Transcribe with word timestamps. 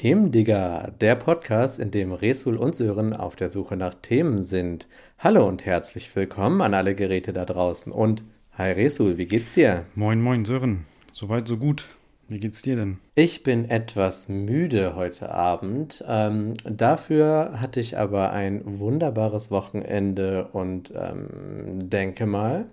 Themendigger, 0.00 0.94
der 0.98 1.14
Podcast, 1.14 1.78
in 1.78 1.90
dem 1.90 2.12
Resul 2.12 2.56
und 2.56 2.74
Sören 2.74 3.12
auf 3.12 3.36
der 3.36 3.50
Suche 3.50 3.76
nach 3.76 3.94
Themen 3.94 4.40
sind. 4.40 4.88
Hallo 5.18 5.46
und 5.46 5.66
herzlich 5.66 6.16
willkommen 6.16 6.62
an 6.62 6.72
alle 6.72 6.94
Geräte 6.94 7.34
da 7.34 7.44
draußen. 7.44 7.92
Und 7.92 8.24
hi 8.56 8.72
Resul, 8.72 9.18
wie 9.18 9.26
geht's 9.26 9.52
dir? 9.52 9.84
Moin, 9.94 10.22
moin, 10.22 10.46
Sören. 10.46 10.86
Soweit, 11.12 11.46
so 11.46 11.58
gut. 11.58 11.86
Wie 12.30 12.38
geht's 12.38 12.62
dir 12.62 12.76
denn? 12.76 12.98
Ich 13.16 13.42
bin 13.42 13.68
etwas 13.68 14.28
müde 14.28 14.94
heute 14.94 15.34
Abend. 15.34 16.04
Ähm, 16.06 16.54
dafür 16.62 17.60
hatte 17.60 17.80
ich 17.80 17.98
aber 17.98 18.30
ein 18.30 18.62
wunderbares 18.64 19.50
Wochenende 19.50 20.46
und 20.52 20.92
ähm, 20.94 21.90
denke 21.90 22.26
mal, 22.26 22.66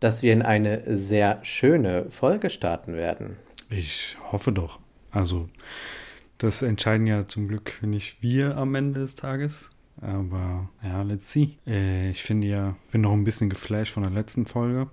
dass 0.00 0.22
wir 0.22 0.34
in 0.34 0.42
eine 0.42 0.82
sehr 0.84 1.42
schöne 1.42 2.10
Folge 2.10 2.50
starten 2.50 2.92
werden. 2.92 3.36
Ich 3.70 4.18
hoffe 4.32 4.52
doch. 4.52 4.80
Also, 5.10 5.48
das 6.36 6.60
entscheiden 6.60 7.06
ja 7.06 7.26
zum 7.26 7.48
Glück 7.48 7.78
nicht 7.80 8.22
wir 8.22 8.58
am 8.58 8.74
Ende 8.74 9.00
des 9.00 9.16
Tages. 9.16 9.70
Aber 10.02 10.68
ja, 10.82 11.00
let's 11.00 11.30
see. 11.30 11.56
Äh, 11.66 12.10
ich 12.10 12.22
finde 12.22 12.48
ja, 12.48 12.76
bin 12.92 13.00
noch 13.00 13.14
ein 13.14 13.24
bisschen 13.24 13.48
geflasht 13.48 13.94
von 13.94 14.02
der 14.02 14.12
letzten 14.12 14.44
Folge. 14.44 14.88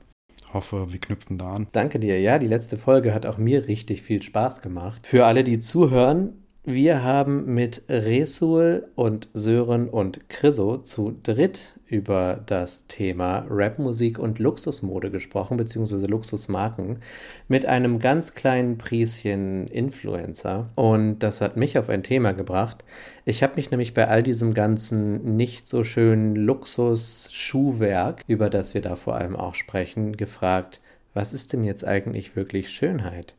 Hoffe, 0.54 0.94
wir 0.94 1.00
knüpfen 1.00 1.38
da 1.38 1.54
an. 1.54 1.68
Danke 1.72 2.00
dir. 2.00 2.20
Ja, 2.20 2.40
die 2.40 2.48
letzte 2.48 2.78
Folge 2.78 3.14
hat 3.14 3.26
auch 3.26 3.38
mir 3.38 3.68
richtig 3.68 4.02
viel 4.02 4.22
Spaß 4.22 4.62
gemacht. 4.62 5.06
Für 5.06 5.26
alle, 5.26 5.44
die 5.44 5.60
zuhören, 5.60 6.47
wir 6.70 7.02
haben 7.02 7.54
mit 7.54 7.84
Resul 7.88 8.90
und 8.96 9.30
Sören 9.32 9.88
und 9.88 10.30
Chriso 10.30 10.80
zu 10.80 11.16
dritt 11.24 11.80
über 11.86 12.44
das 12.46 12.88
Thema 12.88 13.46
Rapmusik 13.50 14.20
und 14.20 14.40
Luxusmode 14.40 15.10
gesprochen, 15.10 15.56
beziehungsweise 15.56 16.08
Luxusmarken, 16.08 17.00
mit 17.48 17.66
einem 17.66 18.00
ganz 18.00 18.36
kleinen 18.36 18.78
Prieschen 18.78 19.68
Influencer. 19.68 20.70
Und 20.76 21.20
das 21.20 21.40
hat 21.40 21.56
mich 21.56 21.80
auf 21.80 21.88
ein 21.88 22.04
Thema 22.04 22.34
gebracht. 22.34 22.84
Ich 23.24 23.44
habe 23.44 23.54
mich 23.56 23.72
nämlich 23.72 23.94
bei 23.94 24.10
all 24.10 24.22
diesem 24.22 24.54
ganzen 24.54 25.38
nicht 25.38 25.70
so 25.70 25.86
schönen 25.86 26.36
Luxus-Schuhwerk, 26.36 28.26
über 28.28 28.50
das 28.50 28.74
wir 28.74 28.82
da 28.82 28.98
vor 28.98 29.16
allem 29.16 29.38
auch 29.38 29.56
sprechen, 29.56 30.18
gefragt, 30.18 30.82
was 31.14 31.32
ist 31.32 31.54
denn 31.54 31.64
jetzt 31.64 31.88
eigentlich 31.88 32.36
wirklich 32.36 32.70
Schönheit? 32.70 33.36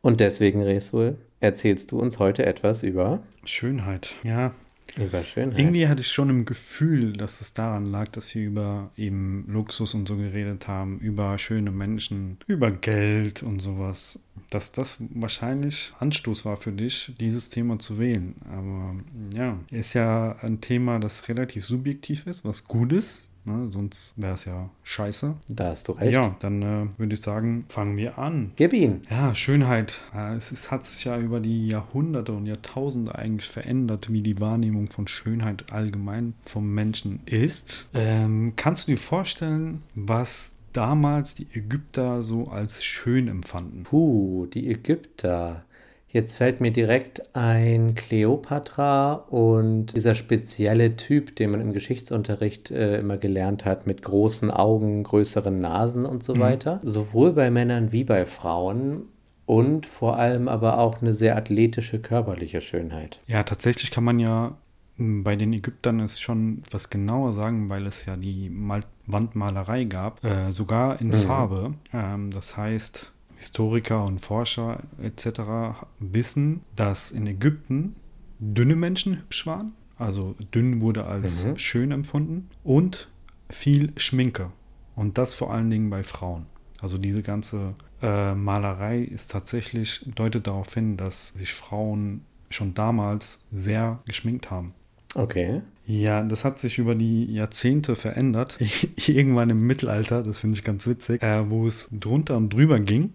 Und 0.00 0.20
deswegen, 0.20 0.62
Resul, 0.62 1.18
erzählst 1.40 1.92
du 1.92 1.98
uns 1.98 2.18
heute 2.18 2.46
etwas 2.46 2.82
über 2.82 3.22
Schönheit. 3.44 4.14
Ja, 4.22 4.54
über 4.98 5.22
Schönheit. 5.22 5.58
irgendwie 5.58 5.88
hatte 5.88 6.02
ich 6.02 6.08
schon 6.08 6.30
im 6.30 6.44
Gefühl, 6.44 7.12
dass 7.12 7.40
es 7.40 7.52
daran 7.52 7.86
lag, 7.86 8.08
dass 8.08 8.34
wir 8.34 8.42
über 8.42 8.90
eben 8.96 9.44
Luxus 9.48 9.94
und 9.94 10.06
so 10.08 10.16
geredet 10.16 10.68
haben, 10.68 10.98
über 10.98 11.38
schöne 11.38 11.70
Menschen, 11.70 12.38
über 12.46 12.70
Geld 12.70 13.42
und 13.42 13.60
sowas. 13.60 14.18
Dass 14.50 14.72
das 14.72 14.98
wahrscheinlich 15.10 15.92
Anstoß 16.00 16.44
war 16.44 16.56
für 16.56 16.72
dich, 16.72 17.14
dieses 17.20 17.50
Thema 17.50 17.78
zu 17.78 17.98
wählen. 17.98 18.34
Aber 18.50 18.96
ja, 19.32 19.58
ist 19.70 19.94
ja 19.94 20.36
ein 20.42 20.60
Thema, 20.60 20.98
das 20.98 21.28
relativ 21.28 21.64
subjektiv 21.64 22.26
ist, 22.26 22.44
was 22.44 22.64
gut 22.64 22.92
ist. 22.92 23.26
Ne? 23.44 23.70
Sonst 23.70 24.14
wäre 24.16 24.34
es 24.34 24.44
ja 24.44 24.70
scheiße. 24.82 25.34
Da 25.48 25.68
hast 25.68 25.88
du 25.88 25.92
recht. 25.92 26.12
Ja, 26.12 26.36
dann 26.40 26.62
äh, 26.62 26.86
würde 26.98 27.14
ich 27.14 27.22
sagen, 27.22 27.64
fangen 27.68 27.96
wir 27.96 28.18
an. 28.18 28.52
Gib 28.56 28.72
ihn. 28.72 29.02
Ja, 29.10 29.34
Schönheit. 29.34 30.00
Ja, 30.14 30.34
es 30.34 30.52
ist, 30.52 30.70
hat 30.70 30.84
sich 30.84 31.04
ja 31.04 31.18
über 31.18 31.40
die 31.40 31.68
Jahrhunderte 31.68 32.32
und 32.32 32.46
Jahrtausende 32.46 33.14
eigentlich 33.14 33.48
verändert, 33.48 34.12
wie 34.12 34.22
die 34.22 34.40
Wahrnehmung 34.40 34.90
von 34.90 35.08
Schönheit 35.08 35.72
allgemein 35.72 36.34
vom 36.42 36.72
Menschen 36.74 37.20
ist. 37.26 37.88
Ähm, 37.94 38.54
kannst 38.56 38.86
du 38.86 38.92
dir 38.92 38.98
vorstellen, 38.98 39.82
was 39.94 40.52
damals 40.72 41.34
die 41.34 41.46
Ägypter 41.52 42.22
so 42.22 42.44
als 42.44 42.84
schön 42.84 43.28
empfanden? 43.28 43.84
Puh, 43.84 44.46
die 44.46 44.68
Ägypter. 44.68 45.64
Jetzt 46.12 46.36
fällt 46.36 46.60
mir 46.60 46.72
direkt 46.72 47.36
ein 47.36 47.94
Kleopatra 47.94 49.12
und 49.12 49.94
dieser 49.94 50.16
spezielle 50.16 50.96
Typ, 50.96 51.36
den 51.36 51.52
man 51.52 51.60
im 51.60 51.72
Geschichtsunterricht 51.72 52.72
äh, 52.72 52.98
immer 52.98 53.16
gelernt 53.16 53.64
hat, 53.64 53.86
mit 53.86 54.02
großen 54.02 54.50
Augen, 54.50 55.04
größeren 55.04 55.60
Nasen 55.60 56.04
und 56.04 56.24
so 56.24 56.38
weiter. 56.40 56.80
Sowohl 56.82 57.32
bei 57.32 57.50
Männern 57.50 57.92
wie 57.92 58.04
bei 58.04 58.26
Frauen. 58.26 59.04
Und 59.46 59.86
vor 59.86 60.16
allem 60.16 60.46
aber 60.46 60.78
auch 60.78 61.00
eine 61.00 61.12
sehr 61.12 61.36
athletische 61.36 61.98
körperliche 61.98 62.60
Schönheit. 62.60 63.20
Ja, 63.26 63.42
tatsächlich 63.42 63.90
kann 63.90 64.04
man 64.04 64.20
ja 64.20 64.56
m, 64.96 65.24
bei 65.24 65.34
den 65.34 65.52
Ägyptern 65.52 65.98
es 65.98 66.20
schon 66.20 66.62
was 66.70 66.88
genauer 66.88 67.32
sagen, 67.32 67.68
weil 67.68 67.86
es 67.86 68.06
ja 68.06 68.16
die 68.16 68.48
Mal 68.48 68.82
Wandmalerei 69.06 69.84
gab, 69.84 70.24
äh, 70.24 70.52
sogar 70.52 71.00
in 71.00 71.12
Farbe. 71.12 71.74
Ähm, 71.92 72.30
das 72.30 72.56
heißt, 72.56 73.12
Historiker 73.40 74.04
und 74.04 74.20
Forscher 74.20 74.80
etc. 75.02 75.80
wissen, 75.98 76.60
dass 76.76 77.10
in 77.10 77.26
Ägypten 77.26 77.96
dünne 78.38 78.76
Menschen 78.76 79.16
hübsch 79.16 79.46
waren. 79.46 79.72
Also 79.96 80.34
dünn 80.54 80.82
wurde 80.82 81.06
als 81.06 81.46
Mhm. 81.46 81.56
schön 81.56 81.90
empfunden 81.90 82.50
und 82.64 83.08
viel 83.48 83.92
Schminke. 83.96 84.52
Und 84.94 85.16
das 85.16 85.32
vor 85.32 85.54
allen 85.54 85.70
Dingen 85.70 85.88
bei 85.88 86.02
Frauen. 86.02 86.44
Also 86.82 86.98
diese 86.98 87.22
ganze 87.22 87.74
äh, 88.02 88.34
Malerei 88.34 89.00
ist 89.00 89.30
tatsächlich, 89.30 90.04
deutet 90.14 90.46
darauf 90.46 90.72
hin, 90.74 90.98
dass 90.98 91.28
sich 91.28 91.52
Frauen 91.54 92.22
schon 92.50 92.74
damals 92.74 93.42
sehr 93.52 94.00
geschminkt 94.06 94.50
haben. 94.50 94.74
Okay. 95.14 95.62
Ja, 95.86 96.22
das 96.22 96.44
hat 96.44 96.58
sich 96.58 96.78
über 96.78 96.94
die 96.94 97.24
Jahrzehnte 97.32 97.96
verändert. 97.96 98.58
Irgendwann 99.06 99.48
im 99.50 99.66
Mittelalter, 99.66 100.22
das 100.22 100.38
finde 100.40 100.56
ich 100.58 100.64
ganz 100.64 100.86
witzig, 100.86 101.22
äh, 101.22 101.48
wo 101.50 101.66
es 101.66 101.88
drunter 101.90 102.36
und 102.36 102.50
drüber 102.52 102.78
ging, 102.80 103.12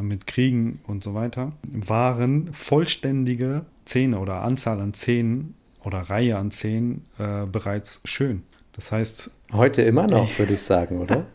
mit 0.00 0.26
Kriegen 0.26 0.80
und 0.86 1.04
so 1.04 1.14
weiter, 1.14 1.52
waren 1.70 2.52
vollständige 2.52 3.64
Zähne 3.84 4.18
oder 4.18 4.42
Anzahl 4.42 4.80
an 4.80 4.94
Zähnen 4.94 5.54
oder 5.82 5.98
Reihe 5.98 6.36
an 6.38 6.50
Zähnen 6.50 7.04
äh, 7.18 7.46
bereits 7.46 8.00
schön. 8.04 8.42
Das 8.72 8.90
heißt, 8.90 9.30
Heute 9.54 9.82
immer 9.82 10.08
noch, 10.08 10.36
würde 10.40 10.54
ich 10.54 10.62
sagen, 10.62 10.98
oder? 11.00 11.26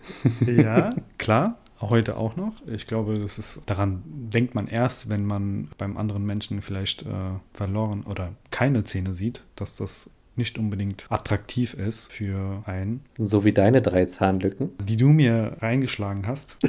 ja, 0.46 0.94
klar, 1.16 1.58
heute 1.80 2.18
auch 2.18 2.36
noch. 2.36 2.52
Ich 2.66 2.86
glaube, 2.86 3.18
das 3.18 3.38
ist, 3.38 3.62
daran 3.64 4.02
denkt 4.04 4.54
man 4.54 4.66
erst, 4.66 5.08
wenn 5.08 5.24
man 5.24 5.68
beim 5.78 5.96
anderen 5.96 6.26
Menschen 6.26 6.60
vielleicht 6.60 7.02
äh, 7.02 7.06
verloren 7.54 8.02
oder 8.02 8.34
keine 8.50 8.84
Zähne 8.84 9.14
sieht, 9.14 9.42
dass 9.56 9.76
das 9.76 10.10
nicht 10.36 10.58
unbedingt 10.58 11.06
attraktiv 11.08 11.72
ist 11.72 12.12
für 12.12 12.62
einen. 12.66 13.06
So 13.16 13.42
wie 13.44 13.52
deine 13.52 13.80
drei 13.80 14.04
Zahnlücken. 14.04 14.70
Die 14.84 14.98
du 14.98 15.08
mir 15.08 15.56
reingeschlagen 15.60 16.26
hast. 16.26 16.58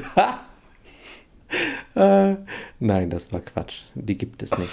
Äh, 1.94 2.38
nein, 2.80 3.10
das 3.10 3.34
war 3.34 3.42
Quatsch. 3.42 3.82
Die 3.96 4.18
gibt 4.18 4.42
es 4.42 4.58
nicht. 4.58 4.72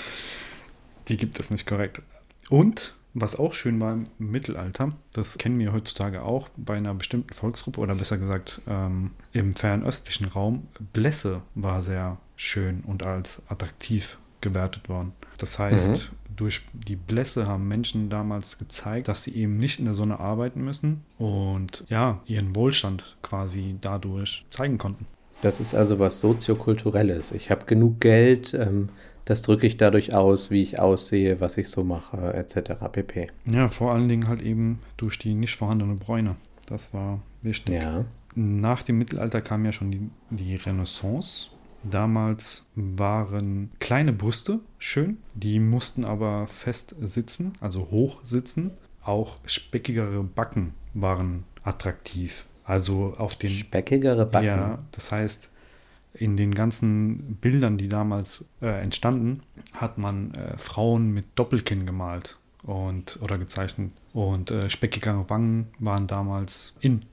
Die 1.08 1.16
gibt 1.16 1.40
es 1.40 1.50
nicht 1.50 1.66
korrekt. 1.66 2.00
Und 2.48 2.94
was 3.14 3.36
auch 3.36 3.54
schön 3.54 3.80
war 3.80 3.94
im 3.94 4.06
Mittelalter, 4.18 4.90
das 5.12 5.38
kennen 5.38 5.58
wir 5.58 5.72
heutzutage 5.72 6.22
auch 6.22 6.48
bei 6.56 6.76
einer 6.76 6.94
bestimmten 6.94 7.34
Volksgruppe 7.34 7.80
oder 7.80 7.94
besser 7.94 8.18
gesagt 8.18 8.60
ähm, 8.68 9.10
im 9.32 9.54
fernöstlichen 9.54 10.28
Raum, 10.28 10.68
Blässe 10.92 11.42
war 11.54 11.82
sehr 11.82 12.18
schön 12.36 12.82
und 12.82 13.04
als 13.04 13.42
attraktiv 13.48 14.18
gewertet 14.40 14.88
worden. 14.88 15.12
Das 15.38 15.58
heißt, 15.58 16.12
durch 16.36 16.62
die 16.72 16.96
Blässe 16.96 17.48
haben 17.48 17.66
Menschen 17.66 18.10
damals 18.10 18.58
gezeigt, 18.58 19.08
dass 19.08 19.24
sie 19.24 19.34
eben 19.34 19.56
nicht 19.56 19.80
in 19.80 19.86
der 19.86 19.94
Sonne 19.94 20.20
arbeiten 20.20 20.62
müssen 20.62 21.04
und 21.18 21.84
ja, 21.88 22.20
ihren 22.26 22.54
Wohlstand 22.54 23.16
quasi 23.22 23.76
dadurch 23.80 24.46
zeigen 24.50 24.78
konnten. 24.78 25.06
Das 25.40 25.60
ist 25.60 25.74
also 25.74 25.98
was 25.98 26.20
soziokulturelles. 26.20 27.32
Ich 27.32 27.50
habe 27.50 27.64
genug 27.66 28.00
Geld, 28.00 28.54
ähm, 28.54 28.88
das 29.24 29.42
drücke 29.42 29.66
ich 29.66 29.76
dadurch 29.76 30.14
aus, 30.14 30.50
wie 30.50 30.62
ich 30.62 30.80
aussehe, 30.80 31.40
was 31.40 31.58
ich 31.58 31.68
so 31.68 31.84
mache, 31.84 32.32
etc. 32.34 32.84
pp. 32.90 33.28
Ja, 33.44 33.68
vor 33.68 33.92
allen 33.92 34.08
Dingen 34.08 34.26
halt 34.26 34.40
eben 34.40 34.80
durch 34.96 35.18
die 35.18 35.34
nicht 35.34 35.56
vorhandene 35.56 35.94
Bräune. 35.94 36.36
Das 36.66 36.94
war 36.94 37.20
wichtig. 37.42 37.74
Ja. 37.74 38.04
Nach 38.34 38.82
dem 38.82 38.98
Mittelalter 38.98 39.40
kam 39.40 39.64
ja 39.64 39.72
schon 39.72 39.90
die, 39.90 40.10
die 40.30 40.56
Renaissance. 40.56 41.48
Damals 41.84 42.66
waren 42.74 43.70
kleine 43.78 44.12
Brüste 44.12 44.60
schön, 44.78 45.18
die 45.34 45.60
mussten 45.60 46.04
aber 46.04 46.46
fest 46.46 46.96
sitzen, 47.00 47.52
also 47.60 47.90
hoch 47.90 48.20
sitzen. 48.24 48.72
Auch 49.02 49.36
speckigere 49.44 50.22
Backen 50.22 50.74
waren 50.94 51.44
attraktiv. 51.62 52.46
Also 52.68 53.14
auf 53.18 53.34
den 53.34 53.50
Speckigere 53.50 54.26
Backen. 54.26 54.46
ja, 54.46 54.78
das 54.92 55.10
heißt, 55.10 55.48
in 56.14 56.36
den 56.36 56.54
ganzen 56.54 57.36
Bildern, 57.40 57.78
die 57.78 57.88
damals 57.88 58.44
äh, 58.60 58.80
entstanden, 58.82 59.40
hat 59.74 59.98
man 59.98 60.34
äh, 60.34 60.56
Frauen 60.58 61.12
mit 61.12 61.26
Doppelkinn 61.34 61.86
gemalt 61.86 62.36
und 62.62 63.18
oder 63.22 63.38
gezeichnet. 63.38 63.90
Und 64.12 64.50
äh, 64.50 64.68
speckigere 64.68 65.28
Wangen 65.30 65.68
waren 65.78 66.06
damals 66.06 66.74
in. 66.80 67.04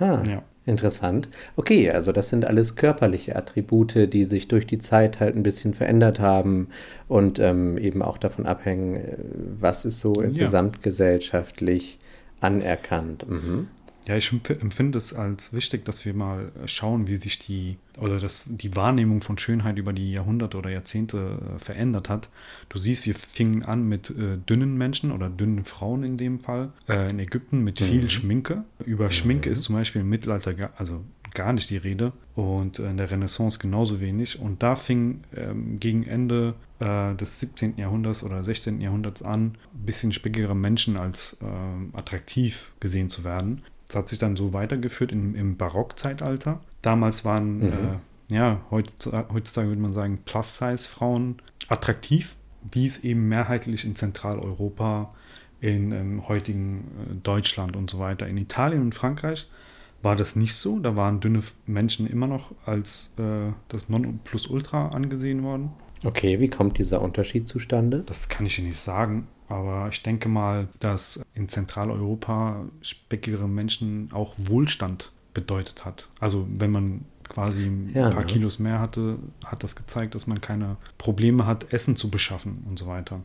Ha, 0.00 0.22
Ja. 0.24 0.42
interessant. 0.66 1.28
Okay, 1.56 1.90
also 1.90 2.12
das 2.12 2.28
sind 2.28 2.44
alles 2.46 2.76
körperliche 2.76 3.36
Attribute, 3.36 4.12
die 4.12 4.24
sich 4.24 4.48
durch 4.48 4.66
die 4.66 4.78
Zeit 4.78 5.20
halt 5.20 5.34
ein 5.36 5.42
bisschen 5.42 5.74
verändert 5.74 6.20
haben 6.20 6.68
und 7.08 7.38
ähm, 7.38 7.78
eben 7.78 8.02
auch 8.02 8.18
davon 8.18 8.46
abhängen, 8.46 8.96
äh, 8.96 9.16
was 9.60 9.84
ist 9.84 10.00
so 10.00 10.22
Ja. 10.22 10.28
gesamtgesellschaftlich 10.30 11.98
anerkannt. 12.40 13.28
Mhm. 13.28 13.68
Ja, 14.06 14.16
ich 14.16 14.28
empf- 14.30 14.58
empfinde 14.60 14.96
es 14.96 15.12
als 15.12 15.52
wichtig, 15.52 15.84
dass 15.84 16.04
wir 16.04 16.14
mal 16.14 16.50
schauen, 16.66 17.06
wie 17.06 17.16
sich 17.16 17.38
die 17.38 17.76
oder 17.98 18.18
dass 18.18 18.44
die 18.46 18.74
Wahrnehmung 18.74 19.20
von 19.20 19.36
Schönheit 19.36 19.76
über 19.78 19.92
die 19.92 20.12
Jahrhunderte 20.12 20.56
oder 20.56 20.70
Jahrzehnte 20.70 21.38
äh, 21.54 21.58
verändert 21.58 22.08
hat. 22.08 22.30
Du 22.70 22.78
siehst, 22.78 23.04
wir 23.06 23.14
fingen 23.14 23.62
an 23.62 23.86
mit 23.86 24.10
äh, 24.10 24.38
dünnen 24.38 24.78
Menschen 24.78 25.12
oder 25.12 25.28
dünnen 25.28 25.64
Frauen 25.64 26.02
in 26.02 26.16
dem 26.16 26.40
Fall 26.40 26.72
äh, 26.88 27.10
in 27.10 27.18
Ägypten 27.18 27.62
mit 27.62 27.80
viel 27.80 28.08
Schminke. 28.08 28.64
Über 28.86 29.10
Schminke 29.10 29.50
ist 29.50 29.64
zum 29.64 29.74
Beispiel 29.74 30.00
im 30.00 30.08
Mittelalter 30.08 30.54
gar, 30.54 30.72
also 30.78 31.04
gar 31.34 31.52
nicht 31.52 31.68
die 31.70 31.76
Rede 31.76 32.12
und 32.34 32.78
in 32.78 32.96
der 32.96 33.10
Renaissance 33.10 33.58
genauso 33.58 34.00
wenig. 34.00 34.40
Und 34.40 34.62
da 34.62 34.76
fing 34.76 35.20
ähm, 35.36 35.78
gegen 35.78 36.04
Ende 36.04 36.54
äh, 36.80 37.14
des 37.16 37.38
17. 37.40 37.76
Jahrhunderts 37.76 38.24
oder 38.24 38.42
16. 38.42 38.80
Jahrhunderts 38.80 39.22
an, 39.22 39.58
ein 39.74 39.84
bisschen 39.86 40.12
speckigere 40.12 40.56
Menschen 40.56 40.96
als 40.96 41.36
ähm, 41.42 41.90
attraktiv 41.92 42.72
gesehen 42.80 43.10
zu 43.10 43.24
werden. 43.24 43.62
Das 43.90 43.96
hat 43.96 44.08
sich 44.08 44.20
dann 44.20 44.36
so 44.36 44.54
weitergeführt 44.54 45.10
im, 45.10 45.34
im 45.34 45.56
Barockzeitalter. 45.56 46.60
Damals 46.80 47.24
waren, 47.24 47.60
äh, 47.60 48.34
ja, 48.34 48.60
heutzutage, 48.70 49.34
heutzutage 49.34 49.66
würde 49.66 49.82
man 49.82 49.92
sagen, 49.92 50.20
Plus-Size-Frauen 50.24 51.42
attraktiv, 51.68 52.36
wie 52.70 52.86
es 52.86 53.02
eben 53.02 53.28
mehrheitlich 53.28 53.84
in 53.84 53.96
Zentraleuropa, 53.96 55.10
in 55.60 55.90
ähm, 55.90 56.28
heutigen 56.28 56.84
äh, 57.10 57.14
Deutschland 57.16 57.74
und 57.74 57.90
so 57.90 57.98
weiter. 57.98 58.28
In 58.28 58.36
Italien 58.36 58.80
und 58.80 58.94
Frankreich 58.94 59.48
war 60.02 60.14
das 60.14 60.36
nicht 60.36 60.54
so. 60.54 60.78
Da 60.78 60.96
waren 60.96 61.18
dünne 61.18 61.42
Menschen 61.66 62.06
immer 62.06 62.28
noch 62.28 62.52
als 62.64 63.12
äh, 63.18 63.52
das 63.66 63.88
Nonplusultra 63.88 64.90
angesehen 64.90 65.42
worden. 65.42 65.72
Okay, 66.04 66.38
wie 66.38 66.48
kommt 66.48 66.78
dieser 66.78 67.02
Unterschied 67.02 67.48
zustande? 67.48 68.04
Das 68.06 68.28
kann 68.28 68.46
ich 68.46 68.56
Ihnen 68.56 68.68
nicht 68.68 68.78
sagen, 68.78 69.26
aber 69.50 69.88
ich 69.90 70.02
denke 70.02 70.28
mal, 70.28 70.68
dass 70.78 71.22
in 71.34 71.48
Zentraleuropa 71.48 72.64
speckigere 72.82 73.48
Menschen 73.48 74.10
auch 74.12 74.34
Wohlstand 74.38 75.12
bedeutet 75.34 75.84
hat. 75.84 76.08
Also 76.18 76.46
wenn 76.58 76.70
man 76.70 77.04
quasi 77.28 77.62
ein 77.66 77.90
Ja, 77.94 78.10
paar 78.10 78.20
ne? 78.22 78.26
Kilos 78.26 78.58
mehr 78.58 78.80
hatte, 78.80 79.18
hat 79.44 79.62
das 79.62 79.76
gezeigt, 79.76 80.14
dass 80.14 80.26
man 80.26 80.40
keine 80.40 80.76
Probleme 80.98 81.46
hat, 81.46 81.72
Essen 81.72 81.96
zu 81.96 82.10
beschaffen 82.10 82.64
und 82.68 82.78
so 82.78 82.86
weiter. 82.86 83.20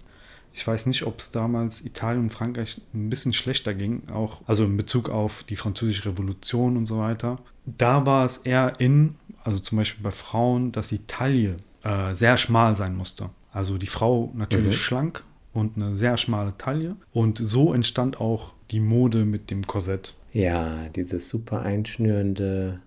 Ich 0.53 0.65
weiß 0.65 0.85
nicht, 0.85 1.05
ob 1.05 1.19
es 1.19 1.31
damals 1.31 1.83
Italien 1.85 2.23
und 2.23 2.29
Frankreich 2.33 2.79
ein 2.93 3.09
bisschen 3.09 3.33
schlechter 3.33 3.73
ging, 3.73 4.03
auch 4.13 4.41
also 4.47 4.63
in 4.63 4.77
Bezug 4.77 5.09
auf 5.09 5.43
die 5.43 5.57
französische 5.57 6.05
Revolution 6.05 6.77
und 6.77 6.85
so 6.85 6.99
weiter. 6.99 7.39
Da 7.65 8.05
war 8.05 8.25
es 8.25 8.37
eher 8.37 8.73
in, 8.79 9.15
also 9.43 9.59
zum 9.59 9.79
Beispiel 9.79 10.01
bei 10.03 10.11
Frauen, 10.11 10.71
dass 10.71 10.89
die 10.89 11.05
Taille 11.07 11.57
äh, 11.83 12.13
sehr 12.15 12.37
schmal 12.37 12.75
sein 12.77 12.95
musste. 12.95 13.31
Also 13.51 13.77
die 13.77 13.87
Frau 13.87 14.31
natürlich 14.35 14.75
Mhm. 14.77 14.79
schlank 14.79 15.23
und 15.55 15.77
eine 15.77 15.95
sehr 15.95 16.17
schmale 16.17 16.57
Taille. 16.57 16.95
Und 17.13 17.37
so 17.39 17.73
entstand 17.73 18.19
auch 18.19 18.53
die 18.71 18.79
Mode 18.79 19.25
mit 19.25 19.49
dem 19.49 19.65
Korsett. 19.65 20.13
Ja, 20.33 20.89
dieses 20.89 21.29
super 21.29 21.61
einschnürende, 21.61 22.81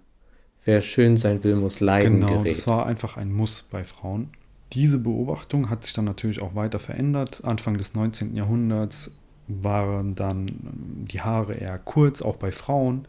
wer 0.64 0.82
schön 0.82 1.16
sein 1.16 1.42
will, 1.44 1.56
muss 1.56 1.80
leiden 1.80 2.20
Genau, 2.20 2.42
Gerät. 2.42 2.52
das 2.56 2.66
war 2.66 2.86
einfach 2.86 3.16
ein 3.16 3.32
Muss 3.32 3.62
bei 3.62 3.84
Frauen. 3.84 4.28
Diese 4.74 4.98
Beobachtung 4.98 5.70
hat 5.70 5.84
sich 5.84 5.94
dann 5.94 6.04
natürlich 6.04 6.42
auch 6.42 6.54
weiter 6.54 6.78
verändert. 6.78 7.40
Anfang 7.42 7.78
des 7.78 7.94
19. 7.94 8.34
Jahrhunderts 8.34 9.12
waren 9.46 10.14
dann 10.14 10.46
ähm, 10.48 11.06
die 11.10 11.22
Haare 11.22 11.54
eher 11.54 11.78
kurz, 11.78 12.20
auch 12.20 12.36
bei 12.36 12.52
Frauen. 12.52 13.06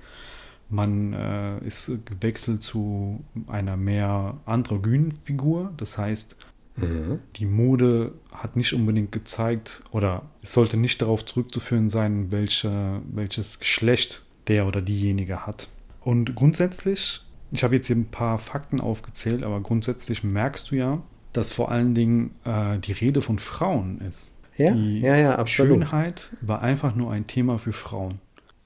Man 0.70 1.12
äh, 1.14 1.58
ist 1.66 1.92
gewechselt 2.06 2.64
zu 2.64 3.20
einer 3.48 3.76
mehr 3.76 4.38
androgynen 4.46 5.12
Figur. 5.12 5.74
Das 5.76 5.98
heißt, 5.98 6.38
Mhm. 6.82 7.20
die 7.36 7.46
Mode 7.46 8.14
hat 8.34 8.56
nicht 8.56 8.74
unbedingt 8.74 9.12
gezeigt 9.12 9.82
oder 9.92 10.24
es 10.42 10.54
sollte 10.54 10.78
nicht 10.78 11.02
darauf 11.02 11.26
zurückzuführen 11.26 11.90
sein, 11.90 12.32
welche, 12.32 13.02
welches 13.12 13.60
Geschlecht 13.60 14.24
der 14.48 14.68
oder 14.68 14.82
diejenige 14.82 15.46
hat. 15.46 15.68
Und 16.02 16.36
grundsätzlich, 16.36 17.22
ich 17.52 17.64
habe 17.64 17.76
jetzt 17.76 17.88
hier 17.88 17.96
ein 17.96 18.10
paar 18.10 18.38
Fakten 18.38 18.82
aufgezählt, 18.82 19.44
aber 19.44 19.62
grundsätzlich 19.62 20.24
merkst 20.24 20.72
du 20.72 20.76
ja, 20.76 21.02
dass 21.34 21.52
vor 21.52 21.72
allen 21.72 21.94
Dingen 21.94 22.32
äh, 22.46 22.80
die 22.80 22.94
Rede 22.94 23.22
von 23.22 23.40
Frauen 23.40 24.02
ist. 24.02 24.36
Ja, 24.58 24.72
die 24.72 25.00
ja, 25.00 25.16
ja, 25.16 25.36
absolut. 25.36 25.80
Schönheit 25.80 26.32
war 26.42 26.62
einfach 26.62 26.96
nur 26.96 27.12
ein 27.12 27.28
Thema 27.28 27.58
für 27.58 27.72
Frauen. 27.72 28.16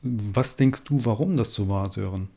Was 0.02 0.56
denkst 0.56 0.86
du, 0.86 1.06
warum 1.06 1.38
das 1.38 1.54
so 1.54 1.70
war, 1.70 1.92
Sören? 1.92 2.30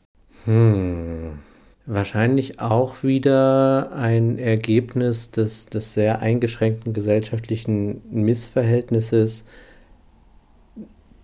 Hm. 0.45 1.39
Wahrscheinlich 1.89 2.59
auch 2.59 3.01
wieder 3.03 3.93
ein 3.93 4.37
Ergebnis 4.37 5.31
des, 5.31 5.67
des 5.67 5.93
sehr 5.93 6.19
eingeschränkten 6.21 6.91
gesellschaftlichen 6.91 8.01
Missverhältnisses, 8.11 9.45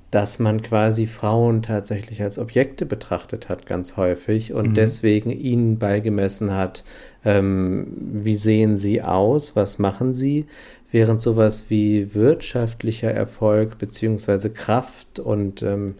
dass 0.09 0.37
man 0.39 0.61
quasi 0.61 1.07
Frauen 1.07 1.63
tatsächlich 1.63 2.21
als 2.21 2.37
Objekte 2.37 2.85
betrachtet 2.85 3.49
hat, 3.49 3.65
ganz 3.65 3.97
häufig, 3.97 4.53
und 4.53 4.69
Mhm. 4.69 4.73
deswegen 4.75 5.31
ihnen 5.31 5.79
beigemessen 5.79 6.53
hat, 6.53 6.83
ähm, 7.25 7.87
wie 8.23 8.35
sehen 8.35 8.77
sie 8.77 9.01
aus, 9.01 9.55
was 9.55 9.79
machen 9.79 10.13
sie, 10.13 10.45
während 10.91 11.19
sowas 11.19 11.65
wie 11.69 12.13
wirtschaftlicher 12.13 13.11
Erfolg 13.11 13.79
beziehungsweise 13.79 14.51
Kraft 14.51 15.19
und 15.19 15.63
ähm, 15.63 15.95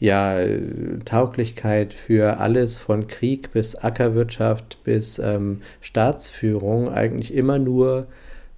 ja, 0.00 0.38
Tauglichkeit 1.04 1.92
für 1.92 2.38
alles 2.38 2.78
von 2.78 3.06
Krieg 3.06 3.52
bis 3.52 3.76
Ackerwirtschaft 3.76 4.82
bis 4.82 5.18
ähm, 5.18 5.60
Staatsführung 5.82 6.88
eigentlich 6.88 7.34
immer 7.34 7.58
nur 7.58 8.08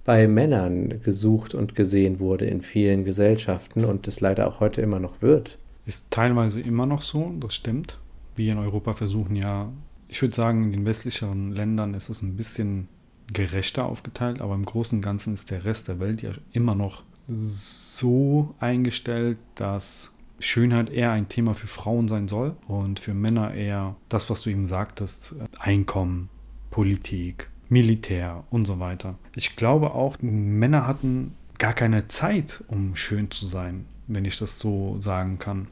bei 0.05 0.27
Männern 0.27 1.01
gesucht 1.03 1.53
und 1.53 1.75
gesehen 1.75 2.19
wurde 2.19 2.45
in 2.45 2.61
vielen 2.61 3.03
Gesellschaften 3.03 3.83
und 3.85 4.07
es 4.07 4.21
leider 4.21 4.47
auch 4.47 4.61
heute 4.61 4.81
immer 4.81 4.99
noch 4.99 5.21
wird. 5.21 5.57
Ist 5.85 6.11
teilweise 6.11 6.61
immer 6.61 6.85
noch 6.85 7.01
so, 7.01 7.33
das 7.39 7.55
stimmt. 7.55 7.99
Wir 8.35 8.53
in 8.53 8.59
Europa 8.59 8.93
versuchen 8.93 9.35
ja, 9.35 9.71
ich 10.07 10.21
würde 10.21 10.35
sagen, 10.35 10.63
in 10.63 10.71
den 10.71 10.85
westlicheren 10.85 11.51
Ländern 11.51 11.93
ist 11.93 12.09
es 12.09 12.21
ein 12.21 12.37
bisschen 12.37 12.87
gerechter 13.31 13.85
aufgeteilt, 13.85 14.41
aber 14.41 14.55
im 14.55 14.65
Großen 14.65 14.99
und 14.99 15.01
Ganzen 15.01 15.33
ist 15.33 15.51
der 15.51 15.65
Rest 15.65 15.89
der 15.89 15.99
Welt 15.99 16.21
ja 16.21 16.31
immer 16.53 16.75
noch 16.75 17.03
so 17.27 18.53
eingestellt, 18.59 19.37
dass 19.55 20.12
Schönheit 20.39 20.89
eher 20.89 21.11
ein 21.11 21.29
Thema 21.29 21.53
für 21.53 21.67
Frauen 21.67 22.07
sein 22.07 22.27
soll 22.27 22.55
und 22.67 22.99
für 22.99 23.13
Männer 23.13 23.53
eher 23.53 23.95
das, 24.09 24.29
was 24.29 24.41
du 24.41 24.49
eben 24.49 24.65
sagtest, 24.65 25.35
Einkommen, 25.59 26.29
Politik, 26.69 27.49
Militär 27.69 28.43
und 28.49 28.65
so 28.65 28.79
weiter. 28.79 29.15
Ich 29.35 29.55
glaube 29.55 29.93
auch, 29.93 30.17
Männer 30.21 30.87
hatten 30.87 31.33
gar 31.57 31.73
keine 31.73 32.07
Zeit, 32.07 32.63
um 32.67 32.95
schön 32.95 33.31
zu 33.31 33.45
sein, 33.45 33.85
wenn 34.07 34.25
ich 34.25 34.37
das 34.37 34.59
so 34.59 34.99
sagen 34.99 35.39
kann, 35.39 35.67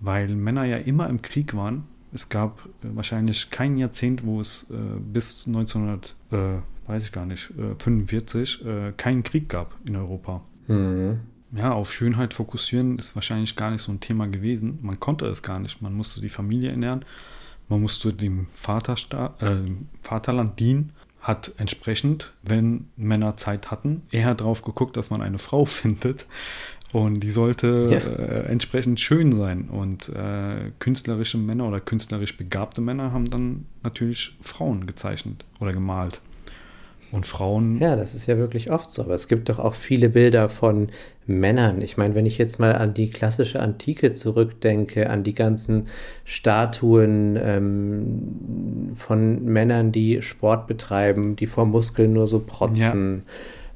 weil 0.00 0.28
Männer 0.28 0.64
ja 0.64 0.76
immer 0.76 1.08
im 1.08 1.22
Krieg 1.22 1.54
waren. 1.54 1.84
Es 2.12 2.28
gab 2.28 2.66
äh, 2.82 2.88
wahrscheinlich 2.94 3.50
kein 3.50 3.76
Jahrzehnt, 3.76 4.24
wo 4.24 4.40
es 4.40 4.70
äh, 4.70 4.74
bis 4.98 5.46
1900, 5.46 6.16
äh, 6.32 6.36
weiß 6.86 7.10
äh, 7.10 7.74
45 7.78 8.64
äh, 8.64 8.92
keinen 8.96 9.22
Krieg 9.22 9.48
gab 9.48 9.76
in 9.84 9.94
Europa. 9.94 10.42
Mhm. 10.66 11.20
Ja, 11.52 11.72
auf 11.72 11.92
Schönheit 11.92 12.32
fokussieren 12.34 12.98
ist 12.98 13.14
wahrscheinlich 13.16 13.56
gar 13.56 13.70
nicht 13.70 13.82
so 13.82 13.90
ein 13.92 14.00
Thema 14.00 14.26
gewesen. 14.28 14.78
Man 14.82 15.00
konnte 15.00 15.26
es 15.26 15.42
gar 15.42 15.58
nicht. 15.58 15.82
Man 15.82 15.94
musste 15.94 16.20
die 16.20 16.28
Familie 16.28 16.70
ernähren, 16.70 17.04
man 17.68 17.80
musste 17.80 18.12
dem 18.12 18.46
Vatersta 18.52 19.34
äh, 19.40 19.56
Vaterland 20.02 20.58
dienen, 20.60 20.92
hat 21.20 21.52
entsprechend, 21.58 22.32
wenn 22.42 22.86
Männer 22.96 23.36
Zeit 23.36 23.70
hatten, 23.70 24.02
eher 24.10 24.34
drauf 24.34 24.62
geguckt, 24.62 24.96
dass 24.96 25.10
man 25.10 25.22
eine 25.22 25.38
Frau 25.38 25.64
findet. 25.66 26.26
Und 26.92 27.20
die 27.20 27.30
sollte 27.30 27.88
Ja. 27.90 27.98
äh, 27.98 28.46
entsprechend 28.46 28.98
schön 28.98 29.30
sein. 29.30 29.68
Und 29.68 30.08
äh, 30.08 30.72
künstlerische 30.80 31.38
Männer 31.38 31.68
oder 31.68 31.80
künstlerisch 31.80 32.36
begabte 32.36 32.80
Männer 32.80 33.12
haben 33.12 33.26
dann 33.30 33.66
natürlich 33.84 34.36
Frauen 34.40 34.86
gezeichnet 34.86 35.44
oder 35.60 35.72
gemalt. 35.72 36.20
Und 37.12 37.26
Frauen 37.26 37.78
Ja, 37.80 37.96
das 37.96 38.14
ist 38.14 38.26
ja 38.26 38.38
wirklich 38.38 38.70
oft 38.70 38.90
so. 38.90 39.02
Aber 39.02 39.14
es 39.14 39.26
gibt 39.26 39.48
doch 39.48 39.58
auch 39.58 39.74
viele 39.74 40.10
Bilder 40.10 40.48
von 40.48 40.88
Männern. 41.26 41.80
Ich 41.80 41.96
meine, 41.96 42.14
wenn 42.14 42.26
ich 42.26 42.38
jetzt 42.38 42.58
mal 42.58 42.74
an 42.74 42.94
die 42.94 43.10
klassische 43.10 43.60
Antike 43.60 44.12
zurückdenke, 44.12 45.10
an 45.10 45.24
die 45.24 45.34
ganzen 45.34 45.88
Statuen 46.24 47.38
ähm, 47.42 48.92
von 48.94 49.44
Männern, 49.44 49.92
die 49.92 50.22
Sport 50.22 50.66
betreiben, 50.66 51.36
die 51.36 51.46
vor 51.46 51.66
Muskeln 51.66 52.12
nur 52.12 52.26
so 52.26 52.40
protzen, 52.40 53.24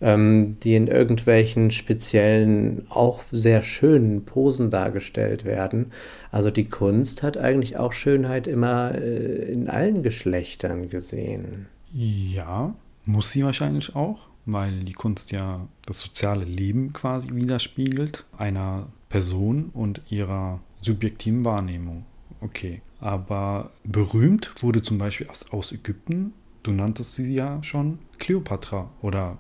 ähm, 0.01 0.57
die 0.63 0.77
in 0.77 0.87
irgendwelchen 0.87 1.71
speziellen, 1.71 2.87
auch 2.89 3.21
sehr 3.33 3.63
schönen 3.63 4.25
Posen 4.25 4.71
dargestellt 4.71 5.45
werden. 5.45 5.93
Also 6.31 6.51
die 6.51 6.69
Kunst 6.69 7.23
hat 7.23 7.37
eigentlich 7.37 7.79
auch 7.79 7.93
Schönheit 7.93 8.47
immer 8.47 8.95
äh, 8.95 9.51
in 9.51 9.69
allen 9.69 10.03
Geschlechtern 10.03 10.89
gesehen. 10.89 11.67
Ja, 11.93 12.75
muss 13.05 13.31
sie 13.31 13.45
wahrscheinlich 13.45 13.95
auch, 13.95 14.29
weil 14.47 14.81
die 14.81 14.93
Kunst 14.93 15.33
ja 15.33 15.67
das 15.87 16.01
soziale 16.01 16.45
Leben 16.45 16.93
quasi 16.93 17.35
widerspiegelt 17.35 18.25
einer 18.37 18.89
Person 19.09 19.71
und 19.73 20.03
ihrer 20.09 20.61
subjektiven 20.81 21.45
Wahrnehmung. 21.45 22.05
Okay, 22.41 22.83
aber 23.01 23.71
berühmt 23.85 24.51
wurde 24.61 24.83
zum 24.83 24.99
Beispiel 24.99 25.29
aus, 25.29 25.51
aus 25.51 25.73
Ägypten, 25.73 26.33
du 26.63 26.73
nanntest 26.73 27.15
sie 27.15 27.35
ja 27.35 27.63
schon, 27.63 27.99
Kleopatra 28.19 28.91
oder 29.01 29.39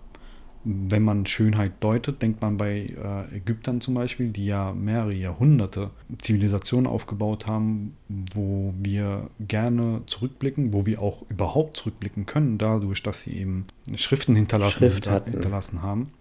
wenn 0.64 1.02
man 1.02 1.26
Schönheit 1.26 1.72
deutet, 1.80 2.22
denkt 2.22 2.40
man 2.40 2.56
bei 2.56 2.86
äh, 2.86 3.36
Ägyptern 3.36 3.80
zum 3.80 3.94
Beispiel, 3.94 4.30
die 4.30 4.46
ja 4.46 4.72
mehrere 4.72 5.14
Jahrhunderte 5.14 5.90
Zivilisationen 6.20 6.86
aufgebaut 6.86 7.46
haben, 7.46 7.96
wo 8.08 8.72
wir 8.78 9.28
gerne 9.40 10.02
zurückblicken, 10.06 10.72
wo 10.72 10.86
wir 10.86 11.02
auch 11.02 11.22
überhaupt 11.28 11.76
zurückblicken 11.76 12.26
können, 12.26 12.58
dadurch, 12.58 13.02
dass 13.02 13.22
sie 13.22 13.36
eben 13.38 13.66
Schriften 13.94 14.34
hinterlassen, 14.34 14.90
Schrift 14.90 15.08
hinterlassen 15.26 15.82
haben. 15.82 16.12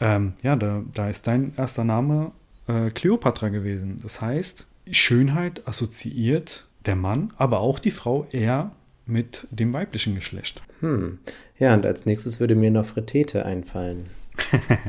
Ähm, 0.00 0.34
ja, 0.42 0.56
da, 0.56 0.82
da 0.92 1.08
ist 1.08 1.26
dein 1.26 1.52
erster 1.56 1.84
Name 1.84 2.32
äh, 2.66 2.90
Kleopatra 2.90 3.48
gewesen. 3.48 3.98
Das 4.02 4.20
heißt, 4.20 4.66
Schönheit 4.90 5.66
assoziiert 5.66 6.66
der 6.86 6.96
Mann, 6.96 7.32
aber 7.36 7.60
auch 7.60 7.78
die 7.78 7.90
Frau 7.90 8.26
eher 8.30 8.72
mit 9.06 9.46
dem 9.50 9.72
weiblichen 9.72 10.14
Geschlecht. 10.14 10.62
Hm. 10.80 11.18
Ja, 11.58 11.74
und 11.74 11.86
als 11.86 12.06
nächstes 12.06 12.38
würde 12.40 12.54
mir 12.54 12.70
Nofretete 12.70 13.46
einfallen. 13.46 14.04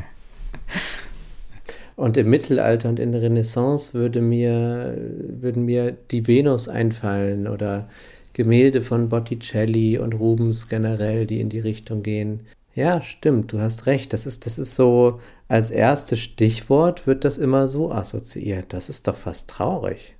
und 1.95 2.17
im 2.17 2.29
Mittelalter 2.29 2.89
und 2.89 2.99
in 2.99 3.13
der 3.13 3.21
Renaissance 3.21 3.93
würde 3.93 4.21
mir, 4.21 4.97
würden 4.97 5.63
mir 5.63 5.95
die 6.11 6.27
Venus 6.27 6.67
einfallen 6.67 7.47
oder 7.47 7.87
Gemälde 8.33 8.81
von 8.81 9.09
Botticelli 9.09 9.97
und 9.97 10.13
Rubens 10.13 10.67
generell, 10.67 11.25
die 11.25 11.39
in 11.39 11.49
die 11.49 11.59
Richtung 11.59 12.03
gehen. 12.03 12.41
Ja, 12.75 13.01
stimmt, 13.01 13.51
du 13.51 13.59
hast 13.59 13.87
recht. 13.87 14.13
Das 14.13 14.27
ist, 14.27 14.45
das 14.45 14.59
ist 14.59 14.75
so, 14.75 15.19
als 15.47 15.71
erstes 15.71 16.19
Stichwort 16.19 17.07
wird 17.07 17.25
das 17.25 17.39
immer 17.39 17.67
so 17.67 17.91
assoziiert. 17.91 18.73
Das 18.73 18.89
ist 18.89 19.07
doch 19.07 19.15
fast 19.15 19.49
traurig. 19.49 20.15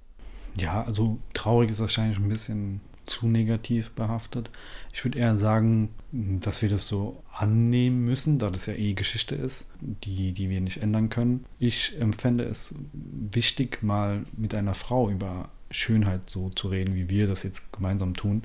Ja, 0.59 0.83
also 0.83 1.19
traurig 1.35 1.69
ist 1.69 1.79
wahrscheinlich 1.79 2.17
ein 2.17 2.29
bisschen 2.29 2.81
zu 3.07 3.27
negativ 3.27 3.91
behaftet. 3.91 4.49
Ich 4.93 5.03
würde 5.03 5.19
eher 5.19 5.35
sagen, 5.35 5.89
dass 6.11 6.61
wir 6.61 6.69
das 6.69 6.87
so 6.87 7.23
annehmen 7.33 8.05
müssen, 8.05 8.39
da 8.39 8.49
das 8.49 8.65
ja 8.65 8.73
eh 8.73 8.93
Geschichte 8.93 9.35
ist, 9.35 9.71
die, 9.81 10.31
die 10.31 10.49
wir 10.49 10.61
nicht 10.61 10.77
ändern 10.77 11.09
können. 11.09 11.45
Ich 11.59 11.99
empfände 11.99 12.43
es 12.43 12.75
wichtig, 12.93 13.81
mal 13.81 14.23
mit 14.35 14.53
einer 14.53 14.73
Frau 14.73 15.09
über 15.09 15.49
Schönheit 15.71 16.29
so 16.29 16.49
zu 16.49 16.69
reden, 16.69 16.95
wie 16.95 17.09
wir 17.09 17.27
das 17.27 17.43
jetzt 17.43 17.73
gemeinsam 17.73 18.13
tun 18.13 18.43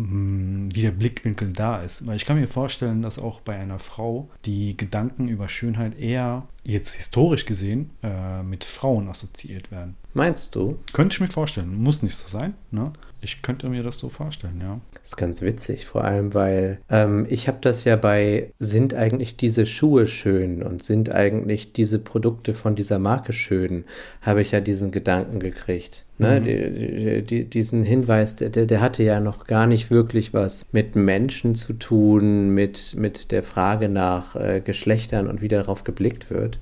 wie 0.00 0.82
der 0.82 0.92
Blickwinkel 0.92 1.52
da 1.52 1.80
ist. 1.82 2.06
Weil 2.06 2.16
ich 2.16 2.24
kann 2.24 2.38
mir 2.38 2.46
vorstellen, 2.46 3.02
dass 3.02 3.18
auch 3.18 3.40
bei 3.40 3.56
einer 3.56 3.80
Frau 3.80 4.30
die 4.44 4.76
Gedanken 4.76 5.26
über 5.26 5.48
Schönheit 5.48 5.98
eher, 5.98 6.46
jetzt 6.62 6.94
historisch 6.94 7.46
gesehen, 7.46 7.90
äh, 8.02 8.42
mit 8.44 8.62
Frauen 8.62 9.08
assoziiert 9.08 9.72
werden. 9.72 9.96
Meinst 10.14 10.54
du? 10.54 10.78
Könnte 10.92 11.14
ich 11.14 11.20
mir 11.20 11.26
vorstellen. 11.28 11.82
Muss 11.82 12.04
nicht 12.04 12.16
so 12.16 12.28
sein. 12.28 12.54
Ne? 12.70 12.92
Ich 13.20 13.42
könnte 13.42 13.68
mir 13.68 13.82
das 13.82 13.98
so 13.98 14.08
vorstellen, 14.08 14.60
ja. 14.60 14.80
Das 14.94 15.10
ist 15.10 15.16
ganz 15.16 15.42
witzig, 15.42 15.86
vor 15.86 16.04
allem, 16.04 16.34
weil 16.34 16.78
ähm, 16.88 17.26
ich 17.28 17.48
habe 17.48 17.58
das 17.60 17.84
ja 17.84 17.96
bei, 17.96 18.52
sind 18.58 18.94
eigentlich 18.94 19.36
diese 19.36 19.66
Schuhe 19.66 20.06
schön 20.06 20.62
und 20.62 20.82
sind 20.82 21.12
eigentlich 21.12 21.72
diese 21.72 21.98
Produkte 21.98 22.54
von 22.54 22.76
dieser 22.76 22.98
Marke 22.98 23.32
schön, 23.32 23.84
habe 24.22 24.42
ich 24.42 24.52
ja 24.52 24.60
diesen 24.60 24.92
Gedanken 24.92 25.40
gekriegt. 25.40 26.04
Ne? 26.18 26.40
Mhm. 26.40 26.44
Die, 26.44 27.22
die, 27.22 27.44
diesen 27.44 27.82
Hinweis, 27.82 28.36
der, 28.36 28.50
der 28.50 28.80
hatte 28.80 29.02
ja 29.02 29.20
noch 29.20 29.46
gar 29.46 29.66
nicht 29.66 29.90
wirklich 29.90 30.34
was 30.34 30.66
mit 30.72 30.94
Menschen 30.94 31.54
zu 31.54 31.72
tun, 31.72 32.50
mit, 32.50 32.94
mit 32.96 33.32
der 33.32 33.42
Frage 33.42 33.88
nach 33.88 34.36
äh, 34.36 34.60
Geschlechtern 34.60 35.28
und 35.28 35.42
wie 35.42 35.48
darauf 35.48 35.84
geblickt 35.84 36.30
wird, 36.30 36.58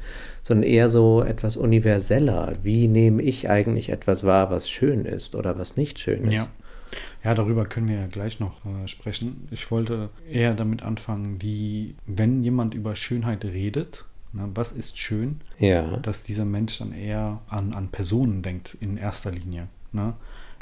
sondern 0.47 0.63
eher 0.71 0.91
so 0.91 1.25
etwas 1.25 1.57
universeller. 1.57 2.53
Wie 2.63 2.87
nehme 2.87 3.21
ich 3.21 3.51
eigentlich 3.51 3.89
etwas 3.89 4.23
wahr, 4.23 4.49
was 4.49 4.71
schön 4.71 5.05
ist 5.05 5.35
oder 5.35 5.59
was 5.59 5.77
nicht 5.77 5.99
schön 5.99 6.23
ist? 6.27 6.33
Ja. 6.33 6.47
Ja, 7.25 7.35
darüber 7.35 7.65
können 7.67 7.89
wir 7.89 7.97
ja 7.97 8.07
gleich 8.07 8.39
noch 8.39 8.65
äh, 8.65 8.87
sprechen. 8.87 9.49
Ich 9.51 9.73
wollte 9.73 10.09
eher 10.31 10.55
damit 10.55 10.85
anfangen, 10.85 11.43
wie, 11.43 11.97
wenn 12.07 12.45
jemand 12.45 12.75
über 12.75 12.95
Schönheit 12.95 13.45
redet, 13.45 14.05
ne, 14.33 14.49
was 14.55 14.71
ist 14.71 14.97
schön, 15.01 15.41
Ja. 15.59 15.97
dass 15.97 16.23
dieser 16.23 16.45
Mensch 16.45 16.79
dann 16.79 16.93
eher 16.93 17.41
an, 17.49 17.75
an 17.75 17.89
Personen 17.89 18.43
denkt, 18.43 18.77
in 18.81 18.99
erster 18.99 19.33
Linie. 19.33 19.67
Ne? 19.91 20.15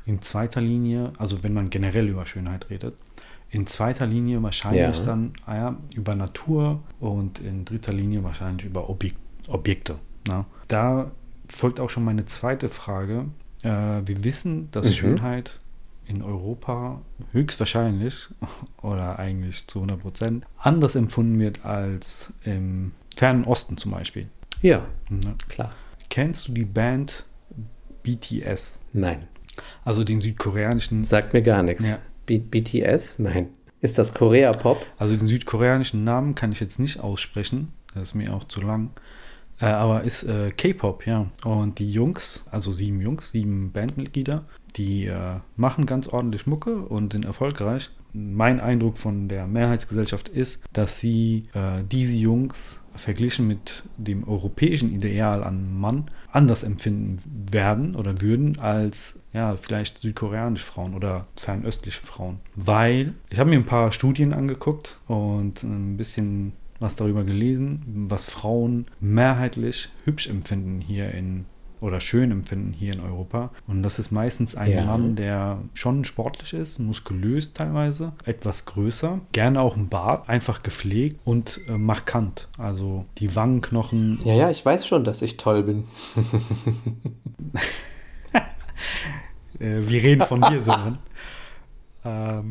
In 0.06 0.22
zweiter 0.22 0.62
Linie, 0.62 1.12
also 1.18 1.42
wenn 1.44 1.52
man 1.52 1.68
generell 1.68 2.08
über 2.08 2.24
Schönheit 2.24 2.70
redet, 2.70 2.94
in 3.50 3.66
zweiter 3.66 4.06
Linie 4.06 4.42
wahrscheinlich 4.42 4.98
Ja. 5.00 5.04
dann 5.04 5.34
ah 5.44 5.56
ja, 5.56 5.76
über 5.94 6.14
Natur 6.14 6.82
und 7.00 7.38
in 7.40 7.66
dritter 7.66 7.92
Linie 7.92 8.24
wahrscheinlich 8.24 8.64
über 8.64 8.88
Objek 8.88 9.14
Objekte. 9.48 9.96
Ne? 10.28 10.44
Da 10.68 11.10
folgt 11.48 11.80
auch 11.80 11.90
schon 11.90 12.04
meine 12.04 12.24
zweite 12.24 12.68
Frage. 12.68 13.26
Äh, 13.62 13.68
wir 14.06 14.24
wissen, 14.24 14.70
dass 14.70 14.88
Mhm. 14.88 14.92
Schönheit 14.94 15.60
in 16.06 16.22
Europa 16.22 17.00
höchstwahrscheinlich 17.32 18.28
oder 18.82 19.18
eigentlich 19.18 19.66
zu 19.66 19.78
100 19.80 20.00
Prozent 20.00 20.46
anders 20.58 20.94
empfunden 20.96 21.38
wird 21.38 21.64
als 21.64 22.32
im 22.44 22.92
fernen 23.16 23.44
Osten 23.44 23.76
zum 23.76 23.92
Beispiel. 23.92 24.28
Ja, 24.62 24.86
Ne? 25.10 25.34
klar. 25.48 25.72
Kennst 26.10 26.48
du 26.48 26.52
die 26.52 26.64
Band 26.64 27.24
BTS? 28.02 28.82
Nein. 28.92 29.26
Also 29.84 30.04
den 30.04 30.20
südkoreanischen, 30.20 31.04
Sagt 31.04 31.32
mir 31.32 31.42
gar 31.42 31.62
nichts. 31.62 31.84
Ja. 31.86 31.98
BTS? 32.26 33.18
Nein. 33.18 33.48
Ist 33.80 33.98
das 33.98 34.14
Korea-Pop? 34.14 34.84
also 34.98 35.16
den 35.16 35.26
südkoreanischen 35.26 36.04
Namen 36.04 36.34
kann 36.34 36.52
ich 36.52 36.60
jetzt 36.60 36.78
nicht 36.80 37.00
aussprechen. 37.00 37.72
Das 37.92 38.02
ist 38.08 38.14
mir 38.14 38.32
auch 38.34 38.44
zu 38.44 38.60
lang. 38.62 38.90
Äh, 39.60 39.66
aber 39.66 40.02
ist 40.02 40.24
äh, 40.24 40.50
K-Pop, 40.50 41.06
ja. 41.06 41.26
Und 41.44 41.78
die 41.78 41.90
Jungs, 41.90 42.46
also 42.50 42.72
sieben 42.72 43.00
Jungs, 43.00 43.30
sieben 43.30 43.72
Bandmitglieder, 43.72 44.44
die 44.76 45.06
äh, 45.06 45.36
machen 45.56 45.86
ganz 45.86 46.08
ordentlich 46.08 46.46
Mucke 46.46 46.76
und 46.76 47.12
sind 47.12 47.24
erfolgreich. 47.24 47.90
Mein 48.12 48.60
Eindruck 48.60 48.98
von 48.98 49.28
der 49.28 49.46
Mehrheitsgesellschaft 49.46 50.28
ist, 50.28 50.64
dass 50.72 51.00
sie 51.00 51.48
äh, 51.52 51.82
diese 51.90 52.16
Jungs 52.16 52.80
verglichen 52.94 53.48
mit 53.48 53.82
dem 53.96 54.26
europäischen 54.26 54.92
Ideal 54.92 55.42
an 55.42 55.78
Mann 55.78 56.04
anders 56.30 56.62
empfinden 56.62 57.20
werden 57.50 57.96
oder 57.96 58.20
würden 58.20 58.58
als 58.60 59.18
ja 59.32 59.56
vielleicht 59.56 59.98
südkoreanische 59.98 60.64
Frauen 60.64 60.94
oder 60.94 61.26
fernöstliche 61.36 62.00
Frauen. 62.00 62.38
Weil 62.54 63.14
ich 63.30 63.38
habe 63.40 63.50
mir 63.50 63.56
ein 63.56 63.66
paar 63.66 63.90
Studien 63.90 64.32
angeguckt 64.32 65.00
und 65.08 65.64
ein 65.64 65.96
bisschen 65.96 66.52
was 66.80 66.96
darüber 66.96 67.24
gelesen, 67.24 68.06
was 68.08 68.24
Frauen 68.24 68.86
mehrheitlich 69.00 69.88
hübsch 70.04 70.28
empfinden 70.28 70.80
hier 70.80 71.10
in 71.12 71.46
oder 71.80 72.00
schön 72.00 72.30
empfinden 72.30 72.72
hier 72.72 72.94
in 72.94 73.00
Europa. 73.00 73.50
Und 73.66 73.82
das 73.82 73.98
ist 73.98 74.10
meistens 74.10 74.54
ein 74.54 74.70
Ja. 74.70 74.84
Mann, 74.86 75.16
der 75.16 75.58
schon 75.74 76.04
sportlich 76.04 76.54
ist, 76.54 76.78
muskulös 76.78 77.52
teilweise, 77.52 78.12
etwas 78.24 78.64
größer, 78.64 79.20
gerne 79.32 79.60
auch 79.60 79.76
ein 79.76 79.90
Bart, 79.90 80.26
einfach 80.28 80.62
gepflegt 80.62 81.20
und 81.24 81.60
äh, 81.68 81.72
markant. 81.72 82.48
Also 82.56 83.04
die 83.18 83.36
Wangenknochen 83.36 84.18
Ja, 84.24 84.32
ja, 84.32 84.50
ich 84.50 84.64
weiß 84.64 84.86
schon, 84.86 85.04
dass 85.04 85.20
ich 85.20 85.36
toll 85.36 85.62
bin. 85.62 85.84
Äh, 89.60 89.82
wir 89.86 90.02
reden 90.02 90.22
von 90.22 90.40
dir, 90.40 90.60
Sören. 90.64 90.98
ähm, 92.04 92.50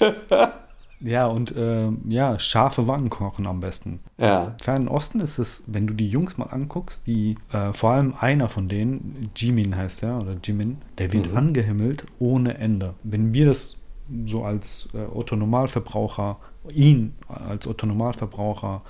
ja, 1.00 1.26
und 1.26 1.54
ähm, 1.56 1.98
ja, 2.08 2.38
scharfe 2.38 2.86
Wangenknochen 2.86 3.46
am 3.46 3.60
besten. 3.60 4.00
Ja. 4.18 4.54
Fernen 4.62 4.88
Osten 4.88 5.20
ist 5.20 5.38
es, 5.38 5.64
wenn 5.66 5.86
du 5.86 5.94
die 5.94 6.08
Jungs 6.08 6.36
mal 6.38 6.46
anguckst, 6.46 7.06
die, 7.06 7.36
äh, 7.52 7.72
vor 7.72 7.90
allem 7.92 8.14
einer 8.20 8.48
von 8.48 8.68
denen, 8.68 9.30
Jimin 9.36 9.76
heißt 9.76 10.02
er, 10.02 10.18
oder 10.18 10.36
Jimin, 10.42 10.78
der 10.98 11.12
wird 11.12 11.30
Mhm. 11.30 11.36
angehimmelt 11.36 12.04
ohne 12.18 12.58
Ende. 12.58 12.94
Wenn 13.02 13.32
wir 13.34 13.46
das 13.46 13.80
so 14.26 14.44
als 14.44 14.88
äh, 14.94 14.98
Otto-Normalverbraucher, 15.14 16.36
ihn 16.74 17.14
als 17.28 17.66
Otto-Normalverbraucher 17.66 18.82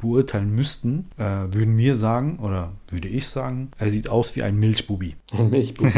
beurteilen 0.00 0.54
müssten, 0.54 1.08
äh, 1.16 1.22
würden 1.22 1.78
wir 1.78 1.96
sagen, 1.96 2.38
oder 2.40 2.72
würde 2.88 3.08
ich 3.08 3.28
sagen, 3.28 3.70
er 3.78 3.90
sieht 3.90 4.08
aus 4.08 4.36
wie 4.36 4.42
ein 4.42 4.58
Milchbubi. 4.58 5.14
Ein 5.38 5.50
Milchbubi. 5.50 5.92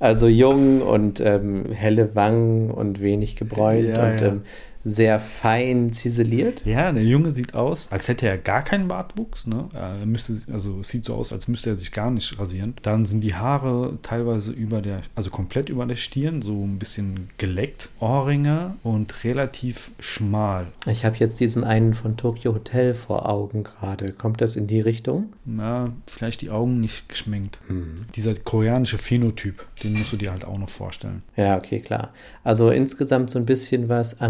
Also 0.00 0.28
jung 0.28 0.80
und 0.82 1.20
ähm, 1.20 1.66
helle 1.72 2.14
Wangen 2.14 2.70
und 2.70 3.00
wenig 3.00 3.36
gebräunt 3.36 3.88
Ja, 3.88 4.12
und 4.12 4.20
ja. 4.20 4.26
Ähm, 4.28 4.42
sehr 4.84 5.18
fein 5.18 5.92
ziseliert. 5.92 6.64
Ja, 6.66 6.92
der 6.92 7.02
Junge 7.02 7.30
sieht 7.30 7.54
aus, 7.54 7.90
als 7.90 8.08
hätte 8.08 8.28
er 8.28 8.36
gar 8.38 8.62
keinen 8.62 8.86
Bartwuchs. 8.88 9.46
Ne? 9.46 9.68
Er 9.72 10.04
müsste, 10.04 10.34
also 10.52 10.80
es 10.80 10.88
sieht 10.88 11.06
so 11.06 11.14
aus, 11.14 11.32
als 11.32 11.48
müsste 11.48 11.70
er 11.70 11.76
sich 11.76 11.90
gar 11.90 12.10
nicht 12.10 12.38
rasieren. 12.38 12.74
Dann 12.82 13.06
sind 13.06 13.22
die 13.22 13.34
Haare 13.34 13.98
teilweise 14.02 14.52
über 14.52 14.82
der, 14.82 15.00
also 15.14 15.30
komplett 15.30 15.70
über 15.70 15.86
der 15.86 15.96
Stirn, 15.96 16.42
so 16.42 16.52
ein 16.62 16.78
bisschen 16.78 17.30
geleckt. 17.38 17.88
Ohrringe 17.98 18.74
und 18.82 19.24
relativ 19.24 19.90
schmal. 19.98 20.66
Ich 20.86 21.04
habe 21.04 21.16
jetzt 21.16 21.40
diesen 21.40 21.64
einen 21.64 21.94
von 21.94 22.16
Tokyo 22.16 22.54
Hotel 22.54 22.94
vor 22.94 23.28
Augen 23.28 23.64
gerade. 23.64 24.12
Kommt 24.12 24.42
das 24.42 24.56
in 24.56 24.66
die 24.66 24.80
Richtung? 24.80 25.32
Na, 25.46 25.92
vielleicht 26.06 26.42
die 26.42 26.50
Augen 26.50 26.80
nicht 26.80 27.08
geschminkt. 27.08 27.58
Hm. 27.68 28.04
Dieser 28.14 28.34
koreanische 28.34 28.98
Phänotyp, 28.98 29.64
den 29.82 29.94
musst 29.94 30.12
du 30.12 30.16
dir 30.18 30.30
halt 30.30 30.44
auch 30.44 30.58
noch 30.58 30.68
vorstellen. 30.68 31.22
Ja, 31.36 31.56
okay, 31.56 31.80
klar. 31.80 32.12
Also 32.42 32.70
insgesamt 32.70 33.30
so 33.30 33.38
ein 33.38 33.46
bisschen 33.46 33.88
was 33.88 34.20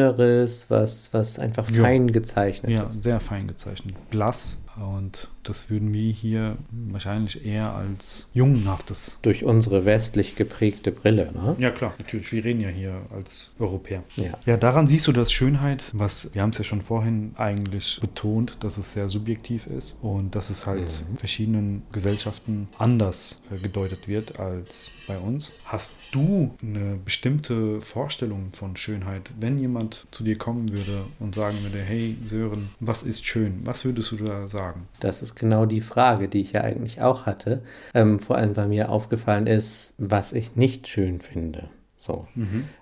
Androgyneres, 0.00 0.70
was, 0.70 1.12
was 1.12 1.38
einfach 1.38 1.70
Ja. 1.70 1.82
fein 1.82 2.12
gezeichnet 2.12 2.70
Ja, 2.72 2.84
ist. 2.84 3.02
sehr 3.02 3.20
fein 3.20 3.46
gezeichnet. 3.46 3.94
Blass 4.10 4.56
und 4.76 5.28
das 5.48 5.70
würden 5.70 5.94
wir 5.94 6.12
hier 6.12 6.56
wahrscheinlich 6.70 7.44
eher 7.44 7.74
als 7.74 8.26
jungenhaftes. 8.32 9.18
Durch 9.22 9.44
unsere 9.44 9.84
westlich 9.84 10.36
geprägte 10.36 10.92
Brille, 10.92 11.30
ne? 11.32 11.56
Ja, 11.58 11.70
klar, 11.70 11.94
natürlich. 11.98 12.32
Wir 12.32 12.44
reden 12.44 12.60
ja 12.60 12.68
hier 12.68 12.94
als 13.14 13.50
Europäer. 13.58 14.02
Ja. 14.16 14.38
Ja, 14.44 14.56
daran 14.56 14.86
siehst 14.86 15.06
du 15.06 15.12
das 15.12 15.32
Schönheit, 15.32 15.84
was 15.92 16.34
wir 16.34 16.42
haben 16.42 16.50
es 16.50 16.58
ja 16.58 16.64
schon 16.64 16.82
vorhin 16.82 17.32
eigentlich 17.36 17.98
betont, 18.00 18.58
dass 18.60 18.78
es 18.78 18.92
sehr 18.92 19.08
subjektiv 19.08 19.66
ist 19.66 19.94
und 20.02 20.34
dass 20.34 20.50
es 20.50 20.66
halt 20.66 21.02
in 21.10 21.18
verschiedenen 21.18 21.82
Gesellschaften 21.92 22.68
anders 22.78 23.42
äh, 23.50 23.58
gedeutet 23.58 24.08
wird 24.08 24.38
als 24.38 24.90
bei 25.06 25.18
uns. 25.18 25.52
Hast 25.64 25.94
du 26.12 26.54
eine 26.62 26.98
bestimmte 27.04 27.80
Vorstellung 27.80 28.50
von 28.52 28.76
Schönheit, 28.76 29.30
wenn 29.38 29.58
jemand 29.58 30.06
zu 30.10 30.24
dir 30.24 30.36
kommen 30.36 30.72
würde 30.72 31.04
und 31.20 31.34
sagen 31.34 31.56
würde, 31.62 31.78
hey 31.78 32.16
Sören, 32.24 32.68
was 32.80 33.02
ist 33.02 33.24
schön? 33.26 33.60
Was 33.64 33.84
würdest 33.84 34.12
du 34.12 34.16
da 34.16 34.48
sagen? 34.48 34.88
Das 35.00 35.22
ist 35.22 35.35
genau 35.36 35.66
die 35.66 35.80
Frage, 35.80 36.28
die 36.28 36.40
ich 36.40 36.52
ja 36.52 36.62
eigentlich 36.62 37.00
auch 37.02 37.26
hatte. 37.26 37.62
Ähm, 37.94 38.18
vor 38.18 38.36
allem, 38.36 38.56
weil 38.56 38.68
mir 38.68 38.90
aufgefallen 38.90 39.46
ist, 39.46 39.94
was 39.98 40.32
ich 40.32 40.56
nicht 40.56 40.88
schön 40.88 41.20
finde. 41.20 41.68
So. 41.98 42.28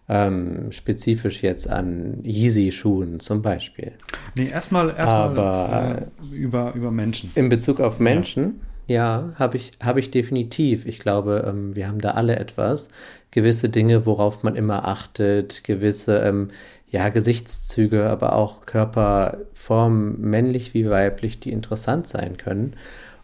Ähm, 0.08 0.72
spezifisch 0.72 1.42
jetzt 1.42 1.70
an 1.70 2.18
Yeezy-Schuhen 2.24 3.20
zum 3.20 3.42
Beispiel. 3.42 3.92
Nee, 4.36 4.48
erstmal 4.48 4.88
erstmal 4.88 5.38
Aber- 5.38 6.02
äh, 6.32 6.34
über, 6.36 6.72
über 6.74 6.90
Menschen. 6.90 7.30
In 7.36 7.48
Bezug 7.48 7.78
auf 7.80 8.00
Menschen, 8.00 8.60
ja, 8.88 9.32
habe 9.36 9.56
ich, 9.56 9.70
hab 9.82 9.96
ich 9.98 10.10
definitiv. 10.10 10.84
Ich 10.86 10.98
glaube, 10.98 11.44
ähm, 11.48 11.76
wir 11.76 11.86
haben 11.88 12.00
da 12.00 12.12
alle 12.12 12.36
etwas. 12.40 12.88
Gewisse 13.30 13.68
Dinge, 13.68 14.04
worauf 14.04 14.42
man 14.42 14.56
immer 14.56 14.86
achtet, 14.86 15.62
gewisse 15.64 16.18
ähm, 16.18 16.48
ja, 16.94 17.08
Gesichtszüge, 17.08 18.08
aber 18.08 18.34
auch 18.34 18.66
Körperformen, 18.66 20.20
männlich 20.20 20.74
wie 20.74 20.88
weiblich, 20.88 21.40
die 21.40 21.50
interessant 21.50 22.06
sein 22.06 22.36
können. 22.36 22.76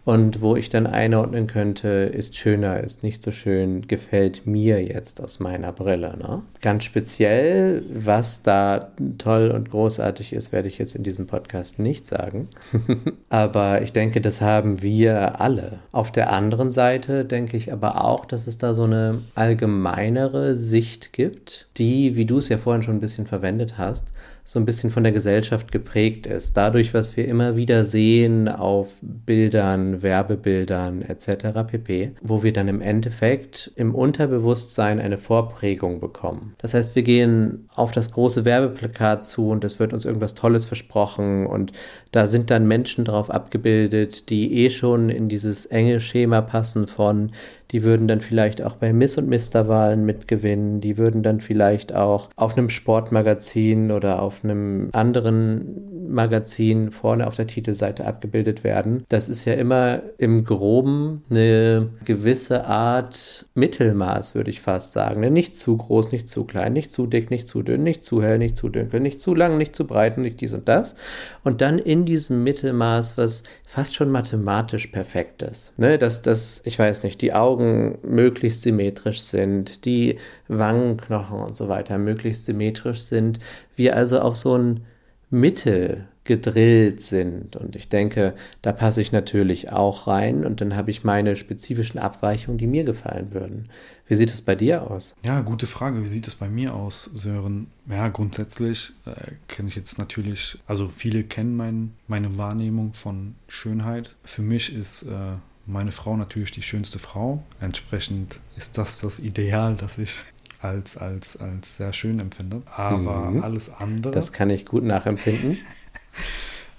Und 0.05 0.41
wo 0.41 0.57
ich 0.57 0.71
dann 0.71 0.87
einordnen 0.87 1.47
könnte, 1.47 1.89
ist 1.89 2.37
schöner, 2.37 2.81
ist 2.81 3.03
nicht 3.03 3.23
so 3.23 3.33
schön, 3.33 3.87
gefällt 3.87 4.47
mir 4.47 4.83
jetzt 4.83 5.23
aus 5.23 5.41
meiner 5.41 5.73
Brille. 5.73 6.17
Ne? 6.17 6.43
Ganz 6.63 6.85
speziell, 6.85 7.83
was 7.93 8.43
da 8.43 8.93
toll 9.19 9.51
und 9.51 9.71
großartig 9.71 10.33
ist, 10.33 10.53
werde 10.53 10.69
ich 10.69 10.79
jetzt 10.79 10.95
in 10.95 11.03
diesem 11.03 11.27
Podcast 11.27 11.79
nicht 11.79 12.07
sagen. 12.07 12.49
aber 13.29 13.83
ich 13.83 13.93
denke, 13.93 14.21
das 14.21 14.41
haben 14.41 14.83
wir 14.83 15.41
alle. 15.41 15.81
Auf 15.93 16.11
der 16.11 16.33
anderen 16.33 16.71
Seite 16.71 17.25
denke 17.25 17.57
ich 17.57 17.73
aber 17.73 18.05
auch, 18.05 18.25
dass 18.25 18.47
es 18.47 18.59
da 18.59 18.73
so 18.73 18.85
eine 18.85 19.21
allgemeinere 19.35 20.57
Sicht 20.57 21.13
gibt, 21.13 21.69
die, 21.77 22.17
wie 22.17 22.25
du 22.25 22.39
es 22.39 22.49
ja 22.49 22.59
vorhin 22.59 22.83
schon 22.83 22.97
ein 22.97 23.01
bisschen 23.01 23.27
verwendet 23.27 23.77
hast, 23.77 24.13
so 24.45 24.59
ein 24.59 24.65
bisschen 24.65 24.91
von 24.91 25.05
der 25.05 25.13
Gesellschaft 25.13 25.71
geprägt 25.71 26.27
ist. 26.27 26.57
Dadurch, 26.57 26.93
was 26.95 27.17
wir 27.17 27.29
immer 27.29 27.55
wieder 27.57 27.85
sehen 27.85 28.49
auf 28.49 28.95
Bildern, 29.01 29.90
Werbebildern 30.03 31.03
etc. 31.03 31.67
pp., 31.67 32.13
wo 32.21 32.43
wir 32.43 32.53
dann 32.53 32.69
im 32.69 32.81
Endeffekt 32.81 33.71
im 33.77 33.95
Unterbewusstsein 33.95 35.01
eine 35.01 35.19
Vorprägung 35.19 36.01
bekommen. 36.01 36.55
Das 36.59 36.75
heißt, 36.75 36.97
wir 36.97 37.03
gehen 37.03 37.69
auf 37.75 37.93
das 37.93 38.13
große 38.13 38.45
Werbeplakat 38.45 39.25
zu 39.25 39.49
und 39.49 39.65
es 39.65 39.79
wird 39.79 39.93
uns 39.93 40.05
irgendwas 40.05 40.35
Tolles 40.35 40.67
versprochen 40.67 41.47
und 41.47 41.73
da 42.13 42.27
sind 42.27 42.51
dann 42.51 42.67
Menschen 42.67 43.05
drauf 43.05 43.31
abgebildet, 43.31 44.31
die 44.31 44.65
eh 44.65 44.71
schon 44.71 45.11
in 45.11 45.29
dieses 45.29 45.67
enge 45.67 46.01
Schema 46.01 46.41
passen 46.41 46.87
von, 46.87 47.33
die 47.73 47.83
würden 47.83 48.09
dann 48.09 48.21
vielleicht 48.21 48.63
auch 48.63 48.75
bei 48.75 48.93
Miss 48.93 49.17
und 49.19 49.29
Mister 49.29 49.69
Wahlen 49.69 50.05
mitgewinnen, 50.05 50.81
die 50.81 50.99
würden 50.99 51.23
dann 51.23 51.41
vielleicht 51.41 51.95
auch 51.95 52.29
auf 52.37 52.57
einem 52.57 52.71
Sportmagazin 52.71 53.91
oder 53.91 54.23
auf 54.23 54.45
einem 54.45 54.91
anderen 54.93 55.91
Magazin 56.11 56.91
vorne 56.91 57.27
auf 57.27 57.37
der 57.37 57.47
Titelseite 57.47 58.05
abgebildet 58.07 58.65
werden. 58.65 59.05
Das 59.09 59.29
ist 59.29 59.45
ja 59.45 59.55
immer 59.55 60.03
im 60.19 60.45
Groben 60.45 61.23
eine 61.31 61.91
gewisse 62.05 62.67
Art 62.67 63.47
Mittelmaß, 63.55 64.35
würde 64.35 64.51
ich 64.51 64.61
fast 64.61 64.93
sagen. 64.93 65.21
ne? 65.21 65.31
Nicht 65.31 65.57
zu 65.57 65.77
groß, 65.77 66.13
nicht 66.13 66.29
zu 66.29 66.45
klein, 66.45 66.73
nicht 66.73 66.91
zu 66.91 67.07
dick, 67.07 67.31
nicht 67.31 67.47
zu 67.47 67.63
dünn, 67.63 67.83
nicht 67.83 68.03
zu 68.03 68.23
hell, 68.23 68.39
nicht 68.39 68.57
zu 68.57 68.69
dunkel, 68.69 69.01
nicht 69.01 69.21
zu 69.21 69.35
lang, 69.35 69.57
nicht 69.57 69.75
zu 69.75 69.87
breit, 69.87 70.19
nicht 70.19 70.41
dies 70.41 70.53
und 70.53 70.69
das. 70.69 70.97
Und 71.45 71.61
dann 71.61 71.79
in 71.79 72.05
diesem 72.05 72.43
Mittelmaß, 72.43 73.17
was 73.17 73.45
fast 73.67 73.95
schon 73.95 74.11
mathematisch 74.11 74.89
perfekt 74.89 75.43
ist. 75.43 75.79
Ne? 75.79 75.99
Dass 75.99 76.23
das, 76.23 76.63
ich 76.65 76.79
weiß 76.79 77.05
nicht, 77.05 77.21
die 77.21 77.33
Augen 77.33 77.60
möglichst 78.03 78.63
symmetrisch 78.63 79.21
sind, 79.21 79.85
die 79.85 80.19
Wangenknochen 80.49 81.41
und 81.41 81.57
so 81.57 81.69
weiter 81.69 81.99
möglichst 81.99 82.45
symmetrisch 82.45 83.03
sind. 83.03 83.41
Wir 83.77 83.97
also 83.97 84.21
auf 84.21 84.37
so 84.37 84.57
ein 84.57 84.87
Mittel 85.31 86.09
gedrillt 86.25 87.03
sind. 87.03 87.57
Und 87.57 87.75
ich 87.75 87.89
denke, 87.89 88.35
da 88.63 88.73
passe 88.73 89.01
ich 89.01 89.11
natürlich 89.11 89.73
auch 89.73 90.07
rein 90.07 90.45
und 90.45 90.61
dann 90.61 90.77
habe 90.77 90.91
ich 90.91 91.03
meine 91.03 91.35
spezifischen 91.35 91.99
Abweichungen, 91.99 92.59
die 92.59 92.67
mir 92.67 92.85
gefallen 92.85 93.33
würden. 93.33 93.69
Wie 94.07 94.15
sieht 94.15 94.31
es 94.31 94.43
bei 94.43 94.55
dir 94.55 94.91
aus? 94.91 95.17
Ja, 95.25 95.41
gute 95.41 95.67
Frage. 95.67 96.03
Wie 96.03 96.09
sieht 96.09 96.29
es 96.29 96.35
bei 96.35 96.49
mir 96.49 96.75
aus, 96.75 97.11
Sören? 97.15 97.69
Ja, 97.89 98.09
grundsätzlich 98.09 98.93
äh, 99.07 99.33
kenne 99.49 99.69
ich 99.69 99.77
jetzt 99.77 99.99
natürlich, 99.99 100.59
also 100.67 100.89
viele 100.89 101.25
kennen 101.25 101.57
mein, 101.57 101.95
meine 102.07 102.37
Wahrnehmung 102.37 102.93
von 102.93 103.35
Schönheit. 103.49 104.15
Für 104.23 104.43
mich 104.43 104.75
ist 104.75 105.03
äh, 105.05 105.37
meine 105.71 105.93
Frau 105.93 106.17
natürlich 106.17 106.51
die 106.51 106.63
schönste 106.63 106.99
Frau. 106.99 107.43
Entsprechend 107.61 108.41
ist 108.57 108.77
das 108.79 109.01
das 109.01 109.19
Ideal, 109.21 109.77
das 109.77 109.99
ich 109.99 110.15
als, 110.61 110.97
als, 110.97 111.37
als 111.39 111.77
sehr 111.77 111.93
schön 111.93 112.21
empfinde. 112.21 112.63
Aber 112.77 113.31
Mhm. 113.31 113.43
alles 113.43 113.71
andere. 113.71 114.13
Das 114.13 114.33
kann 114.33 114.51
ich 114.51 114.67
gut 114.67 114.85
nachempfinden. 114.85 115.59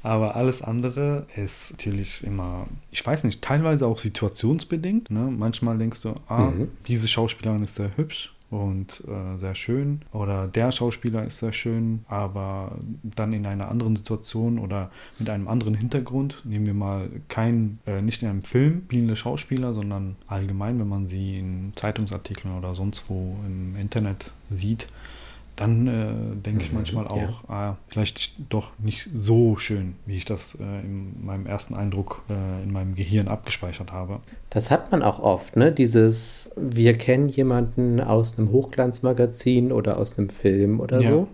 Aber 0.04 0.36
alles 0.36 0.62
andere 0.63 1.27
ist 1.36 1.71
natürlich 1.71 2.23
immer, 2.23 2.67
ich 2.89 3.06
weiß 3.06 3.23
nicht, 3.23 3.41
teilweise 3.43 3.86
auch 3.86 3.99
situationsbedingt. 3.99 5.12
Ne? 5.12 5.30
Manchmal 5.32 5.77
denkst 5.77 6.01
du, 6.01 6.15
ah, 6.27 6.49
Mhm. 6.51 6.69
diese 6.88 7.08
Schauspielerin 7.08 7.62
ist 7.63 7.75
sehr 7.75 7.95
hübsch 7.97 8.34
und 8.51 9.03
äh, 9.07 9.37
sehr 9.37 9.55
schön. 9.55 10.01
Oder 10.11 10.47
der 10.47 10.71
Schauspieler 10.71 11.25
ist 11.25 11.37
sehr 11.37 11.53
schön, 11.53 12.05
aber 12.07 12.77
dann 13.01 13.33
in 13.33 13.45
einer 13.45 13.69
anderen 13.69 13.95
Situation 13.95 14.59
oder 14.59 14.91
mit 15.17 15.29
einem 15.29 15.47
anderen 15.47 15.73
Hintergrund, 15.73 16.41
nehmen 16.43 16.67
wir 16.67 16.73
mal 16.73 17.09
kein, 17.29 17.79
äh, 17.87 18.01
nicht 18.01 18.21
in 18.21 18.29
einem 18.29 18.43
Film 18.43 18.83
spielende 18.85 19.15
Schauspieler, 19.15 19.73
sondern 19.73 20.17
allgemein, 20.27 20.77
wenn 20.79 20.89
man 20.89 21.07
sie 21.07 21.39
in 21.39 21.71
Zeitungsartikeln 21.75 22.57
oder 22.57 22.75
sonst 22.75 23.09
wo 23.09 23.37
im 23.47 23.77
Internet 23.77 24.33
sieht, 24.49 24.87
dann 25.55 25.87
äh, 25.87 26.35
denke 26.41 26.61
ich 26.63 26.69
Mhm, 26.71 26.77
manchmal 26.77 27.05
ja. 27.05 27.27
auch, 27.27 27.49
ah, 27.49 27.77
vielleicht 27.87 28.33
doch 28.51 28.71
nicht 28.79 29.09
so 29.13 29.57
schön, 29.57 29.95
wie 30.05 30.17
ich 30.17 30.25
das 30.25 30.55
äh, 30.59 30.63
in 30.81 31.23
meinem 31.25 31.45
ersten 31.45 31.75
Eindruck 31.75 32.23
äh, 32.29 32.63
in 32.63 32.71
meinem 32.71 32.95
Gehirn 32.95 33.27
abgespeichert 33.27 33.91
habe. 33.91 34.21
Das 34.49 34.71
hat 34.71 34.91
man 34.91 35.03
auch 35.03 35.19
oft, 35.19 35.55
ne? 35.57 35.71
Dieses, 35.71 36.51
wir 36.57 36.97
kennen 36.97 37.29
jemanden 37.29 38.01
aus 38.01 38.37
einem 38.37 38.51
Hochglanzmagazin 38.51 39.71
oder 39.71 39.97
aus 39.97 40.17
einem 40.17 40.29
Film 40.29 40.79
oder 40.79 41.01
Ja. 41.01 41.07
so 41.09 41.27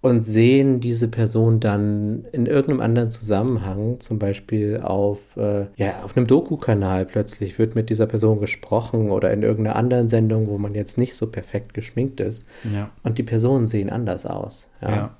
und 0.00 0.20
sehen 0.20 0.78
diese 0.80 1.08
Person 1.08 1.58
dann 1.58 2.24
in 2.32 2.46
irgendeinem 2.46 2.80
anderen 2.80 3.10
Zusammenhang, 3.10 3.98
zum 3.98 4.18
Beispiel 4.20 4.80
auf, 4.82 5.18
äh, 5.36 5.66
ja, 5.76 6.02
auf 6.04 6.16
einem 6.16 6.26
Doku-Kanal 6.28 7.04
plötzlich 7.04 7.58
wird 7.58 7.74
mit 7.74 7.90
dieser 7.90 8.06
Person 8.06 8.40
gesprochen 8.40 9.10
oder 9.10 9.32
in 9.32 9.42
irgendeiner 9.42 9.76
anderen 9.76 10.06
Sendung, 10.06 10.46
wo 10.48 10.56
man 10.58 10.74
jetzt 10.74 10.98
nicht 10.98 11.16
so 11.16 11.26
perfekt 11.26 11.74
geschminkt 11.74 12.20
ist 12.20 12.46
Ja. 12.72 12.90
und 13.02 13.18
die 13.18 13.24
Personen 13.24 13.66
sehen 13.66 13.90
anders 13.90 14.24
aus. 14.24 14.70
Ja. 14.80 14.88
Ja. 14.94 15.16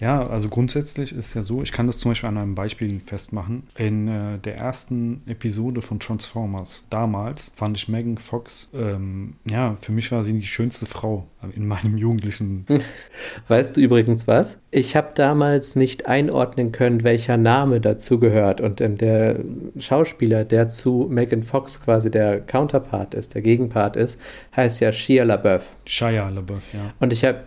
Ja, 0.00 0.26
also 0.26 0.48
grundsätzlich 0.48 1.12
ist 1.12 1.34
ja 1.34 1.42
so, 1.42 1.62
ich 1.62 1.72
kann 1.72 1.86
das 1.86 1.98
zum 1.98 2.10
Beispiel 2.10 2.30
an 2.30 2.38
einem 2.38 2.54
Beispiel 2.54 3.00
festmachen. 3.04 3.64
In 3.76 4.08
äh, 4.08 4.38
der 4.38 4.56
ersten 4.56 5.22
Episode 5.26 5.82
von 5.82 6.00
Transformers 6.00 6.86
damals 6.88 7.52
fand 7.54 7.76
ich 7.76 7.88
Megan 7.88 8.16
Fox, 8.16 8.70
ähm, 8.74 9.34
ja, 9.48 9.76
für 9.80 9.92
mich 9.92 10.10
war 10.10 10.22
sie 10.22 10.32
die 10.32 10.46
schönste 10.46 10.86
Frau 10.86 11.26
in 11.54 11.68
meinem 11.68 11.98
jugendlichen. 11.98 12.66
Weißt 13.48 13.76
du 13.76 13.82
übrigens 13.82 14.26
was? 14.26 14.58
Ich 14.70 14.96
habe 14.96 15.10
damals 15.14 15.76
nicht 15.76 16.06
einordnen 16.06 16.72
können, 16.72 17.04
welcher 17.04 17.36
Name 17.36 17.80
dazu 17.80 18.18
gehört. 18.18 18.62
Und 18.62 18.80
ähm, 18.80 18.96
der 18.96 19.40
Schauspieler, 19.78 20.44
der 20.46 20.70
zu 20.70 21.08
Megan 21.10 21.42
Fox 21.42 21.82
quasi 21.82 22.10
der 22.10 22.40
Counterpart 22.40 23.12
ist, 23.12 23.34
der 23.34 23.42
Gegenpart 23.42 23.96
ist, 23.96 24.18
heißt 24.56 24.80
ja 24.80 24.92
Shia 24.92 25.24
LaBeouf. 25.24 25.68
Shia 25.84 26.30
LaBeouf, 26.30 26.72
ja. 26.72 26.94
Und 27.00 27.12
ich 27.12 27.24
habe, 27.24 27.40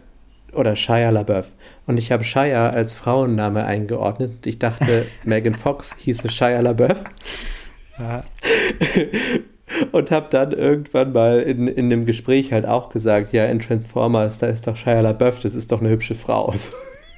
oder 0.56 0.76
Shia 0.76 1.10
LaBeouf. 1.10 1.54
Und 1.86 1.98
ich 1.98 2.12
habe 2.12 2.24
Shia 2.24 2.70
als 2.70 2.94
Frauenname 2.96 3.66
eingeordnet. 3.66 4.46
Ich 4.46 4.60
dachte, 4.60 5.06
Megan 5.24 5.54
Fox 5.56 5.96
hieße 5.98 6.30
Shia 6.30 6.60
LaBeouf. 6.62 7.04
ja. 8.00 8.24
Und 9.92 10.12
habe 10.12 10.28
dann 10.30 10.52
irgendwann 10.52 11.14
mal 11.14 11.40
in, 11.40 11.68
in 11.68 11.86
einem 11.86 12.06
Gespräch 12.06 12.52
halt 12.54 12.66
auch 12.66 12.90
gesagt, 12.90 13.34
ja, 13.34 13.46
in 13.46 13.60
Transformers, 13.60 14.38
da 14.38 14.48
ist 14.48 14.68
doch 14.68 14.76
Shia 14.76 15.02
LaBeouf, 15.02 15.40
das 15.40 15.56
ist 15.56 15.72
doch 15.72 15.80
eine 15.82 15.90
hübsche 15.90 16.16
Frau. 16.16 16.54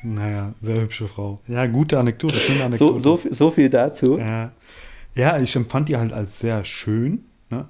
Naja, 0.08 0.54
sehr 0.62 0.82
hübsche 0.82 1.08
Frau. 1.08 1.40
Ja, 1.48 1.66
gute 1.66 1.98
Anekdote, 1.98 2.36
schöne 2.40 2.60
So, 2.60 2.66
Anekdote. 2.66 3.00
so, 3.00 3.20
so 3.28 3.50
viel 3.50 3.72
dazu. 3.72 4.20
Ja. 4.20 4.52
ja, 5.16 5.40
ich 5.40 5.56
empfand 5.56 5.90
die 5.90 5.98
halt 5.98 6.14
als 6.14 6.38
sehr 6.38 6.64
schön. 6.64 7.26
Ne? 7.50 7.66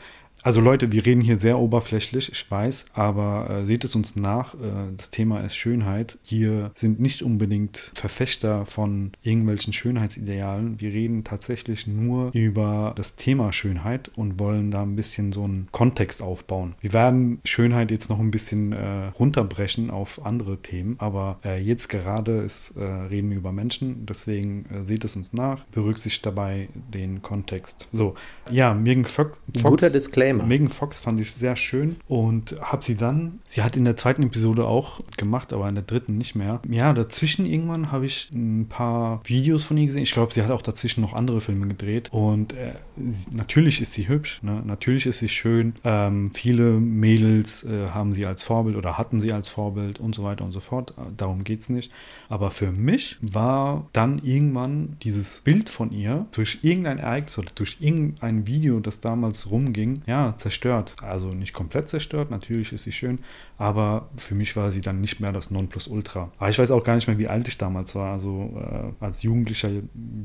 Also 0.46 0.62
Leute, 0.62 0.92
wir 0.92 1.04
reden 1.08 1.22
hier 1.22 1.40
sehr 1.40 1.58
oberflächlich, 1.58 2.32
ich 2.32 2.52
weiß, 2.52 2.86
aber 2.94 3.50
äh, 3.50 3.66
seht 3.66 3.84
es 3.84 3.96
uns 3.96 4.16
nach. 4.16 4.54
Äh, 4.54 4.92
das 4.96 5.10
Thema 5.10 5.40
ist 5.40 5.56
Schönheit. 5.56 6.20
Wir 6.28 6.70
sind 6.76 7.00
nicht 7.00 7.24
unbedingt 7.24 7.92
Verfechter 7.96 8.68
von 8.68 9.14
irgendwelchen 9.24 9.74
Schönheitsidealen. 9.74 10.80
Wir 10.80 10.94
reden 10.94 11.24
tatsächlich 11.24 11.88
nur 11.88 12.30
über 12.34 12.94
das 12.96 13.16
Thema 13.16 13.52
Schönheit 13.54 14.12
und 14.16 14.40
wollen 14.40 14.70
da 14.70 14.84
ein 14.84 14.96
bisschen 14.96 15.32
so 15.32 15.46
einen 15.46 15.68
Kontext 15.72 16.22
aufbauen. 16.22 16.76
Wir 16.80 16.94
werden 16.94 17.40
Schönheit 17.44 17.90
jetzt 17.90 18.12
noch 18.12 18.20
ein 18.20 18.30
bisschen 18.30 18.72
äh, 18.74 19.08
runterbrechen 19.18 19.90
auf 19.90 20.28
andere 20.28 20.58
Themen, 20.58 20.94
aber 21.00 21.40
äh, 21.44 21.60
jetzt 21.60 21.88
gerade 21.88 22.42
ist, 22.42 22.78
äh, 22.78 22.84
reden 22.84 23.32
wir 23.32 23.38
über 23.38 23.52
Menschen, 23.52 24.06
deswegen 24.06 24.68
äh, 24.72 24.84
seht 24.84 25.06
es 25.06 25.16
uns 25.16 25.34
nach, 25.34 25.64
berücksichtigt 25.72 26.24
dabei 26.24 26.70
den 26.94 27.24
Kontext. 27.24 27.88
So, 27.92 28.14
ja, 28.52 28.76
Megan 28.76 29.06
Fox. 29.06 29.40
Guter 29.64 29.90
Disclaimer. 29.90 30.35
Megan 30.44 30.70
Fox 30.70 31.00
fand 31.00 31.20
ich 31.20 31.32
sehr 31.32 31.56
schön 31.56 31.98
und 32.08 32.56
habe 32.62 32.84
sie 32.84 32.96
dann, 32.96 33.40
sie 33.46 33.64
hat 33.64 33.76
in 33.76 33.86
der 33.86 33.96
zweiten 33.96 34.24
Episode 34.24 34.66
auch 34.66 35.00
gemacht, 35.18 35.54
aber 35.54 35.68
in 35.70 35.76
der 35.76 35.84
dritten 35.84 36.18
nicht 36.18 36.36
mehr. 36.36 36.62
Ja, 36.70 36.94
dazwischen 36.94 37.46
irgendwann 37.46 37.92
habe 37.92 38.06
ich 38.06 38.30
ein 38.34 38.68
paar 38.68 39.22
Videos 39.26 39.64
von 39.64 39.78
ihr 39.78 39.86
gesehen. 39.86 40.04
Ich 40.04 40.14
glaube, 40.14 40.34
sie 40.34 40.42
hat 40.42 40.52
auch 40.52 40.62
dazwischen 40.62 41.02
noch 41.02 41.14
andere 41.14 41.42
Filme 41.42 41.68
gedreht 41.68 42.10
und 42.12 42.54
äh, 42.54 42.74
sie, 43.08 43.36
natürlich 43.36 43.82
ist 43.82 43.94
sie 43.94 44.08
hübsch, 44.08 44.42
ne? 44.44 44.62
natürlich 44.66 45.06
ist 45.06 45.20
sie 45.20 45.30
schön. 45.30 45.74
Ähm, 45.84 46.32
viele 46.34 46.72
Mädels 46.72 47.64
äh, 47.64 47.90
haben 47.90 48.14
sie 48.14 48.26
als 48.26 48.44
Vorbild 48.44 48.76
oder 48.76 48.98
hatten 48.98 49.20
sie 49.20 49.32
als 49.32 49.50
Vorbild 49.50 50.00
und 50.00 50.16
so 50.16 50.24
weiter 50.24 50.44
und 50.44 50.52
so 50.52 50.60
fort. 50.60 50.94
Darum 51.18 51.44
geht 51.44 51.62
es 51.62 51.70
nicht. 51.70 51.92
Aber 52.30 52.52
für 52.52 52.72
mich 52.72 53.18
war 53.22 53.88
dann 53.94 54.20
irgendwann 54.20 54.98
dieses 55.04 55.40
Bild 55.42 55.70
von 55.70 55.92
ihr 55.92 56.26
durch 56.32 56.60
irgendein 56.62 57.00
Ereignis 57.00 57.38
oder 57.38 57.52
durch 57.56 57.78
irgendein 57.80 58.48
Video, 58.48 58.80
das 58.80 59.00
damals 59.00 59.52
rumging, 59.52 60.02
ja, 60.08 60.25
zerstört. 60.38 60.96
Also 61.02 61.30
nicht 61.30 61.54
komplett 61.54 61.90
zerstört, 61.90 62.32
natürlich 62.32 62.74
ist 62.74 62.84
sie 62.84 62.92
schön, 62.92 63.20
aber 63.58 64.10
für 64.18 64.36
mich 64.36 64.56
war 64.56 64.72
sie 64.72 64.82
dann 64.82 65.02
nicht 65.02 65.20
mehr 65.20 65.32
das 65.32 65.52
Nonplusultra. 65.52 66.32
Aber 66.38 66.50
ich 66.50 66.60
weiß 66.60 66.72
auch 66.72 66.84
gar 66.84 66.96
nicht 66.96 67.08
mehr, 67.08 67.18
wie 67.18 67.28
alt 67.28 67.48
ich 67.48 67.58
damals 67.58 67.96
war. 67.96 68.12
Also 68.12 68.54
äh, 68.58 69.04
als 69.04 69.24
jugendlicher 69.24 69.70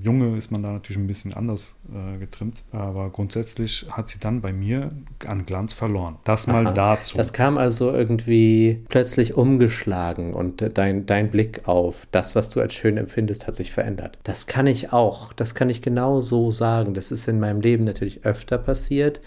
Junge 0.02 0.36
ist 0.36 0.50
man 0.50 0.62
da 0.62 0.72
natürlich 0.72 0.98
ein 0.98 1.06
bisschen 1.06 1.34
anders 1.34 1.80
äh, 1.92 2.18
getrimmt. 2.18 2.62
Aber 2.72 3.10
grundsätzlich 3.10 3.86
hat 3.90 4.08
sie 4.08 4.18
dann 4.18 4.40
bei 4.40 4.52
mir 4.52 4.92
an 5.26 5.46
Glanz 5.46 5.74
verloren. 5.74 6.16
Das 6.24 6.46
mal 6.46 6.66
Aha. 6.66 6.74
dazu. 6.74 7.16
Das 7.16 7.32
kam 7.32 7.58
also 7.58 7.92
irgendwie 7.92 8.84
plötzlich 8.88 9.34
umgeschlagen 9.34 10.34
und 10.34 10.64
dein, 10.76 11.06
dein 11.06 11.30
Blick 11.30 11.68
auf 11.68 12.06
das, 12.10 12.34
was 12.34 12.50
du 12.50 12.60
als 12.60 12.74
schön 12.74 12.96
empfindest, 12.96 13.46
hat 13.46 13.54
sich 13.54 13.72
verändert. 13.72 14.18
Das 14.24 14.46
kann 14.46 14.66
ich 14.66 14.92
auch. 14.92 15.32
Das 15.32 15.54
kann 15.54 15.70
ich 15.70 15.82
genau 15.82 16.20
so 16.20 16.50
sagen. 16.50 16.94
Das 16.94 17.12
ist 17.12 17.28
in 17.28 17.40
meinem 17.40 17.60
Leben 17.60 17.84
natürlich 17.84 18.24
öfter 18.24 18.58
passiert. 18.58 19.20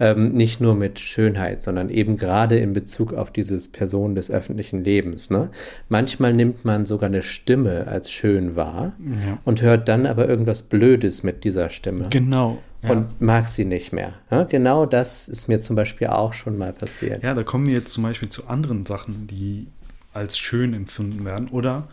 Ähm, 0.00 0.32
nicht 0.32 0.60
nur 0.60 0.76
mit 0.76 1.00
Schönheit, 1.00 1.60
sondern 1.60 1.88
eben 1.90 2.16
gerade 2.18 2.56
in 2.58 2.72
Bezug 2.72 3.12
auf 3.14 3.32
dieses 3.32 3.66
Person 3.72 4.14
des 4.14 4.30
öffentlichen 4.30 4.84
Lebens. 4.84 5.28
Ne? 5.28 5.50
Manchmal 5.88 6.32
nimmt 6.34 6.64
man 6.64 6.86
sogar 6.86 7.08
eine 7.08 7.22
Stimme 7.22 7.88
als 7.88 8.08
schön 8.10 8.54
wahr 8.54 8.92
Ja. 9.00 9.38
und 9.44 9.60
hört 9.60 9.88
dann 9.88 10.06
aber 10.06 10.28
irgendwas 10.28 10.62
Blödes 10.62 11.24
mit 11.24 11.42
dieser 11.42 11.68
Stimme 11.70 12.06
Genau. 12.10 12.58
Ja. 12.84 12.90
und 12.90 13.20
mag 13.20 13.48
sie 13.48 13.64
nicht 13.64 13.92
mehr. 13.92 14.12
Ja? 14.30 14.44
Genau 14.44 14.86
das 14.86 15.28
ist 15.28 15.48
mir 15.48 15.60
zum 15.60 15.74
Beispiel 15.74 16.06
auch 16.06 16.32
schon 16.32 16.56
mal 16.58 16.72
passiert. 16.72 17.24
Ja, 17.24 17.34
da 17.34 17.42
kommen 17.42 17.66
wir 17.66 17.74
jetzt 17.74 17.92
zum 17.92 18.04
Beispiel 18.04 18.28
zu 18.28 18.46
anderen 18.46 18.84
Sachen, 18.86 19.26
die 19.26 19.66
als 20.12 20.38
schön 20.38 20.74
empfunden 20.74 21.24
werden 21.24 21.48
oder 21.48 21.88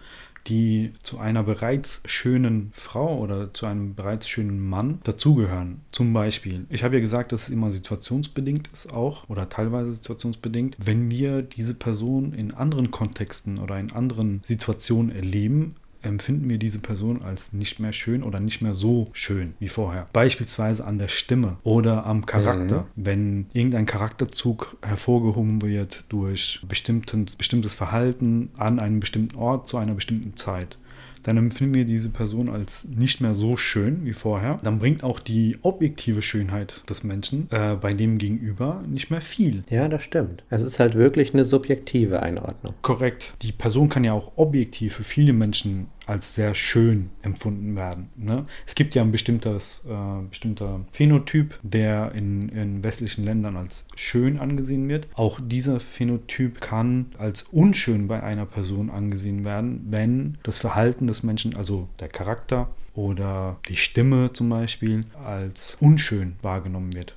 die 0.47 0.93
zu 1.01 1.17
einer 1.19 1.43
bereits 1.43 2.01
schönen 2.05 2.69
Frau 2.73 3.19
oder 3.19 3.53
zu 3.53 3.65
einem 3.65 3.95
bereits 3.95 4.27
schönen 4.27 4.59
Mann 4.59 4.99
dazugehören. 5.03 5.81
Zum 5.91 6.13
Beispiel, 6.13 6.65
ich 6.69 6.83
habe 6.83 6.95
ja 6.95 7.01
gesagt, 7.01 7.31
dass 7.31 7.43
es 7.43 7.49
immer 7.49 7.71
situationsbedingt 7.71 8.67
ist 8.71 8.91
auch 8.91 9.27
oder 9.29 9.49
teilweise 9.49 9.93
situationsbedingt. 9.93 10.75
Wenn 10.79 11.09
wir 11.09 11.41
diese 11.41 11.73
Person 11.73 12.33
in 12.33 12.53
anderen 12.53 12.91
Kontexten 12.91 13.57
oder 13.57 13.79
in 13.79 13.91
anderen 13.91 14.41
Situationen 14.45 15.15
erleben, 15.15 15.75
empfinden 16.05 16.49
wir 16.49 16.57
diese 16.57 16.79
Person 16.79 17.23
als 17.23 17.53
nicht 17.53 17.79
mehr 17.79 17.93
schön 17.93 18.23
oder 18.23 18.39
nicht 18.39 18.61
mehr 18.61 18.73
so 18.73 19.09
schön 19.13 19.53
wie 19.59 19.67
vorher. 19.67 20.07
Beispielsweise 20.13 20.85
an 20.85 20.99
der 20.99 21.07
Stimme 21.07 21.57
oder 21.63 22.05
am 22.05 22.25
Charakter. 22.25 22.87
Wenn 22.95 23.47
irgendein 23.53 23.85
Charakterzug 23.85 24.77
hervorgehoben 24.81 25.61
wird 25.61 26.05
durch 26.09 26.61
bestimmtes, 26.67 27.35
bestimmtes 27.35 27.75
Verhalten 27.75 28.49
an 28.57 28.79
einem 28.79 28.99
bestimmten 28.99 29.35
Ort 29.35 29.67
zu 29.67 29.77
einer 29.77 29.93
bestimmten 29.93 30.35
Zeit. 30.35 30.77
Dann 31.25 31.37
empfinden 31.37 31.73
wir 31.73 31.85
diese 31.85 32.09
Person 32.09 32.49
als 32.49 32.87
nicht 32.87 33.19
mehr 33.19 33.33
so 33.33 33.57
schön 33.57 34.05
wie 34.05 34.13
vorher. 34.13 34.59
Dann 34.61 34.77
bringt 34.77 35.03
auch 35.03 35.19
die 35.19 35.57
objektive 35.63 36.21
Schönheit 36.21 36.87
des 36.87 37.03
Menschen 37.03 37.47
äh, 37.49 37.75
bei 37.75 37.95
dem 37.95 38.19
Gegenüber 38.19 38.83
nicht 38.87 39.09
mehr 39.09 39.21
viel. 39.21 39.63
Ja, 39.71 39.87
das 39.87 40.03
stimmt. 40.03 40.43
Es 40.51 40.63
ist 40.63 40.79
halt 40.79 40.93
wirklich 40.93 41.33
eine 41.33 41.43
subjektive 41.43 42.21
Einordnung. 42.21 42.75
Korrekt. 42.83 43.33
Die 43.41 43.51
Person 43.51 43.89
kann 43.89 44.03
ja 44.03 44.13
auch 44.13 44.33
objektiv 44.35 44.93
für 44.93 45.03
viele 45.03 45.33
Menschen 45.33 45.87
als 46.05 46.35
sehr 46.35 46.55
schön 46.55 47.09
empfunden 47.21 47.75
werden. 47.75 48.09
Ne? 48.15 48.45
Es 48.65 48.75
gibt 48.75 48.95
ja 48.95 49.01
ein 49.01 49.11
bestimmtes, 49.11 49.87
äh, 49.89 50.27
bestimmter 50.29 50.85
Phänotyp, 50.91 51.59
der 51.63 52.11
in, 52.13 52.49
in 52.49 52.83
westlichen 52.83 53.23
Ländern 53.23 53.57
als 53.57 53.87
schön 53.95 54.39
angesehen 54.39 54.87
wird. 54.89 55.07
Auch 55.15 55.39
dieser 55.41 55.79
Phänotyp 55.79 56.61
kann 56.61 57.09
als 57.17 57.43
unschön 57.43 58.07
bei 58.07 58.21
einer 58.21 58.45
Person 58.45 58.89
angesehen 58.89 59.45
werden, 59.45 59.85
wenn 59.89 60.37
das 60.43 60.59
Verhalten 60.59 61.07
des 61.07 61.23
Menschen, 61.23 61.55
also 61.55 61.87
der 61.99 62.09
Charakter 62.09 62.69
oder 62.93 63.57
die 63.67 63.75
Stimme 63.75 64.31
zum 64.33 64.49
Beispiel, 64.49 65.05
als 65.23 65.77
unschön 65.79 66.35
wahrgenommen 66.41 66.93
wird. 66.93 67.15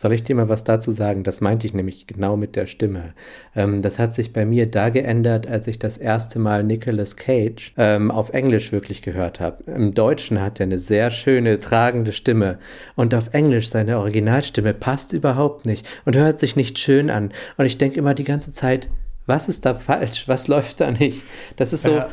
Soll 0.00 0.14
ich 0.14 0.22
dir 0.22 0.34
mal 0.34 0.48
was 0.48 0.64
dazu 0.64 0.92
sagen? 0.92 1.24
Das 1.24 1.42
meinte 1.42 1.66
ich 1.66 1.74
nämlich 1.74 2.06
genau 2.06 2.34
mit 2.34 2.56
der 2.56 2.64
Stimme. 2.64 3.12
Ähm, 3.54 3.82
das 3.82 3.98
hat 3.98 4.14
sich 4.14 4.32
bei 4.32 4.46
mir 4.46 4.64
da 4.64 4.88
geändert, 4.88 5.46
als 5.46 5.66
ich 5.66 5.78
das 5.78 5.98
erste 5.98 6.38
Mal 6.38 6.64
Nicolas 6.64 7.16
Cage 7.16 7.74
ähm, 7.76 8.10
auf 8.10 8.30
Englisch 8.30 8.72
wirklich 8.72 9.02
gehört 9.02 9.40
habe. 9.40 9.62
Im 9.70 9.92
Deutschen 9.92 10.40
hat 10.40 10.58
er 10.58 10.64
eine 10.64 10.78
sehr 10.78 11.10
schöne, 11.10 11.58
tragende 11.60 12.14
Stimme. 12.14 12.58
Und 12.96 13.14
auf 13.14 13.34
Englisch 13.34 13.68
seine 13.68 13.98
Originalstimme 13.98 14.72
passt 14.72 15.12
überhaupt 15.12 15.66
nicht 15.66 15.86
und 16.06 16.16
hört 16.16 16.40
sich 16.40 16.56
nicht 16.56 16.78
schön 16.78 17.10
an. 17.10 17.30
Und 17.58 17.66
ich 17.66 17.76
denke 17.76 17.98
immer 17.98 18.14
die 18.14 18.24
ganze 18.24 18.52
Zeit, 18.52 18.88
was 19.26 19.50
ist 19.50 19.66
da 19.66 19.74
falsch? 19.74 20.26
Was 20.28 20.48
läuft 20.48 20.80
da 20.80 20.92
nicht? 20.92 21.24
Das 21.56 21.74
ist 21.74 21.82
so. 21.82 21.96
Ja. 21.96 22.08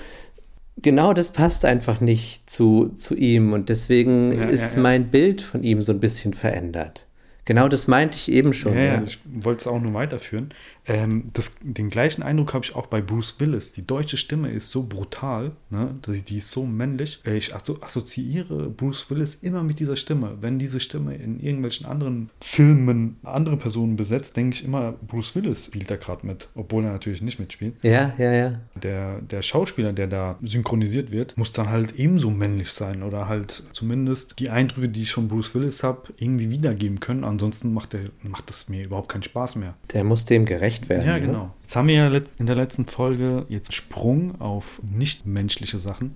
Genau, 0.82 1.14
das 1.14 1.32
passt 1.32 1.64
einfach 1.64 2.02
nicht 2.02 2.50
zu, 2.50 2.90
zu 2.90 3.16
ihm 3.16 3.54
und 3.54 3.70
deswegen 3.70 4.36
Ja, 4.36 4.42
ja, 4.42 4.50
ist 4.50 4.76
ja. 4.76 4.82
mein 4.82 5.08
Bild 5.08 5.42
von 5.42 5.64
ihm 5.64 5.82
so 5.82 5.94
ein 5.94 6.02
bisschen 6.02 6.34
verändert. 6.34 7.07
Genau 7.48 7.70
das 7.70 7.88
meinte 7.88 8.18
ich 8.18 8.30
eben 8.30 8.52
schon. 8.52 8.76
Ja, 8.76 8.84
ja. 8.84 9.04
ich 9.04 9.22
wollte 9.24 9.62
es 9.62 9.68
auch 9.68 9.80
nur 9.80 9.94
weiterführen. 9.94 10.50
Ähm, 10.88 11.30
das, 11.34 11.58
den 11.62 11.90
gleichen 11.90 12.24
Eindruck 12.24 12.54
habe 12.54 12.66
ich 12.66 12.76
auch 12.76 12.88
bei 12.88 13.02
Bruce 13.02 13.36
Willis. 13.40 13.74
Die 13.74 13.86
deutsche 13.86 14.18
Stimme 14.18 14.50
ist 14.50 14.70
so 14.70 14.84
brutal, 14.84 15.52
ne? 15.70 15.96
dass 16.02 16.24
die 16.24 16.38
ist 16.38 16.52
so 16.52 16.66
männlich. 16.66 17.20
Äh, 17.26 17.38
Ich 17.38 17.54
asso 17.54 17.78
assoziiere 17.82 18.70
Bruce 18.70 19.10
Willis 19.10 19.36
immer 19.36 19.64
mit 19.64 19.80
dieser 19.80 19.96
Stimme. 19.96 20.38
Wenn 20.42 20.60
diese 20.60 20.80
Stimme 20.80 21.16
in 21.16 21.40
irgendwelchen 21.40 21.86
anderen 21.86 22.30
Filmen 22.42 23.18
andere 23.24 23.58
Personen 23.58 23.96
besetzt, 23.96 24.38
denke 24.38 24.56
ich 24.56 24.64
immer, 24.64 24.94
Bruce 25.08 25.36
Willis 25.36 25.66
spielt 25.66 25.92
da 25.92 25.96
gerade 25.96 26.26
mit, 26.26 26.50
obwohl 26.56 26.86
er 26.86 26.92
natürlich 26.92 27.22
nicht 27.22 27.40
mitspielt. 27.40 27.76
Ja, 27.82 28.14
ja, 28.18 28.34
ja. 28.34 28.62
Der, 28.82 29.22
der 29.22 29.42
Schauspieler, 29.42 29.94
der 29.94 30.08
da 30.08 30.38
synchronisiert 30.42 31.12
wird, 31.12 31.38
muss 31.38 31.52
dann 31.52 31.70
halt 31.70 31.96
ebenso 31.98 32.30
männlich 32.30 32.72
sein 32.72 33.04
oder 33.04 33.28
halt 33.28 33.64
zumindest 33.72 34.40
die 34.40 34.50
Eindrücke, 34.50 34.90
die 34.90 35.04
ich 35.04 35.12
von 35.12 35.28
Bruce 35.28 35.54
Willis 35.54 35.84
habe, 35.84 36.14
irgendwie 36.18 36.50
wiedergeben 36.50 37.00
können. 37.00 37.24
Ansonsten 37.24 37.74
macht, 37.74 37.94
der, 37.94 38.06
macht 38.24 38.50
das 38.50 38.70
mir 38.70 38.86
überhaupt 38.86 39.10
keinen 39.10 39.24
Spaß 39.24 39.58
mehr. 39.58 39.76
Der 39.94 40.04
muss 40.04 40.26
dem 40.26 40.46
gerecht 40.46 40.77
werden. 40.90 41.06
Ja, 41.06 41.14
ne? 41.14 41.22
genau. 41.22 41.54
Jetzt 41.62 41.76
haben 41.76 41.88
wir 41.88 41.96
ja 41.96 42.22
in 42.38 42.46
der 42.46 42.56
letzten 42.56 42.86
Folge 42.86 43.46
jetzt 43.50 43.74
Sprung 43.74 44.40
auf 44.40 44.82
nichtmenschliche 44.84 45.80
Sachen. 45.80 46.16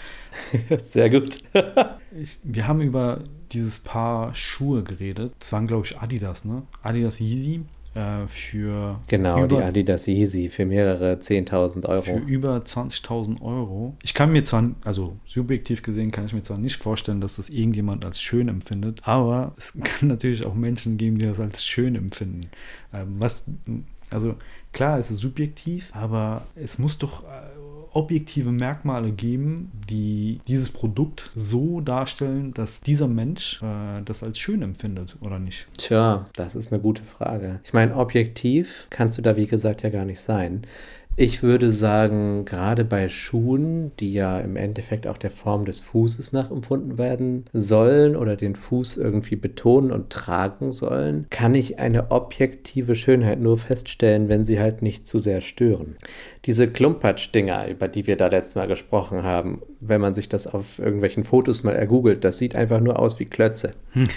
Sehr 0.82 1.10
gut. 1.10 1.42
Ich, 2.18 2.40
wir 2.42 2.66
haben 2.66 2.80
über 2.80 3.20
dieses 3.52 3.80
Paar 3.80 4.34
Schuhe 4.34 4.82
geredet. 4.82 5.34
Das 5.38 5.52
waren, 5.52 5.66
glaube 5.66 5.86
ich, 5.86 5.98
Adidas, 5.98 6.46
ne? 6.46 6.62
Adidas 6.82 7.20
Yeezy 7.20 7.66
äh, 7.98 8.26
für 8.28 9.00
genau, 9.08 9.46
die 9.46 9.56
Adidas 9.56 10.06
Yeezy 10.06 10.48
für 10.48 10.64
mehrere 10.64 11.14
10.000 11.14 11.82
für 11.82 11.88
Euro. 11.88 12.18
über 12.26 12.58
20.000 12.58 13.42
Euro. 13.42 13.96
Ich 14.02 14.14
kann 14.14 14.30
mir 14.30 14.44
zwar, 14.44 14.70
also 14.84 15.16
subjektiv 15.26 15.82
gesehen, 15.82 16.10
kann 16.12 16.26
ich 16.26 16.32
mir 16.32 16.42
zwar 16.42 16.58
nicht 16.58 16.80
vorstellen, 16.82 17.20
dass 17.20 17.36
das 17.36 17.50
irgendjemand 17.50 18.04
als 18.04 18.20
schön 18.20 18.48
empfindet, 18.48 19.00
aber 19.02 19.52
es 19.56 19.76
kann 19.82 20.08
natürlich 20.08 20.46
auch 20.46 20.54
Menschen 20.54 20.96
geben, 20.96 21.18
die 21.18 21.26
das 21.26 21.40
als 21.40 21.64
schön 21.64 21.96
empfinden. 21.96 22.48
Ähm, 22.92 23.16
was, 23.18 23.46
also 24.10 24.36
klar, 24.72 24.98
es 24.98 25.10
ist 25.10 25.18
subjektiv, 25.18 25.90
aber 25.92 26.46
es 26.54 26.78
muss 26.78 26.98
doch 26.98 27.24
äh, 27.24 27.57
objektive 27.98 28.52
Merkmale 28.52 29.10
geben, 29.10 29.72
die 29.90 30.40
dieses 30.46 30.70
Produkt 30.70 31.30
so 31.34 31.80
darstellen, 31.80 32.54
dass 32.54 32.80
dieser 32.80 33.08
Mensch 33.08 33.60
äh, 33.60 34.02
das 34.04 34.22
als 34.22 34.38
schön 34.38 34.62
empfindet 34.62 35.16
oder 35.20 35.40
nicht. 35.40 35.66
Tja, 35.76 36.26
das 36.36 36.54
ist 36.54 36.72
eine 36.72 36.80
gute 36.80 37.02
Frage. 37.02 37.58
Ich 37.64 37.72
meine, 37.72 37.96
objektiv 37.96 38.86
kannst 38.90 39.18
du 39.18 39.22
da, 39.22 39.36
wie 39.36 39.48
gesagt, 39.48 39.82
ja 39.82 39.90
gar 39.90 40.04
nicht 40.04 40.20
sein. 40.20 40.62
Ich 41.20 41.42
würde 41.42 41.72
sagen, 41.72 42.44
gerade 42.44 42.84
bei 42.84 43.08
Schuhen, 43.08 43.90
die 43.98 44.12
ja 44.12 44.38
im 44.38 44.54
Endeffekt 44.54 45.04
auch 45.08 45.18
der 45.18 45.32
Form 45.32 45.64
des 45.64 45.80
Fußes 45.80 46.30
nachempfunden 46.30 46.96
werden 46.96 47.46
sollen 47.52 48.14
oder 48.14 48.36
den 48.36 48.54
Fuß 48.54 48.98
irgendwie 48.98 49.34
betonen 49.34 49.90
und 49.90 50.10
tragen 50.10 50.70
sollen, 50.70 51.26
kann 51.30 51.56
ich 51.56 51.80
eine 51.80 52.12
objektive 52.12 52.94
Schönheit 52.94 53.40
nur 53.40 53.58
feststellen, 53.58 54.28
wenn 54.28 54.44
sie 54.44 54.60
halt 54.60 54.80
nicht 54.80 55.08
zu 55.08 55.18
sehr 55.18 55.40
stören. 55.40 55.96
Diese 56.44 56.68
Klumpatsch-Dinger, 56.68 57.66
über 57.66 57.88
die 57.88 58.06
wir 58.06 58.14
da 58.14 58.28
letztes 58.28 58.54
Mal 58.54 58.68
gesprochen 58.68 59.24
haben, 59.24 59.62
wenn 59.80 60.00
man 60.00 60.14
sich 60.14 60.28
das 60.28 60.46
auf 60.46 60.78
irgendwelchen 60.78 61.24
Fotos 61.24 61.64
mal 61.64 61.74
ergoogelt, 61.74 62.22
das 62.22 62.38
sieht 62.38 62.54
einfach 62.54 62.78
nur 62.78 62.96
aus 62.96 63.18
wie 63.18 63.26
Klötze. 63.26 63.72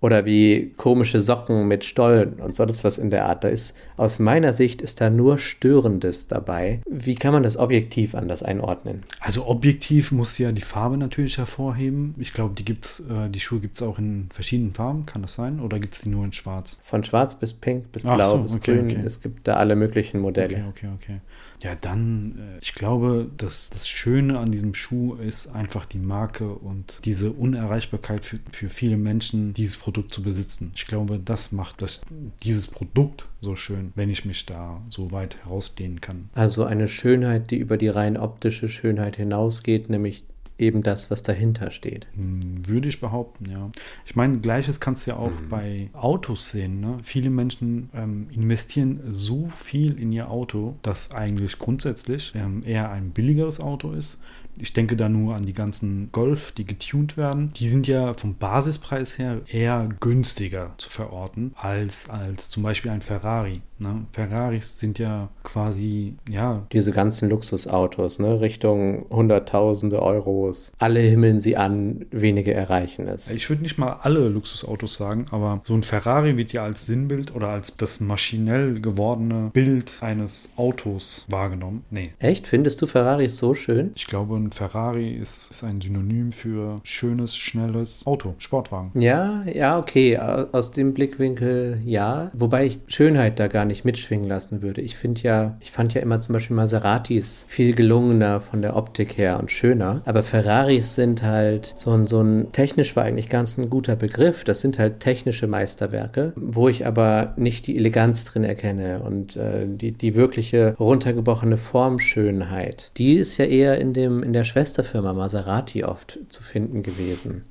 Oder 0.00 0.26
wie 0.26 0.74
komische 0.76 1.20
Socken 1.20 1.68
mit 1.68 1.84
Stollen 1.84 2.34
und 2.34 2.54
sonst 2.54 2.84
was 2.84 2.98
in 2.98 3.10
der 3.10 3.26
Art. 3.26 3.44
Da 3.44 3.48
ist, 3.48 3.76
aus 3.96 4.18
meiner 4.18 4.52
Sicht, 4.52 4.82
ist 4.82 5.00
da 5.00 5.08
nur 5.08 5.38
Störendes 5.38 6.28
dabei. 6.28 6.80
Wie 6.88 7.14
kann 7.14 7.32
man 7.32 7.42
das 7.42 7.56
objektiv 7.56 8.14
anders 8.14 8.42
einordnen? 8.42 9.04
Also 9.20 9.46
objektiv 9.46 10.12
muss 10.12 10.36
ja 10.36 10.52
die 10.52 10.62
Farbe 10.62 10.98
natürlich 10.98 11.38
hervorheben. 11.38 12.14
Ich 12.18 12.34
glaube, 12.34 12.54
die 12.54 12.64
gibt's, 12.64 13.00
äh, 13.00 13.30
die 13.30 13.40
Schuhe 13.40 13.60
gibt 13.60 13.76
es 13.76 13.82
auch 13.82 13.98
in 13.98 14.28
verschiedenen 14.30 14.74
Farben, 14.74 15.06
kann 15.06 15.22
das 15.22 15.34
sein? 15.34 15.60
Oder 15.60 15.78
gibt 15.78 15.94
es 15.94 16.02
die 16.02 16.10
nur 16.10 16.24
in 16.24 16.32
Schwarz? 16.32 16.76
Von 16.82 17.02
schwarz 17.02 17.38
bis 17.38 17.54
pink 17.54 17.90
bis 17.92 18.04
Ach 18.04 18.16
blau 18.16 18.30
so, 18.30 18.42
bis 18.42 18.54
okay, 18.54 18.74
grün. 18.76 18.90
okay. 18.90 19.02
Es 19.04 19.22
gibt 19.22 19.48
da 19.48 19.54
alle 19.54 19.76
möglichen 19.76 20.20
Modelle. 20.20 20.56
Okay, 20.68 20.88
okay, 20.88 20.88
okay. 20.94 21.20
Ja, 21.62 21.74
dann, 21.74 22.38
äh, 22.38 22.58
ich 22.60 22.74
glaube, 22.74 23.30
dass 23.36 23.70
das 23.70 23.88
Schöne 23.88 24.38
an 24.38 24.52
diesem 24.52 24.74
Schuh 24.74 25.14
ist 25.14 25.48
einfach 25.48 25.86
die 25.86 25.98
Marke 25.98 26.48
und 26.48 27.00
diese 27.04 27.32
Unerreichbarkeit 27.32 28.24
für, 28.24 28.38
für 28.52 28.68
viele 28.68 28.96
Menschen, 28.96 29.54
dieses 29.54 29.76
Produkt 29.76 30.12
zu 30.12 30.22
besitzen. 30.22 30.72
Ich 30.74 30.86
glaube, 30.86 31.18
das 31.18 31.52
macht 31.52 31.82
das, 31.82 32.00
dieses 32.42 32.68
Produkt 32.68 33.26
so 33.40 33.56
schön, 33.56 33.92
wenn 33.94 34.10
ich 34.10 34.24
mich 34.24 34.46
da 34.46 34.82
so 34.88 35.12
weit 35.12 35.36
herausdehnen 35.44 36.00
kann. 36.00 36.28
Also 36.34 36.64
eine 36.64 36.88
Schönheit, 36.88 37.50
die 37.50 37.56
über 37.56 37.76
die 37.76 37.88
rein 37.88 38.16
optische 38.16 38.68
Schönheit 38.68 39.16
hinausgeht, 39.16 39.88
nämlich 39.88 40.24
eben 40.58 40.82
das, 40.82 41.10
was 41.10 41.22
dahinter 41.22 41.70
steht. 41.70 42.06
Hm, 42.14 42.66
Würde 42.66 42.88
ich 42.88 43.00
behaupten, 43.00 43.50
ja. 43.50 43.70
Ich 44.04 44.16
meine, 44.16 44.38
gleiches 44.38 44.80
kannst 44.80 45.06
du 45.06 45.12
ja 45.12 45.16
auch 45.16 45.32
bei 45.50 45.90
Autos 45.92 46.50
sehen. 46.50 46.80
Ne? 46.80 46.98
Viele 47.02 47.30
Menschen 47.30 47.90
ähm, 47.94 48.28
investieren 48.32 49.00
so 49.10 49.48
viel 49.50 49.98
in 49.98 50.12
ihr 50.12 50.30
Auto, 50.30 50.76
dass 50.82 51.10
eigentlich 51.12 51.58
grundsätzlich 51.58 52.32
ähm, 52.34 52.62
eher 52.64 52.90
ein 52.90 53.10
billigeres 53.10 53.60
Auto 53.60 53.92
ist. 53.92 54.20
Ich 54.58 54.72
denke 54.72 54.96
da 54.96 55.08
nur 55.08 55.34
an 55.34 55.44
die 55.44 55.52
ganzen 55.52 56.10
Golf, 56.12 56.52
die 56.52 56.64
getuned 56.64 57.18
werden. 57.18 57.52
Die 57.52 57.68
sind 57.68 57.86
ja 57.86 58.14
vom 58.14 58.36
Basispreis 58.36 59.18
her 59.18 59.42
eher 59.48 59.90
günstiger 60.00 60.72
zu 60.78 60.88
verorten 60.88 61.52
als, 61.56 62.08
als 62.08 62.48
zum 62.48 62.62
Beispiel 62.62 62.90
ein 62.90 63.02
Ferrari. 63.02 63.60
Ne? 63.78 64.06
Ferraris 64.12 64.78
sind 64.78 64.98
ja 64.98 65.28
quasi, 65.42 66.14
ja, 66.30 66.66
Diese 66.72 66.92
ganzen 66.92 67.28
Luxusautos, 67.28 68.18
ne, 68.18 68.40
Richtung 68.40 69.06
Hunderttausende 69.10 70.00
Euros. 70.02 70.72
Alle 70.78 71.00
himmeln 71.00 71.38
sie 71.38 71.56
an, 71.56 72.06
wenige 72.10 72.54
erreichen 72.54 73.06
es. 73.08 73.28
Ich 73.30 73.48
würde 73.50 73.62
nicht 73.62 73.76
mal 73.78 73.98
alle 74.02 74.28
Luxusautos 74.28 74.94
sagen, 74.96 75.26
aber 75.30 75.60
so 75.64 75.74
ein 75.74 75.82
Ferrari 75.82 76.38
wird 76.38 76.52
ja 76.52 76.64
als 76.64 76.86
Sinnbild 76.86 77.34
oder 77.34 77.48
als 77.48 77.76
das 77.76 78.00
maschinell 78.00 78.80
gewordene 78.80 79.50
Bild 79.52 79.92
eines 80.00 80.52
Autos 80.56 81.26
wahrgenommen. 81.28 81.84
Nee. 81.90 82.12
Echt? 82.18 82.46
Findest 82.46 82.80
du 82.82 82.86
Ferraris 82.86 83.36
so 83.36 83.54
schön? 83.54 83.90
Ich 83.94 84.06
glaube, 84.06 84.36
ein 84.36 84.52
Ferrari 84.52 85.10
ist, 85.10 85.50
ist 85.50 85.62
ein 85.64 85.80
Synonym 85.80 86.32
für 86.32 86.80
schönes, 86.82 87.36
schnelles 87.36 88.06
Auto, 88.06 88.34
Sportwagen. 88.38 88.90
Ja, 88.98 89.42
ja, 89.44 89.78
okay. 89.78 90.18
Au- 90.18 90.46
Aus 90.52 90.70
dem 90.70 90.94
Blickwinkel 90.94 91.80
ja. 91.84 92.30
Wobei 92.32 92.66
ich 92.66 92.80
Schönheit 92.86 93.38
da 93.38 93.48
gar 93.48 93.65
nicht 93.66 93.84
mitschwingen 93.84 94.28
lassen 94.28 94.62
würde. 94.62 94.80
Ich 94.80 94.96
finde 94.96 95.20
ja, 95.22 95.56
ich 95.60 95.70
fand 95.70 95.94
ja 95.94 96.00
immer 96.00 96.20
zum 96.20 96.34
Beispiel 96.34 96.56
Maseratis 96.56 97.46
viel 97.48 97.74
gelungener 97.74 98.40
von 98.40 98.62
der 98.62 98.76
Optik 98.76 99.16
her 99.18 99.38
und 99.40 99.50
schöner. 99.50 100.02
Aber 100.04 100.22
Ferraris 100.22 100.94
sind 100.94 101.22
halt 101.22 101.72
so 101.76 101.92
ein, 101.92 102.06
so 102.06 102.20
ein, 102.20 102.52
technisch 102.52 102.96
war 102.96 103.04
eigentlich 103.04 103.28
ganz 103.28 103.58
ein 103.58 103.70
guter 103.70 103.96
Begriff. 103.96 104.44
Das 104.44 104.60
sind 104.60 104.78
halt 104.78 105.00
technische 105.00 105.46
Meisterwerke, 105.46 106.32
wo 106.36 106.68
ich 106.68 106.86
aber 106.86 107.34
nicht 107.36 107.66
die 107.66 107.76
Eleganz 107.76 108.24
drin 108.24 108.44
erkenne 108.44 109.00
und 109.00 109.36
äh, 109.36 109.66
die, 109.66 109.92
die 109.92 110.14
wirkliche 110.14 110.74
runtergebrochene 110.78 111.56
Formschönheit. 111.56 112.90
Die 112.96 113.14
ist 113.14 113.38
ja 113.38 113.44
eher 113.44 113.78
in 113.78 113.92
dem, 113.92 114.22
in 114.22 114.32
der 114.32 114.44
Schwesterfirma 114.44 115.12
Maserati 115.12 115.84
oft 115.84 116.18
zu 116.28 116.42
finden 116.42 116.82
gewesen. 116.82 117.42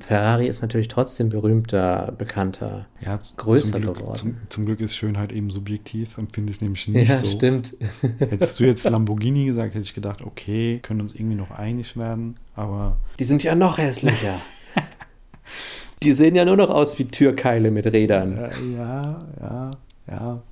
Ferrari 0.00 0.46
ist 0.48 0.62
natürlich 0.62 0.88
trotzdem 0.88 1.28
berühmter, 1.28 2.12
bekannter. 2.16 2.86
Ja, 3.00 3.18
Größer 3.36 3.72
zum 3.72 3.80
Glück, 3.82 3.98
geworden. 3.98 4.16
Zum, 4.16 4.36
zum 4.48 4.66
Glück 4.66 4.80
ist 4.80 4.96
Schönheit 4.96 5.32
eben 5.32 5.50
subjektiv, 5.50 6.18
empfinde 6.18 6.52
ich 6.52 6.60
nämlich 6.60 6.88
nicht 6.88 7.08
ja, 7.08 7.18
so. 7.18 7.26
stimmt. 7.26 7.76
Hättest 8.18 8.58
du 8.60 8.64
jetzt 8.64 8.84
Lamborghini 8.90 9.46
gesagt, 9.46 9.74
hätte 9.74 9.84
ich 9.84 9.94
gedacht, 9.94 10.22
okay, 10.22 10.80
können 10.82 11.00
uns 11.00 11.14
irgendwie 11.14 11.36
noch 11.36 11.50
einig 11.50 11.96
werden, 11.96 12.36
aber 12.56 12.96
Die 13.18 13.24
sind 13.24 13.42
ja 13.42 13.54
noch 13.54 13.78
hässlicher. 13.78 14.40
Die 16.02 16.12
sehen 16.12 16.34
ja 16.34 16.44
nur 16.44 16.56
noch 16.56 16.70
aus 16.70 16.98
wie 16.98 17.04
Türkeile 17.04 17.70
mit 17.70 17.86
Rädern. 17.86 18.38
Äh, 18.38 18.50
ja, 18.76 19.26
ja, 19.40 19.70
ja. 20.10 20.42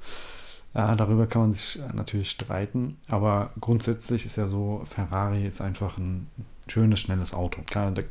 Ja, 0.75 0.95
darüber 0.95 1.27
kann 1.27 1.43
man 1.43 1.53
sich 1.55 1.81
natürlich 1.95 2.31
streiten, 2.31 2.99
aber 3.09 3.53
grundsätzlich 3.59 4.27
ist 4.27 4.37
ja 4.37 4.47
so, 4.47 4.83
Ferrari 4.85 5.47
ist 5.47 5.61
einfach 5.61 5.97
ein 5.97 6.29
schönes, 6.71 7.01
schnelles 7.01 7.35
Auto. 7.35 7.61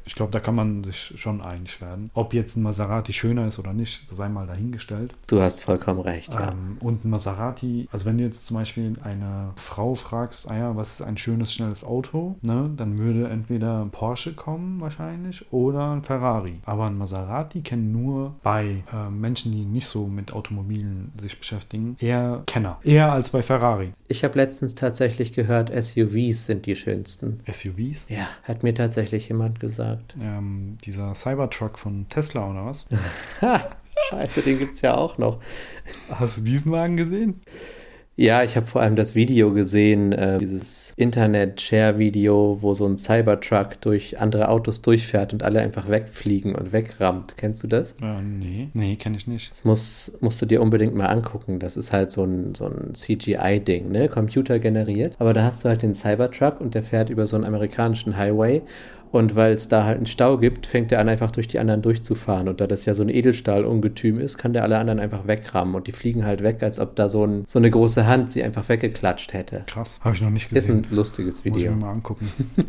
Ich 0.05 0.15
glaube, 0.15 0.31
da 0.31 0.39
kann 0.39 0.55
man 0.55 0.83
sich 0.83 1.13
schon 1.15 1.41
einig 1.41 1.81
werden. 1.81 2.09
Ob 2.13 2.33
jetzt 2.33 2.55
ein 2.55 2.63
Maserati 2.63 3.13
schöner 3.13 3.47
ist 3.47 3.59
oder 3.59 3.73
nicht, 3.73 4.07
sei 4.09 4.29
mal 4.29 4.47
dahingestellt. 4.47 5.13
Du 5.27 5.41
hast 5.41 5.61
vollkommen 5.61 5.99
recht, 5.99 6.33
ja. 6.33 6.51
Ähm, 6.51 6.77
und 6.79 7.05
ein 7.05 7.09
Maserati, 7.09 7.87
also 7.91 8.05
wenn 8.05 8.17
du 8.17 8.23
jetzt 8.23 8.45
zum 8.45 8.57
Beispiel 8.57 8.95
eine 9.03 9.51
Frau 9.55 9.95
fragst, 9.95 10.49
ah 10.49 10.57
ja, 10.57 10.75
was 10.75 10.95
ist 10.95 11.01
ein 11.01 11.17
schönes, 11.17 11.53
schnelles 11.53 11.83
Auto, 11.83 12.35
ne, 12.41 12.69
dann 12.75 12.97
würde 12.97 13.29
entweder 13.29 13.81
ein 13.81 13.91
Porsche 13.91 14.33
kommen 14.33 14.81
wahrscheinlich 14.81 15.51
oder 15.51 15.91
ein 15.91 16.03
Ferrari. 16.03 16.59
Aber 16.65 16.85
ein 16.85 16.97
Maserati 16.97 17.61
kennen 17.61 17.91
nur 17.91 18.33
bei 18.43 18.83
äh, 18.93 19.09
Menschen, 19.09 19.51
die 19.51 19.65
nicht 19.65 19.87
so 19.87 20.07
mit 20.07 20.33
Automobilen 20.33 21.11
sich 21.19 21.37
beschäftigen, 21.37 21.95
eher 21.99 22.43
Kenner. 22.45 22.79
Eher 22.83 23.11
als 23.11 23.29
bei 23.29 23.43
Ferrari. 23.43 23.93
Ich 24.07 24.23
habe 24.23 24.37
letztens 24.37 24.75
tatsächlich 24.75 25.33
gehört, 25.33 25.71
SUVs 25.71 26.45
sind 26.45 26.65
die 26.65 26.75
schönsten. 26.75 27.39
SUVs. 27.49 28.07
Ja, 28.09 28.27
hat 28.47 28.63
mir 28.63 28.73
tatsächlich 28.73 29.27
jemand 29.27 29.59
gesagt. 29.59 30.15
Ähm, 30.21 30.77
dieser 30.83 31.13
Cybertruck 31.13 31.77
von 31.77 32.07
Tesla 32.09 32.49
oder 32.49 32.65
was? 32.65 32.87
Ha, 33.41 33.69
scheiße, 34.09 34.41
den 34.41 34.57
gibt's 34.57 34.81
ja 34.81 34.95
auch 34.95 35.17
noch. 35.17 35.39
Hast 36.09 36.39
du 36.39 36.43
diesen 36.43 36.71
Wagen 36.71 36.97
gesehen? 36.97 37.41
Ja, 38.19 38.41
ich 38.41 38.55
habe 38.55 38.65
vor 38.65 38.81
allem 38.81 38.95
das 38.95 39.13
Video 39.13 39.53
gesehen, 39.53 40.11
äh, 40.11 40.39
dieses 40.39 40.91
Internet-Share-Video, 40.97 42.57
wo 42.61 42.73
so 42.73 42.87
ein 42.87 42.97
Cybertruck 42.97 43.79
durch 43.81 44.19
andere 44.19 44.49
Autos 44.49 44.81
durchfährt 44.81 45.33
und 45.33 45.43
alle 45.43 45.61
einfach 45.61 45.87
wegfliegen 45.87 46.55
und 46.55 46.71
wegrammt. 46.71 47.37
Kennst 47.37 47.63
du 47.63 47.67
das? 47.67 47.91
Äh, 48.01 48.19
nee. 48.23 48.69
Nee, 48.73 48.95
kenne 48.95 49.17
ich 49.17 49.27
nicht. 49.27 49.51
Das 49.51 49.65
muss, 49.65 50.17
musst 50.19 50.41
du 50.41 50.47
dir 50.47 50.63
unbedingt 50.63 50.95
mal 50.95 51.05
angucken. 51.05 51.59
Das 51.59 51.77
ist 51.77 51.93
halt 51.93 52.09
so 52.09 52.23
ein, 52.23 52.55
so 52.55 52.65
ein 52.65 52.95
CGI-Ding, 52.95 53.91
ne? 53.91 54.09
Computer 54.09 54.57
generiert. 54.57 55.15
Aber 55.19 55.35
da 55.35 55.43
hast 55.43 55.63
du 55.63 55.69
halt 55.69 55.83
den 55.83 55.93
Cybertruck 55.93 56.59
und 56.59 56.73
der 56.73 56.81
fährt 56.81 57.11
über 57.11 57.27
so 57.27 57.35
einen 57.35 57.45
amerikanischen 57.45 58.17
Highway. 58.17 58.63
Und 59.11 59.35
weil 59.35 59.53
es 59.53 59.67
da 59.67 59.85
halt 59.85 59.97
einen 59.97 60.05
Stau 60.05 60.37
gibt, 60.37 60.65
fängt 60.65 60.91
er 60.91 60.99
an, 60.99 61.09
einfach 61.09 61.31
durch 61.31 61.47
die 61.47 61.59
anderen 61.59 61.81
durchzufahren. 61.81 62.47
Und 62.47 62.61
da 62.61 62.67
das 62.67 62.85
ja 62.85 62.93
so 62.93 63.03
ein 63.03 63.09
Edelstahl-Ungetüm 63.09 64.19
ist, 64.19 64.37
kann 64.37 64.53
der 64.53 64.63
alle 64.63 64.77
anderen 64.77 64.99
einfach 64.99 65.27
wegrammen. 65.27 65.75
Und 65.75 65.87
die 65.87 65.91
fliegen 65.91 66.25
halt 66.25 66.43
weg, 66.43 66.61
als 66.61 66.79
ob 66.79 66.95
da 66.95 67.09
so, 67.09 67.25
ein, 67.25 67.43
so 67.45 67.59
eine 67.59 67.69
große 67.69 68.05
Hand 68.05 68.31
sie 68.31 68.43
einfach 68.43 68.67
weggeklatscht 68.69 69.33
hätte. 69.33 69.63
Krass. 69.67 69.99
Habe 70.03 70.15
ich 70.15 70.21
noch 70.21 70.29
nicht 70.29 70.45
Ist 70.51 70.67
gesehen. 70.67 70.85
ein 70.89 70.95
lustiges 70.95 71.37
Muss 71.37 71.45
ich 71.45 71.55
Video. 71.55 71.71
mir 71.71 71.85
mal 71.85 71.91
angucken. 71.93 72.29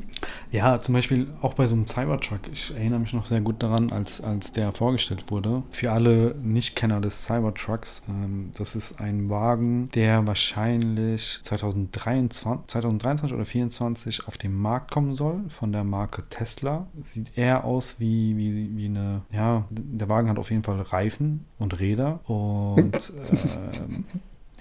ja, 0.51 0.79
zum 0.79 0.95
Beispiel 0.95 1.27
auch 1.43 1.55
bei 1.55 1.67
so 1.67 1.75
einem 1.75 1.87
Cybertruck. 1.87 2.41
Ich 2.53 2.73
erinnere 2.75 3.01
mich 3.01 3.13
noch 3.13 3.27
sehr 3.27 3.41
gut 3.41 3.63
daran, 3.63 3.91
als, 3.93 4.21
als 4.21 4.53
der 4.53 4.73
vorgestellt 4.73 5.31
wurde. 5.31 5.63
Für 5.71 5.93
alle 5.93 6.35
Nicht-Kenner 6.43 7.01
des 7.01 7.25
Cybertrucks, 7.25 8.03
ähm, 8.09 8.51
das 8.57 8.75
ist 8.75 9.01
ein 9.01 9.29
Wagen, 9.29 9.91
der 9.95 10.27
wahrscheinlich 10.27 11.39
2023, 11.43 12.67
2023 12.67 13.35
oder 13.35 13.45
2024 13.45 14.27
auf 14.27 14.39
den 14.39 14.55
Markt 14.55 14.91
kommen 14.91 15.15
soll 15.15 15.41
von 15.49 15.73
der 15.73 15.85
Marke 15.85 16.28
Tesla. 16.29 16.87
Sieht 16.99 17.37
eher 17.37 17.65
aus 17.65 18.01
wie, 18.01 18.37
wie, 18.37 18.77
wie 18.77 18.87
eine, 18.87 19.23
ja, 19.33 19.67
der 19.71 20.09
Wagen 20.09 20.29
hat 20.29 20.39
auf 20.39 20.51
jeden 20.51 20.63
Fall 20.63 20.81
Reifen 20.81 21.47
und 21.59 21.79
Räder 21.79 22.21
und 22.29 23.13
ähm, 23.81 24.05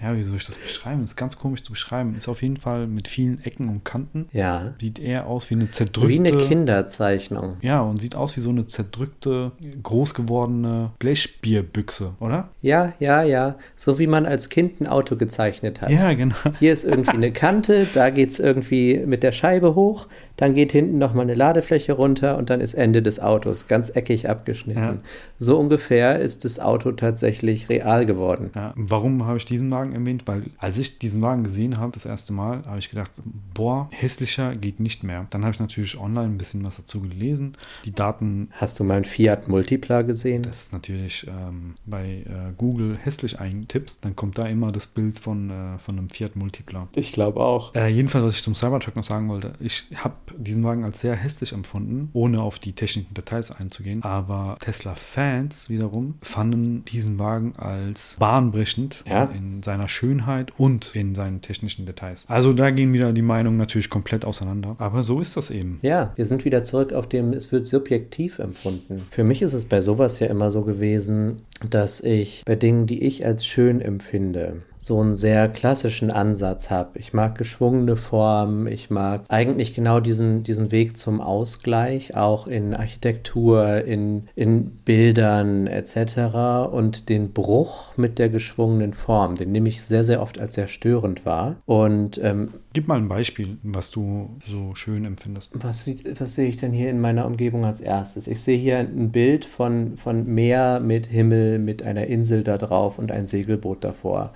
ja, 0.00 0.16
wie 0.16 0.22
soll 0.22 0.36
ich 0.36 0.46
das 0.46 0.58
beschreiben? 0.58 1.02
Ist 1.02 1.16
ganz 1.16 1.38
komisch 1.38 1.62
zu 1.62 1.72
beschreiben. 1.72 2.14
Ist 2.14 2.28
auf 2.28 2.42
jeden 2.42 2.56
Fall 2.56 2.86
mit 2.86 3.08
vielen 3.08 3.42
Ecken 3.42 3.68
und 3.68 3.84
Kanten. 3.84 4.28
Ja. 4.32 4.74
Sieht 4.80 5.00
eher 5.00 5.26
aus 5.26 5.50
wie 5.50 5.54
eine 5.54 5.70
zerdrückte. 5.70 6.08
Wie 6.08 6.18
eine 6.18 6.32
Kinderzeichnung. 6.32 7.56
Ja, 7.62 7.80
und 7.80 8.00
sieht 8.00 8.14
aus 8.14 8.36
wie 8.36 8.40
so 8.40 8.50
eine 8.50 8.66
zerdrückte, 8.66 9.52
groß 9.82 10.14
gewordene 10.14 10.92
Blechbierbüchse, 11.00 12.14
oder? 12.20 12.50
Ja, 12.62 12.92
ja, 13.00 13.22
ja. 13.22 13.56
So 13.74 13.98
wie 13.98 14.06
man 14.06 14.24
als 14.24 14.48
Kind 14.48 14.80
ein 14.80 14.86
Auto 14.86 15.16
gezeichnet 15.16 15.80
hat. 15.80 15.90
Ja, 15.90 16.14
genau. 16.14 16.36
Hier 16.60 16.72
ist 16.72 16.84
irgendwie 16.84 17.16
eine 17.16 17.32
Kante, 17.32 17.86
da 17.92 18.10
geht 18.10 18.30
es 18.30 18.38
irgendwie 18.38 19.02
mit 19.04 19.24
der 19.24 19.32
Scheibe 19.32 19.74
hoch, 19.74 20.06
dann 20.36 20.54
geht 20.54 20.70
hinten 20.70 20.98
nochmal 20.98 21.24
eine 21.24 21.34
Ladefläche 21.34 21.92
runter 21.92 22.38
und 22.38 22.50
dann 22.50 22.60
ist 22.60 22.74
Ende 22.74 23.02
des 23.02 23.18
Autos, 23.18 23.66
ganz 23.66 23.94
eckig 23.94 24.30
abgeschnitten. 24.30 24.80
Ja. 24.80 24.98
So 25.38 25.58
ungefähr 25.58 26.20
ist 26.20 26.44
das 26.44 26.60
Auto 26.60 26.92
tatsächlich 26.92 27.68
real 27.68 28.06
geworden. 28.06 28.50
Ja, 28.54 28.72
warum 28.76 29.26
habe 29.26 29.38
ich 29.38 29.44
diesen 29.44 29.70
Wagen 29.72 29.87
Wagen 29.88 29.94
erwähnt, 29.94 30.22
weil 30.26 30.44
als 30.58 30.78
ich 30.78 30.98
diesen 30.98 31.22
Wagen 31.22 31.42
gesehen 31.42 31.78
habe, 31.78 31.92
das 31.92 32.04
erste 32.06 32.32
Mal, 32.32 32.62
habe 32.66 32.78
ich 32.78 32.90
gedacht, 32.90 33.12
boah, 33.54 33.88
hässlicher 33.92 34.54
geht 34.56 34.80
nicht 34.80 35.02
mehr. 35.02 35.26
Dann 35.30 35.42
habe 35.44 35.54
ich 35.54 35.60
natürlich 35.60 35.98
online 35.98 36.26
ein 36.34 36.38
bisschen 36.38 36.64
was 36.64 36.76
dazu 36.76 37.00
gelesen. 37.00 37.56
Die 37.84 37.92
Daten. 37.92 38.48
Hast 38.52 38.78
du 38.78 38.84
mal 38.84 38.94
einen 38.96 39.04
Fiat 39.04 39.48
Multipla 39.48 40.02
gesehen? 40.02 40.42
Das 40.42 40.62
ist 40.62 40.72
natürlich 40.72 41.26
ähm, 41.26 41.74
bei 41.86 42.24
äh, 42.26 42.52
Google 42.56 42.98
hässlich 43.00 43.38
eintippst, 43.38 44.04
dann 44.04 44.16
kommt 44.16 44.38
da 44.38 44.46
immer 44.46 44.70
das 44.72 44.86
Bild 44.86 45.18
von, 45.18 45.50
äh, 45.50 45.78
von 45.78 45.98
einem 45.98 46.08
Fiat 46.10 46.36
Multipla. 46.36 46.88
Ich 46.94 47.12
glaube 47.12 47.40
auch. 47.40 47.74
Äh, 47.74 47.88
jedenfalls, 47.88 48.24
was 48.24 48.34
ich 48.36 48.42
zum 48.42 48.54
Cybertruck 48.54 48.96
noch 48.96 49.02
sagen 49.04 49.28
wollte, 49.28 49.52
ich 49.60 49.86
habe 49.94 50.14
diesen 50.36 50.64
Wagen 50.64 50.84
als 50.84 51.00
sehr 51.00 51.14
hässlich 51.16 51.52
empfunden, 51.52 52.10
ohne 52.12 52.40
auf 52.42 52.58
die 52.58 52.72
technischen 52.72 53.14
Details 53.14 53.50
einzugehen. 53.50 54.02
Aber 54.02 54.56
Tesla-Fans 54.60 55.68
wiederum 55.68 56.14
fanden 56.22 56.84
diesen 56.84 57.18
Wagen 57.18 57.54
als 57.56 58.16
bahnbrechend 58.18 59.04
Ja. 59.06 59.24
in 59.24 59.62
seiner 59.78 59.88
Schönheit 59.88 60.52
und 60.58 60.94
in 60.94 61.14
seinen 61.14 61.40
technischen 61.40 61.86
Details. 61.86 62.24
Also 62.28 62.52
da 62.52 62.70
gehen 62.70 62.92
wieder 62.92 63.12
die 63.12 63.22
Meinungen 63.22 63.56
natürlich 63.56 63.90
komplett 63.90 64.24
auseinander. 64.24 64.76
Aber 64.78 65.02
so 65.02 65.20
ist 65.20 65.36
das 65.36 65.50
eben. 65.50 65.78
Ja, 65.82 66.12
wir 66.16 66.24
sind 66.26 66.44
wieder 66.44 66.64
zurück 66.64 66.92
auf 66.92 67.08
dem, 67.08 67.32
es 67.32 67.52
wird 67.52 67.66
subjektiv 67.66 68.38
empfunden. 68.38 69.06
Für 69.10 69.24
mich 69.24 69.42
ist 69.42 69.52
es 69.52 69.64
bei 69.64 69.80
sowas 69.80 70.18
ja 70.18 70.26
immer 70.26 70.50
so 70.50 70.62
gewesen, 70.62 71.42
dass 71.68 72.00
ich 72.00 72.42
bei 72.44 72.56
Dingen, 72.56 72.86
die 72.86 73.02
ich 73.04 73.24
als 73.24 73.46
schön 73.46 73.80
empfinde, 73.80 74.62
so 74.78 75.00
einen 75.00 75.16
sehr 75.16 75.48
klassischen 75.48 76.10
Ansatz 76.10 76.70
habe. 76.70 76.98
Ich 76.98 77.12
mag 77.12 77.36
geschwungene 77.36 77.96
Formen, 77.96 78.66
ich 78.66 78.90
mag 78.90 79.22
eigentlich 79.28 79.74
genau 79.74 80.00
diesen, 80.00 80.42
diesen 80.42 80.72
Weg 80.72 80.96
zum 80.96 81.20
Ausgleich, 81.20 82.16
auch 82.16 82.46
in 82.46 82.74
Architektur, 82.74 83.84
in, 83.84 84.28
in 84.34 84.70
Bildern 84.84 85.66
etc. 85.66 86.70
Und 86.70 87.08
den 87.08 87.32
Bruch 87.32 87.96
mit 87.96 88.18
der 88.18 88.28
geschwungenen 88.28 88.92
Form, 88.92 89.36
den 89.36 89.52
nehme 89.52 89.68
ich 89.68 89.82
sehr, 89.82 90.04
sehr 90.04 90.22
oft 90.22 90.40
als 90.40 90.54
sehr 90.54 90.68
störend 90.68 91.26
wahr. 91.26 91.56
Und 91.66 92.18
ähm, 92.22 92.54
Gib 92.78 92.86
mal 92.86 92.98
ein 92.98 93.08
Beispiel, 93.08 93.58
was 93.64 93.90
du 93.90 94.38
so 94.46 94.76
schön 94.76 95.04
empfindest. 95.04 95.52
was, 95.64 95.90
was 96.16 96.34
sehe 96.36 96.46
ich 96.46 96.58
denn 96.58 96.72
hier 96.72 96.90
in 96.90 97.00
meiner 97.00 97.26
Umgebung 97.26 97.64
als 97.64 97.80
erstes? 97.80 98.28
Ich 98.28 98.40
sehe 98.40 98.56
hier 98.56 98.78
ein 98.78 99.10
Bild 99.10 99.46
von, 99.46 99.96
von 99.96 100.24
Meer 100.32 100.78
mit 100.78 101.06
Himmel, 101.06 101.58
mit 101.58 101.82
einer 101.82 102.06
Insel 102.06 102.44
da 102.44 102.56
drauf 102.56 103.00
und 103.00 103.10
ein 103.10 103.26
Segelboot 103.26 103.82
davor. 103.82 104.32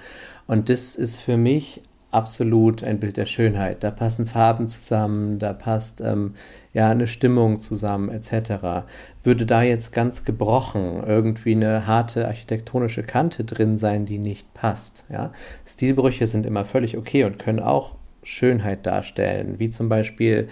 Und 0.48 0.70
das 0.70 0.96
ist 0.96 1.18
für 1.18 1.36
mich 1.36 1.82
absolut 2.10 2.82
ein 2.82 2.98
Bild 2.98 3.16
der 3.16 3.26
Schönheit. 3.26 3.84
Da 3.84 3.92
passen 3.92 4.26
Farben 4.26 4.66
zusammen, 4.66 5.38
da 5.38 5.52
passt 5.52 6.00
ähm, 6.00 6.34
ja 6.72 6.90
eine 6.90 7.06
Stimmung 7.06 7.60
zusammen, 7.60 8.08
etc. 8.08 8.84
Würde 9.22 9.46
da 9.46 9.62
jetzt 9.62 9.92
ganz 9.92 10.24
gebrochen 10.24 11.00
irgendwie 11.06 11.54
eine 11.54 11.86
harte 11.86 12.26
architektonische 12.26 13.04
Kante 13.04 13.44
drin 13.44 13.76
sein, 13.76 14.04
die 14.04 14.18
nicht 14.18 14.52
passt. 14.52 15.06
Ja? 15.12 15.30
Stilbrüche 15.64 16.26
sind 16.26 16.44
immer 16.44 16.64
völlig 16.64 16.98
okay 16.98 17.22
und 17.22 17.38
können 17.38 17.60
auch 17.60 18.01
Schönheit 18.22 18.86
darstellen, 18.86 19.58
wie 19.58 19.70
zum 19.70 19.88
Beispiel 19.88 20.48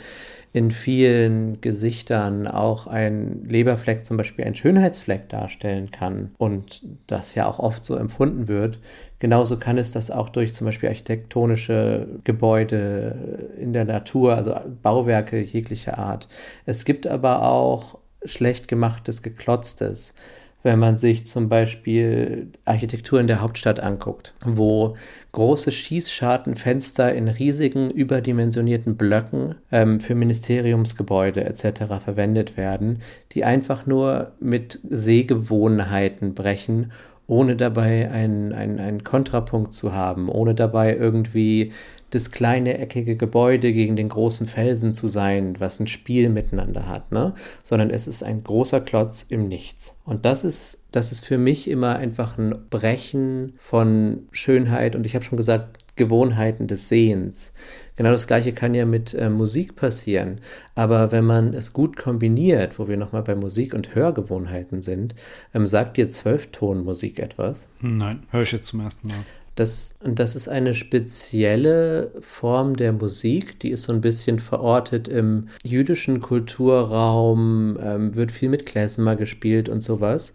in 0.52 0.72
vielen 0.72 1.60
Gesichtern 1.60 2.48
auch 2.48 2.88
ein 2.88 3.44
Leberfleck 3.48 4.04
zum 4.04 4.16
Beispiel 4.16 4.44
ein 4.44 4.56
Schönheitsfleck 4.56 5.28
darstellen 5.28 5.92
kann 5.92 6.32
und 6.38 6.82
das 7.06 7.36
ja 7.36 7.46
auch 7.46 7.60
oft 7.60 7.84
so 7.84 7.94
empfunden 7.94 8.48
wird. 8.48 8.80
Genauso 9.20 9.58
kann 9.58 9.78
es 9.78 9.92
das 9.92 10.10
auch 10.10 10.28
durch 10.28 10.52
zum 10.54 10.64
Beispiel 10.64 10.88
architektonische 10.88 12.08
Gebäude 12.24 13.48
in 13.58 13.72
der 13.72 13.84
Natur, 13.84 14.34
also 14.34 14.54
Bauwerke 14.82 15.40
jeglicher 15.40 15.98
Art. 15.98 16.28
Es 16.66 16.84
gibt 16.84 17.06
aber 17.06 17.48
auch 17.48 17.98
schlecht 18.24 18.66
gemachtes, 18.66 19.22
geklotztes 19.22 20.14
wenn 20.62 20.78
man 20.78 20.96
sich 20.96 21.26
zum 21.26 21.48
Beispiel 21.48 22.48
Architektur 22.64 23.20
in 23.20 23.26
der 23.26 23.40
Hauptstadt 23.40 23.80
anguckt, 23.80 24.34
wo 24.44 24.96
große 25.32 25.72
Schießschartenfenster 25.72 27.14
in 27.14 27.28
riesigen, 27.28 27.90
überdimensionierten 27.90 28.96
Blöcken 28.96 29.54
ähm, 29.72 30.00
für 30.00 30.14
Ministeriumsgebäude 30.14 31.44
etc. 31.44 32.02
verwendet 32.02 32.56
werden, 32.56 33.00
die 33.32 33.44
einfach 33.44 33.86
nur 33.86 34.32
mit 34.40 34.80
Sehgewohnheiten 34.88 36.34
brechen, 36.34 36.92
ohne 37.26 37.54
dabei 37.54 38.10
einen, 38.10 38.52
einen, 38.52 38.80
einen 38.80 39.04
Kontrapunkt 39.04 39.72
zu 39.72 39.94
haben, 39.94 40.28
ohne 40.28 40.54
dabei 40.54 40.96
irgendwie 40.96 41.72
das 42.10 42.30
kleine 42.30 42.78
eckige 42.78 43.16
Gebäude 43.16 43.72
gegen 43.72 43.96
den 43.96 44.08
großen 44.08 44.46
Felsen 44.46 44.94
zu 44.94 45.08
sein, 45.08 45.56
was 45.58 45.80
ein 45.80 45.86
Spiel 45.86 46.28
miteinander 46.28 46.86
hat, 46.88 47.12
ne? 47.12 47.34
Sondern 47.62 47.90
es 47.90 48.06
ist 48.06 48.22
ein 48.22 48.42
großer 48.42 48.80
Klotz 48.80 49.24
im 49.28 49.48
Nichts. 49.48 49.98
Und 50.04 50.24
das 50.24 50.44
ist, 50.44 50.84
das 50.92 51.12
ist 51.12 51.24
für 51.24 51.38
mich 51.38 51.68
immer 51.68 51.96
einfach 51.96 52.38
ein 52.38 52.54
Brechen 52.68 53.54
von 53.58 54.28
Schönheit 54.32 54.96
und 54.96 55.06
ich 55.06 55.14
habe 55.14 55.24
schon 55.24 55.36
gesagt, 55.36 55.78
Gewohnheiten 56.00 56.66
des 56.66 56.88
Sehens. 56.88 57.52
Genau 57.96 58.10
das 58.10 58.26
gleiche 58.26 58.54
kann 58.54 58.72
ja 58.72 58.86
mit 58.86 59.12
äh, 59.12 59.28
Musik 59.28 59.76
passieren. 59.76 60.40
Aber 60.74 61.12
wenn 61.12 61.26
man 61.26 61.52
es 61.52 61.74
gut 61.74 61.98
kombiniert, 61.98 62.78
wo 62.78 62.88
wir 62.88 62.96
nochmal 62.96 63.22
bei 63.22 63.34
Musik 63.34 63.74
und 63.74 63.94
Hörgewohnheiten 63.94 64.80
sind, 64.80 65.14
ähm, 65.52 65.66
sagt 65.66 65.98
dir 65.98 66.08
Zwölftonmusik 66.08 67.18
etwas? 67.18 67.68
Nein, 67.82 68.20
höre 68.30 68.42
ich 68.42 68.52
jetzt 68.52 68.68
zum 68.68 68.80
ersten 68.80 69.08
Mal. 69.08 69.26
Das, 69.60 69.98
das 70.02 70.36
ist 70.36 70.48
eine 70.48 70.72
spezielle 70.72 72.12
Form 72.22 72.76
der 72.76 72.94
Musik, 72.94 73.60
die 73.60 73.68
ist 73.68 73.82
so 73.82 73.92
ein 73.92 74.00
bisschen 74.00 74.38
verortet 74.38 75.06
im 75.06 75.48
jüdischen 75.62 76.22
Kulturraum, 76.22 77.76
ähm, 77.78 78.14
wird 78.14 78.32
viel 78.32 78.48
mit 78.48 78.64
Klezmer 78.64 79.16
gespielt 79.16 79.68
und 79.68 79.80
sowas, 79.80 80.32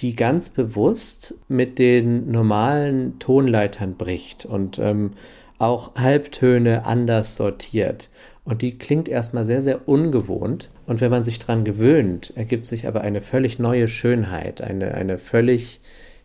die 0.00 0.16
ganz 0.16 0.50
bewusst 0.50 1.38
mit 1.46 1.78
den 1.78 2.32
normalen 2.32 3.20
Tonleitern 3.20 3.94
bricht 3.94 4.44
und 4.44 4.80
ähm, 4.80 5.12
auch 5.58 5.94
Halbtöne 5.94 6.84
anders 6.84 7.36
sortiert. 7.36 8.10
Und 8.44 8.60
die 8.60 8.76
klingt 8.76 9.08
erstmal 9.08 9.44
sehr, 9.44 9.62
sehr 9.62 9.88
ungewohnt. 9.88 10.70
Und 10.86 11.00
wenn 11.00 11.12
man 11.12 11.22
sich 11.22 11.38
dran 11.38 11.62
gewöhnt, 11.62 12.32
ergibt 12.34 12.66
sich 12.66 12.88
aber 12.88 13.02
eine 13.02 13.22
völlig 13.22 13.60
neue 13.60 13.86
Schönheit, 13.86 14.60
eine, 14.60 14.94
eine 14.94 15.18
völlig 15.18 15.80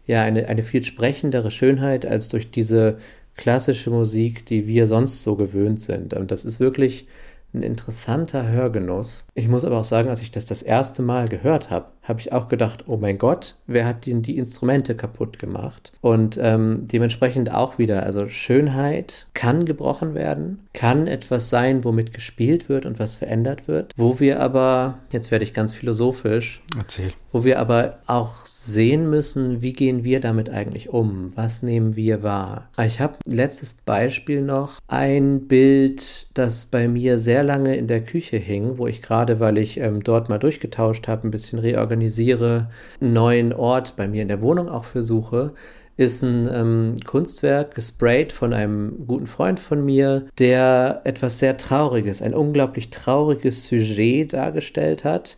ja, 0.10 0.24
eine, 0.24 0.48
eine 0.48 0.64
viel 0.64 0.84
sprechendere 0.84 1.52
Schönheit 1.52 2.04
als 2.04 2.30
durch 2.30 2.50
diese 2.50 2.98
klassische 3.38 3.92
Musik, 3.92 4.44
die 4.48 4.66
wir 4.66 4.88
sonst 4.88 5.22
so 5.22 5.36
gewöhnt 5.36 5.80
sind. 5.80 6.16
Und 6.16 6.32
das 6.32 6.46
ist 6.46 6.60
wirklich 6.60 7.08
ein 7.54 7.62
interessanter 7.62 8.48
Hörgenuss. 8.48 9.28
Ich 9.36 9.48
muss 9.48 9.66
aber 9.66 9.78
auch 9.78 9.84
sagen, 9.84 10.10
als 10.10 10.24
ich 10.24 10.32
das 10.32 10.48
das 10.48 10.64
erste 10.64 11.04
Mal 11.04 11.28
gehört 11.28 11.70
habe, 11.70 11.92
habe 12.10 12.20
ich 12.20 12.34
auch 12.34 12.50
gedacht, 12.50 12.86
oh 12.88 12.98
mein 12.98 13.20
Gott, 13.20 13.56
wer 13.68 13.86
hat 13.86 14.06
denn 14.08 14.24
die 14.24 14.38
Instrumente 14.38 14.96
kaputt 14.96 15.40
gemacht? 15.40 15.94
Und 16.02 16.40
ähm, 16.42 16.88
dementsprechend 16.92 17.54
auch 17.54 17.78
wieder, 17.78 18.04
also 18.04 18.28
Schönheit 18.28 19.28
kann 19.36 19.66
gebrochen 19.66 20.16
werden, 20.16 20.60
kann 20.74 21.08
etwas 21.08 21.50
sein, 21.50 21.84
womit 21.84 22.14
gespielt 22.14 22.68
wird 22.68 22.86
und 22.86 23.00
was 23.00 23.18
verändert 23.18 23.68
wird, 23.68 23.94
wo 23.96 24.20
wir 24.20 24.40
aber, 24.40 24.98
jetzt 25.12 25.30
werde 25.30 25.44
ich 25.44 25.54
ganz 25.54 25.72
philosophisch, 25.72 26.64
Erzähl. 26.76 27.14
wo 27.32 27.44
wir 27.44 27.60
aber 27.60 28.00
auch 28.08 28.46
sehen 28.46 29.10
müssen, 29.10 29.62
wie 29.62 29.74
gehen 29.74 30.04
wir 30.04 30.20
damit 30.20 30.50
eigentlich 30.50 30.90
um? 30.90 31.32
Was 31.36 31.62
nehmen 31.62 31.96
wir 31.96 32.24
wahr? 32.24 32.70
Ich 32.84 33.00
habe 33.00 33.18
letztes 33.26 33.74
Beispiel 33.76 34.42
noch 34.42 34.80
ein 34.88 35.48
Bild, 35.48 36.28
das 36.34 36.66
bei 36.66 36.88
mir 36.88 37.20
sehr 37.20 37.44
lange 37.44 37.76
in 37.76 37.88
der 37.88 38.02
Küche 38.04 38.38
hing, 38.38 38.80
wo 38.80 38.88
ich 38.88 39.04
gerade, 39.04 39.40
weil 39.40 39.60
ich 39.60 39.78
ähm, 39.80 40.02
dort 40.04 40.28
mal 40.28 40.40
durchgetauscht 40.40 41.08
habe, 41.08 41.28
ein 41.28 41.32
bisschen 41.32 41.60
reorganisiere, 42.00 42.70
einen 43.02 43.14
neuen 43.14 43.54
Ort 43.54 43.96
bei 43.96 44.08
mir 44.08 44.22
in 44.22 44.28
der 44.28 44.42
Wohnung 44.42 44.70
auch 44.70 44.86
versuche, 44.86 45.54
ist 45.98 46.24
ein 46.24 46.50
ähm, 46.52 46.96
Kunstwerk 47.06 47.76
gesprayt 47.76 48.32
von 48.32 48.54
einem 48.54 49.06
guten 49.06 49.28
Freund 49.28 49.60
von 49.60 49.84
mir, 49.84 50.28
der 50.40 51.02
etwas 51.04 51.40
sehr 51.40 51.58
Trauriges, 51.58 52.22
ein 52.22 52.34
unglaublich 52.34 52.90
trauriges 52.90 53.66
Sujet 53.66 54.32
dargestellt 54.32 55.04
hat, 55.04 55.38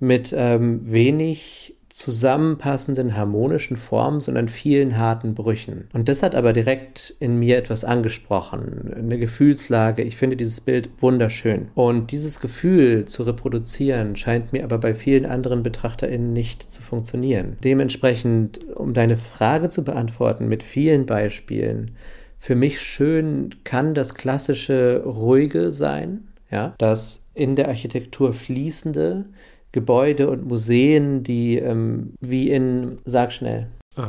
mit 0.00 0.34
ähm, 0.36 0.80
wenig 0.90 1.76
zusammenpassenden 1.92 3.14
harmonischen 3.16 3.76
Formen, 3.76 4.20
sondern 4.20 4.48
vielen 4.48 4.96
harten 4.96 5.34
Brüchen. 5.34 5.88
Und 5.92 6.08
das 6.08 6.22
hat 6.22 6.34
aber 6.34 6.54
direkt 6.54 7.14
in 7.20 7.38
mir 7.38 7.58
etwas 7.58 7.84
angesprochen, 7.84 8.90
eine 8.96 9.18
Gefühlslage. 9.18 10.02
Ich 10.02 10.16
finde 10.16 10.36
dieses 10.36 10.62
Bild 10.62 10.88
wunderschön. 11.00 11.68
Und 11.74 12.10
dieses 12.10 12.40
Gefühl 12.40 13.04
zu 13.04 13.24
reproduzieren 13.24 14.16
scheint 14.16 14.54
mir 14.54 14.64
aber 14.64 14.78
bei 14.78 14.94
vielen 14.94 15.26
anderen 15.26 15.62
BetrachterInnen 15.62 16.32
nicht 16.32 16.62
zu 16.62 16.82
funktionieren. 16.82 17.58
Dementsprechend, 17.62 18.60
um 18.74 18.94
deine 18.94 19.18
Frage 19.18 19.68
zu 19.68 19.84
beantworten 19.84 20.48
mit 20.48 20.62
vielen 20.62 21.04
Beispielen, 21.04 21.90
für 22.38 22.54
mich 22.54 22.80
schön 22.80 23.50
kann 23.64 23.92
das 23.92 24.14
klassische 24.14 25.02
Ruhige 25.04 25.70
sein, 25.70 26.28
ja, 26.50 26.74
das 26.78 27.28
in 27.34 27.54
der 27.54 27.68
Architektur 27.68 28.32
fließende, 28.32 29.26
Gebäude 29.72 30.30
und 30.30 30.46
Museen, 30.46 31.22
die 31.22 31.56
ähm, 31.58 32.12
wie 32.20 32.50
in, 32.50 32.98
sag 33.04 33.32
schnell, 33.32 33.68
Äh, 33.96 34.02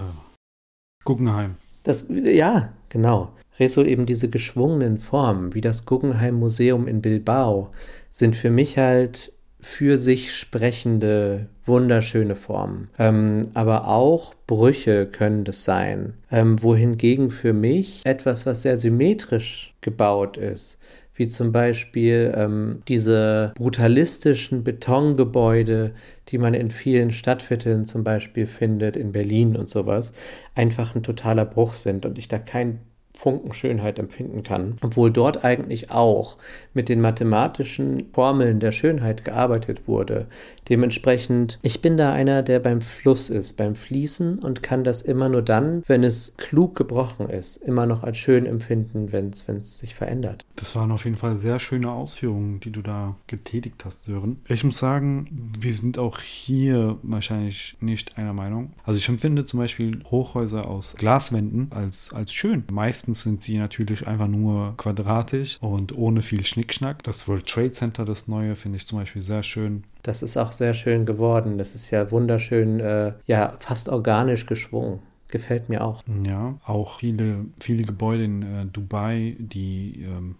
Guggenheim. 1.04 1.56
das, 1.84 2.08
ja, 2.10 2.74
genau. 2.90 3.32
Rezo, 3.60 3.84
eben 3.84 4.06
diese 4.06 4.30
geschwungenen 4.30 4.98
Formen, 4.98 5.54
wie 5.54 5.62
das 5.62 5.86
Guggenheim 5.86 6.36
Museum 6.36 6.88
in 6.88 7.02
Bilbao, 7.02 7.72
sind 8.10 8.36
für 8.36 8.50
mich 8.50 8.78
halt 8.78 9.32
für 9.60 9.98
sich 9.98 10.36
sprechende, 10.36 11.48
wunderschöne 11.66 12.36
Formen. 12.36 12.90
Ähm, 13.00 13.44
aber 13.54 13.88
auch 13.88 14.34
Brüche 14.48 15.06
können 15.06 15.46
das 15.46 15.64
sein. 15.64 16.16
Ähm, 16.32 16.62
wohingegen 16.62 17.32
für 17.32 17.54
mich 17.54 18.02
etwas, 18.06 18.46
was 18.46 18.64
sehr 18.64 18.76
symmetrisch 18.76 19.74
gebaut 19.80 20.36
ist, 20.36 20.80
wie 21.16 21.28
zum 21.28 21.52
Beispiel 21.52 22.34
ähm, 22.36 22.82
diese 22.88 23.54
brutalistischen 23.56 24.64
Betongebäude, 24.64 25.94
die 26.30 26.38
man 26.38 26.54
in 26.54 26.70
vielen 26.70 27.12
Stadtvierteln 27.12 27.86
zum 27.86 28.04
Beispiel 28.04 28.48
findet, 28.48 28.96
in 28.98 29.12
Berlin 29.12 29.56
und 29.56 29.70
sowas, 29.70 30.14
einfach 30.56 30.96
ein 30.96 31.04
totaler 31.04 31.46
Bruch 31.46 31.74
sind 31.74 32.06
und 32.06 32.18
ich 32.18 32.28
da 32.28 32.40
kein 32.40 32.80
Funken 33.16 33.54
Schönheit 33.54 34.00
empfinden 34.00 34.44
kann, 34.44 34.78
obwohl 34.82 35.12
dort 35.12 35.46
eigentlich 35.46 35.92
auch 35.92 36.38
mit 36.74 36.90
den 36.90 37.00
mathematischen 37.00 38.08
Formeln 38.14 38.60
der 38.60 38.72
Schönheit 38.72 39.24
gearbeitet 39.24 39.88
wurde. 39.88 40.28
Dementsprechend, 40.70 41.60
ich 41.62 41.82
bin 41.82 41.98
da 41.98 42.14
einer, 42.14 42.42
der 42.42 42.60
beim 42.60 42.82
Fluss 42.82 43.30
ist, 43.30 43.58
beim 43.58 43.76
Fließen 43.76 44.40
und 44.40 44.64
kann 44.64 44.84
das 44.84 45.02
immer 45.02 45.30
nur 45.30 45.42
dann, 45.42 45.84
wenn 45.88 46.04
es 46.04 46.36
klug 46.38 46.76
gebrochen 46.76 47.30
ist, 47.30 47.58
immer 47.58 47.86
noch 47.86 48.04
als 48.04 48.18
schön 48.18 48.46
empfinden, 48.46 49.12
wenn 49.12 49.30
es 49.30 49.80
sich 49.80 49.94
verändert. 49.94 50.46
Das 50.56 50.76
waren 50.76 50.92
auf 50.92 51.06
jeden 51.06 51.18
Fall 51.18 51.38
sehr 51.38 51.60
schöne 51.60 51.92
Ausführungen, 51.92 52.60
die 52.62 52.72
du 52.72 52.82
da 52.82 53.16
getätigt 53.28 53.86
hast, 53.86 54.04
Sören. 54.04 54.42
Ich 54.48 54.64
muss 54.64 54.80
sagen, 54.80 55.52
wir 55.60 55.74
sind 55.74 55.98
auch 55.98 56.20
hier 56.20 56.98
wahrscheinlich 57.04 57.78
nicht 57.80 58.18
einer 58.18 58.34
Meinung. 58.34 58.74
Also 58.84 58.98
ich 58.98 59.08
empfinde 59.10 59.46
zum 59.46 59.60
Beispiel 59.60 60.02
Hochhäuser 60.10 60.68
aus 60.68 60.96
Glaswänden 60.98 61.72
als, 61.72 62.14
als 62.14 62.34
schön. 62.34 62.64
Meistens 63.04 63.24
sind 63.24 63.42
sie 63.42 63.58
natürlich 63.58 64.08
einfach 64.08 64.30
nur 64.30 64.78
quadratisch 64.78 65.58
und 65.60 65.94
ohne 65.98 66.22
viel 66.22 66.46
Schnickschnack. 66.46 67.04
Das 67.04 67.28
World 67.28 67.46
Trade 67.48 67.74
Center, 67.74 68.06
das 68.06 68.30
neue, 68.30 68.56
finde 68.56 68.78
ich 68.78 68.88
zum 68.88 68.98
Beispiel 68.98 69.22
sehr 69.22 69.44
schön. 69.44 69.84
Das 70.04 70.24
ist 70.24 70.38
auch 70.38 70.54
sehr 70.54 70.74
schön 70.74 71.06
geworden. 71.06 71.58
Das 71.58 71.76
ist 71.76 71.92
ja 71.92 72.10
wunderschön, 72.12 72.80
äh, 72.80 73.12
ja, 73.28 73.56
fast 73.60 73.90
organisch 73.90 74.46
geschwungen. 74.46 75.00
Gefällt 75.28 75.68
mir 75.68 75.84
auch. 75.84 76.02
Ja, 76.26 76.58
auch 76.66 77.00
viele, 77.00 77.44
viele 77.60 77.84
Gebäude 77.84 78.24
in 78.24 78.42
äh, 78.42 78.66
Dubai, 78.68 79.36
die 79.38 80.06
ähm, 80.08 80.36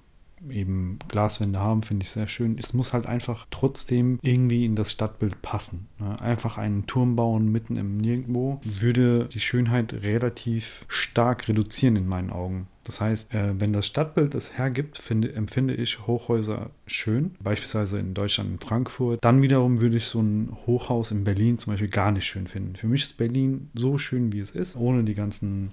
eben 0.50 1.00
Glaswände 1.08 1.60
haben, 1.60 1.84
finde 1.84 2.04
ich 2.04 2.10
sehr 2.10 2.28
schön. 2.28 2.58
Es 2.58 2.74
muss 2.74 2.94
halt 2.94 3.06
einfach 3.06 3.48
trotzdem 3.52 4.20
irgendwie 4.22 4.66
in 4.66 4.76
das 4.76 4.92
Stadtbild 4.92 5.42
passen. 5.42 5.88
Ne? 6.00 6.20
Einfach 6.22 6.58
einen 6.58 6.86
Turm 6.88 7.16
bauen 7.16 7.52
mitten 7.52 7.76
im 7.76 7.98
Nirgendwo 7.98 8.60
würde 8.64 9.28
die 9.32 9.40
Schönheit 9.40 9.94
relativ 9.94 10.86
stark 10.88 11.48
reduzieren 11.48 11.96
in 11.96 12.08
meinen 12.08 12.30
Augen. 12.30 12.68
Das 12.84 13.00
heißt, 13.00 13.34
äh, 13.34 13.60
wenn 13.60 13.72
das 13.72 13.86
Stadtbild 13.86 14.36
es 14.36 14.58
hergibt, 14.58 14.98
finde, 14.98 15.34
empfinde 15.34 15.74
ich 15.74 16.06
Hochhäuser 16.06 16.70
schön, 16.86 17.32
beispielsweise 17.40 17.98
in 17.98 18.14
Deutschland, 18.14 18.52
in 18.52 18.60
Frankfurt. 18.60 19.24
Dann 19.24 19.42
wiederum 19.42 19.80
würde 19.80 19.98
ich 19.98 20.06
so 20.06 20.22
ein 20.22 20.56
Hochhaus 20.66 21.12
in 21.12 21.24
Berlin 21.24 21.58
zum 21.58 21.72
Beispiel 21.74 21.90
gar 21.90 22.12
nicht 22.12 22.26
schön 22.26 22.48
finden. 22.48 22.76
Für 22.76 22.88
mich 22.88 23.04
ist 23.04 23.18
Berlin 23.18 23.70
so 23.74 23.98
schön, 23.98 24.34
wie 24.34 24.40
es 24.40 24.52
ist, 24.52 24.76
ohne 24.76 25.04
die 25.04 25.16
ganzen 25.16 25.72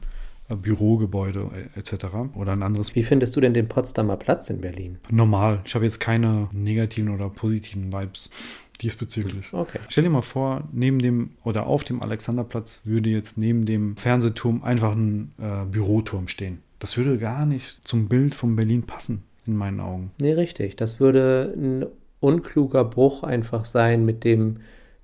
Bürogebäude 0.57 1.51
äh, 1.75 1.79
etc. 1.79 2.07
Oder 2.35 2.53
ein 2.53 2.63
anderes. 2.63 2.95
Wie 2.95 3.03
findest 3.03 3.37
du 3.37 3.41
denn 3.41 3.55
den 3.55 3.69
Potsdamer 3.69 4.17
Platz 4.17 4.51
in 4.51 4.61
Berlin? 4.61 4.99
Normal. 5.11 5.61
Ich 5.65 5.75
habe 5.75 5.85
jetzt 5.85 6.01
keine 6.01 6.49
negativen 6.53 7.11
oder 7.11 7.29
positiven 7.29 7.93
Vibes 7.93 8.31
diesbezüglich. 8.81 9.53
Okay. 9.53 9.79
Stell 9.89 10.05
dir 10.05 10.11
mal 10.11 10.23
vor, 10.23 10.65
neben 10.73 10.99
dem 10.99 11.31
oder 11.45 11.67
auf 11.67 11.85
dem 11.85 12.03
Alexanderplatz 12.03 12.83
würde 12.85 13.11
jetzt 13.11 13.39
neben 13.39 13.67
dem 13.67 13.97
Fernsehturm 13.97 14.63
einfach 14.63 14.93
ein 14.93 15.33
äh, 15.39 15.65
Büroturm 15.67 16.29
stehen. 16.29 16.59
Das 16.79 16.97
würde 16.97 17.19
gar 17.19 17.45
nicht 17.47 17.87
zum 17.87 18.09
Bild 18.09 18.35
von 18.35 18.57
Berlin 18.57 18.83
passen, 18.85 19.23
in 19.47 19.55
meinen 19.55 19.81
Augen. 19.81 20.13
Nee, 20.19 20.33
richtig. 20.33 20.77
Das 20.77 20.99
würde 20.99 21.55
ein 21.57 21.87
unkluger 22.21 22.85
Bruch 22.85 23.23
einfach 23.23 23.65
sein 23.65 24.05
mit 24.05 24.25
dem 24.25 24.59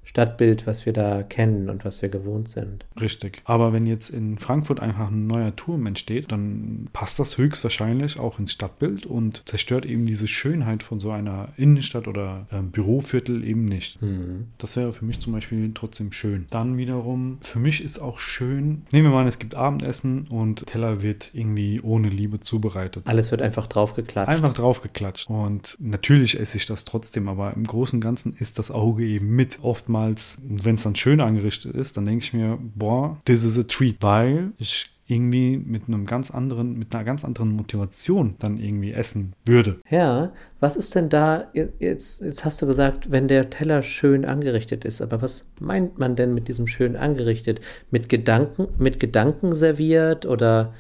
Stadtbild, 0.07 0.69
was 0.69 0.87
wir 0.87 0.93
da 0.93 1.25
kennen 1.25 1.69
und 1.69 1.85
was 1.85 2.01
wir 2.01 2.09
gewohnt 2.09 2.49
sind. 2.49 2.87
Richtig. 2.99 3.43
Aber 3.45 3.73
wenn 3.73 3.87
jetzt 3.87 4.09
in 4.09 4.39
Frankfurt 4.39 4.79
einfach 4.79 5.11
ein 5.11 5.27
neuer 5.27 5.55
Turm 5.57 5.85
entsteht, 5.85 6.31
dann 6.31 6.89
passt 6.93 7.19
das 7.19 7.37
höchstwahrscheinlich 7.37 8.19
auch 8.19 8.39
ins 8.39 8.53
Stadtbild 8.53 9.05
und 9.05 9.43
zerstört 9.47 9.85
eben 9.85 10.07
diese 10.07 10.29
Schönheit 10.29 10.85
von 10.85 11.01
so 11.01 11.11
einer 11.11 11.49
Innenstadt 11.57 12.07
oder 12.07 12.47
äh, 12.53 12.63
Büroviertel 12.63 13.43
eben 13.43 13.65
nicht. 13.65 14.01
Mhm. 14.01 14.47
Das 14.59 14.77
wäre 14.77 14.93
für 14.93 15.05
mich 15.05 15.19
zum 15.19 15.33
Beispiel 15.33 15.73
trotzdem 15.75 16.13
schön. 16.13 16.47
Dann 16.51 16.79
wiederum, 16.79 17.39
für 17.43 17.59
mich 17.59 17.83
ist 17.83 17.99
auch 17.99 18.21
schön, 18.21 18.83
nehmen 18.93 19.09
wir 19.09 19.11
mal 19.11 19.23
an, 19.23 19.27
es 19.27 19.41
gibt 19.41 19.57
Abendessen 19.57 20.29
und 20.29 20.67
Teller 20.67 21.03
wird 21.03 21.33
irgendwie 21.35 21.81
ohne 21.81 22.09
Liebe 22.09 22.39
zubereitet. 22.39 23.03
Alles 23.09 23.33
wird 23.33 23.43
einfach 23.43 23.67
draufgeklatscht. 23.67 24.29
Einfach 24.29 24.53
draufgeklatscht. 24.53 25.29
Und 25.29 25.77
natürlich 25.81 26.39
esse 26.39 26.59
ich 26.59 26.67
das 26.67 26.85
trotzdem, 26.85 27.29
aber 27.29 27.55
im 27.55 27.65
Großen 27.65 27.97
und 27.97 28.03
Ganzen 28.03 28.37
ist 28.39 28.61
das 28.61 28.71
Auge 28.71 29.05
eben 29.05 29.35
mit. 29.35 29.59
Oftmals 29.63 29.96
wenn 30.05 30.75
es 30.75 30.83
dann 30.83 30.95
schön 30.95 31.21
angerichtet 31.21 31.75
ist, 31.75 31.97
dann 31.97 32.07
denke 32.07 32.25
ich 32.25 32.33
mir, 32.33 32.59
boah, 32.75 33.21
this 33.25 33.45
is 33.45 33.59
a 33.59 33.63
treat, 33.63 33.97
weil 34.01 34.53
ich 34.59 34.91
irgendwie 35.09 35.57
mit 35.57 35.85
einem 35.87 36.05
ganz 36.05 36.31
anderen, 36.31 36.79
mit 36.79 36.95
einer 36.95 37.05
ganz 37.05 37.25
anderen 37.25 37.53
Motivation 37.53 38.35
dann 38.39 38.59
irgendwie 38.59 38.93
essen 38.93 39.35
würde. 39.45 39.79
Ja, 39.89 40.33
was 40.59 40.77
ist 40.77 40.95
denn 40.95 41.09
da, 41.09 41.49
jetzt, 41.79 42.23
jetzt 42.23 42.45
hast 42.45 42.61
du 42.61 42.67
gesagt, 42.67 43.11
wenn 43.13 43.29
der 43.29 43.51
Teller 43.51 43.83
schön 43.83 44.25
angerichtet 44.25 44.85
ist, 44.85 45.01
aber 45.01 45.23
was 45.23 45.47
meint 45.61 45.99
man 45.99 46.17
denn 46.17 46.35
mit 46.35 46.49
diesem 46.49 46.67
schön 46.67 46.97
angerichtet? 46.97 47.61
Mit 47.91 48.09
Gedanken, 48.09 48.67
mit 48.79 48.99
Gedanken 48.99 49.55
serviert 49.55 50.27
oder 50.27 50.75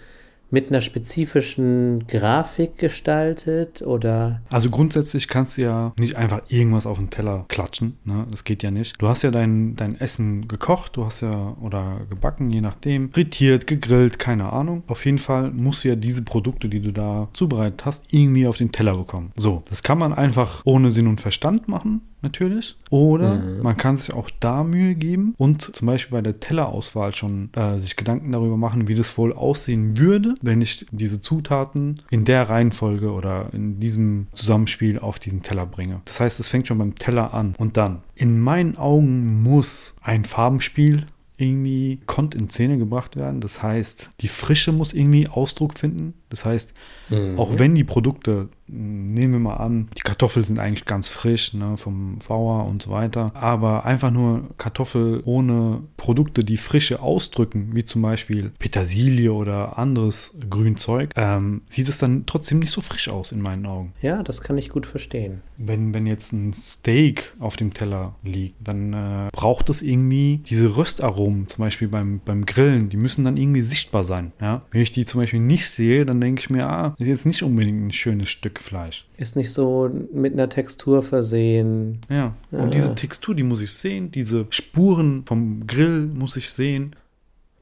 mit 0.50 0.68
einer 0.68 0.80
spezifischen 0.80 2.06
Grafik 2.06 2.78
gestaltet 2.78 3.82
oder? 3.82 4.42
Also 4.48 4.70
grundsätzlich 4.70 5.28
kannst 5.28 5.58
du 5.58 5.62
ja 5.62 5.92
nicht 5.98 6.16
einfach 6.16 6.42
irgendwas 6.48 6.86
auf 6.86 6.98
den 6.98 7.10
Teller 7.10 7.44
klatschen. 7.48 7.96
Ne? 8.04 8.26
Das 8.30 8.44
geht 8.44 8.62
ja 8.62 8.70
nicht. 8.70 9.00
Du 9.00 9.08
hast 9.08 9.22
ja 9.22 9.30
dein, 9.30 9.76
dein 9.76 10.00
Essen 10.00 10.48
gekocht, 10.48 10.96
du 10.96 11.04
hast 11.04 11.20
ja 11.20 11.56
oder 11.60 12.00
gebacken, 12.08 12.50
je 12.50 12.60
nachdem, 12.60 13.12
frittiert, 13.12 13.66
gegrillt, 13.66 14.18
keine 14.18 14.52
Ahnung. 14.52 14.82
Auf 14.86 15.04
jeden 15.04 15.18
Fall 15.18 15.50
musst 15.50 15.84
du 15.84 15.88
ja 15.88 15.96
diese 15.96 16.22
Produkte, 16.22 16.68
die 16.68 16.80
du 16.80 16.92
da 16.92 17.28
zubereitet 17.32 17.84
hast, 17.84 18.12
irgendwie 18.12 18.46
auf 18.46 18.58
den 18.58 18.72
Teller 18.72 18.96
bekommen. 18.96 19.32
So, 19.36 19.62
das 19.68 19.82
kann 19.82 19.98
man 19.98 20.12
einfach 20.12 20.62
ohne 20.64 20.90
Sinn 20.90 21.06
und 21.06 21.20
Verstand 21.20 21.68
machen 21.68 22.02
natürlich. 22.22 22.76
Oder 22.90 23.36
mhm. 23.36 23.62
man 23.62 23.76
kann 23.76 23.96
sich 23.96 24.12
auch 24.12 24.30
da 24.40 24.64
Mühe 24.64 24.94
geben 24.94 25.34
und 25.38 25.74
zum 25.74 25.86
Beispiel 25.86 26.16
bei 26.16 26.22
der 26.22 26.40
Tellerauswahl 26.40 27.14
schon 27.14 27.50
äh, 27.54 27.78
sich 27.78 27.96
Gedanken 27.96 28.32
darüber 28.32 28.56
machen, 28.56 28.88
wie 28.88 28.94
das 28.94 29.16
wohl 29.18 29.32
aussehen 29.32 29.98
würde, 29.98 30.34
wenn 30.42 30.60
ich 30.60 30.86
diese 30.90 31.20
Zutaten 31.20 32.00
in 32.10 32.24
der 32.24 32.48
Reihenfolge 32.48 33.12
oder 33.12 33.48
in 33.52 33.80
diesem 33.80 34.26
Zusammenspiel 34.32 34.98
auf 34.98 35.18
diesen 35.18 35.42
Teller 35.42 35.66
bringe. 35.66 36.00
Das 36.04 36.20
heißt, 36.20 36.40
es 36.40 36.48
fängt 36.48 36.68
schon 36.68 36.78
beim 36.78 36.94
Teller 36.94 37.34
an. 37.34 37.54
Und 37.58 37.76
dann, 37.76 38.02
in 38.14 38.40
meinen 38.40 38.76
Augen 38.76 39.42
muss 39.42 39.96
ein 40.02 40.24
Farbenspiel 40.24 41.06
irgendwie 41.38 42.00
konnt 42.06 42.34
in 42.34 42.48
Szene 42.48 42.78
gebracht 42.78 43.16
werden. 43.16 43.40
Das 43.40 43.62
heißt, 43.62 44.10
die 44.20 44.28
Frische 44.28 44.72
muss 44.72 44.92
irgendwie 44.92 45.28
Ausdruck 45.28 45.78
finden. 45.78 46.14
Das 46.28 46.44
heißt, 46.44 46.74
mhm. 47.08 47.38
auch 47.38 47.58
wenn 47.58 47.74
die 47.74 47.84
Produkte, 47.84 48.48
nehmen 48.66 49.32
wir 49.34 49.40
mal 49.40 49.56
an, 49.56 49.88
die 49.96 50.02
Kartoffeln 50.02 50.44
sind 50.44 50.58
eigentlich 50.58 50.84
ganz 50.84 51.08
frisch, 51.08 51.54
ne, 51.54 51.76
vom 51.76 52.18
Bauer 52.26 52.66
und 52.66 52.82
so 52.82 52.90
weiter, 52.90 53.30
aber 53.34 53.84
einfach 53.84 54.10
nur 54.10 54.48
Kartoffel 54.58 55.22
ohne 55.24 55.82
Produkte, 55.96 56.42
die 56.42 56.56
Frische 56.56 57.00
ausdrücken, 57.00 57.70
wie 57.74 57.84
zum 57.84 58.02
Beispiel 58.02 58.50
Petersilie 58.58 59.32
oder 59.32 59.78
anderes 59.78 60.36
Grünzeug, 60.50 61.10
ähm, 61.16 61.62
sieht 61.66 61.88
es 61.88 61.98
dann 61.98 62.26
trotzdem 62.26 62.58
nicht 62.58 62.72
so 62.72 62.80
frisch 62.80 63.08
aus 63.08 63.30
in 63.30 63.40
meinen 63.40 63.66
Augen. 63.66 63.92
Ja, 64.02 64.22
das 64.22 64.40
kann 64.40 64.58
ich 64.58 64.70
gut 64.70 64.86
verstehen. 64.86 65.42
Wenn, 65.58 65.94
wenn 65.94 66.06
jetzt 66.06 66.32
ein 66.32 66.52
Steak 66.52 67.34
auf 67.38 67.56
dem 67.56 67.72
Teller 67.72 68.16
liegt, 68.22 68.56
dann 68.66 68.92
äh, 68.92 69.28
braucht 69.32 69.70
es 69.70 69.80
irgendwie 69.82 70.42
diese 70.46 70.76
Röstaromen, 70.76 71.46
zum 71.46 71.64
Beispiel 71.64 71.88
beim, 71.88 72.20
beim 72.24 72.44
Grillen, 72.44 72.88
die 72.88 72.96
müssen 72.96 73.24
dann 73.24 73.36
irgendwie 73.36 73.62
sichtbar 73.62 74.04
sein. 74.04 74.32
Ja? 74.40 74.62
Wenn 74.70 74.82
ich 74.82 74.90
die 74.90 75.04
zum 75.04 75.20
Beispiel 75.20 75.40
nicht 75.40 75.68
sehe, 75.70 76.04
dann 76.04 76.15
denke 76.20 76.40
ich 76.40 76.50
mir, 76.50 76.68
ah, 76.68 76.94
ist 76.98 77.06
jetzt 77.06 77.26
nicht 77.26 77.42
unbedingt 77.42 77.82
ein 77.82 77.92
schönes 77.92 78.30
Stück 78.30 78.60
Fleisch. 78.60 79.06
Ist 79.16 79.36
nicht 79.36 79.52
so 79.52 79.90
mit 80.12 80.32
einer 80.32 80.48
Textur 80.48 81.02
versehen. 81.02 81.98
Ja, 82.08 82.34
ja. 82.50 82.58
und 82.58 82.74
diese 82.74 82.94
Textur, 82.94 83.34
die 83.34 83.42
muss 83.42 83.60
ich 83.60 83.72
sehen, 83.72 84.10
diese 84.10 84.46
Spuren 84.50 85.24
vom 85.26 85.66
Grill 85.66 86.06
muss 86.06 86.36
ich 86.36 86.50
sehen. 86.50 86.94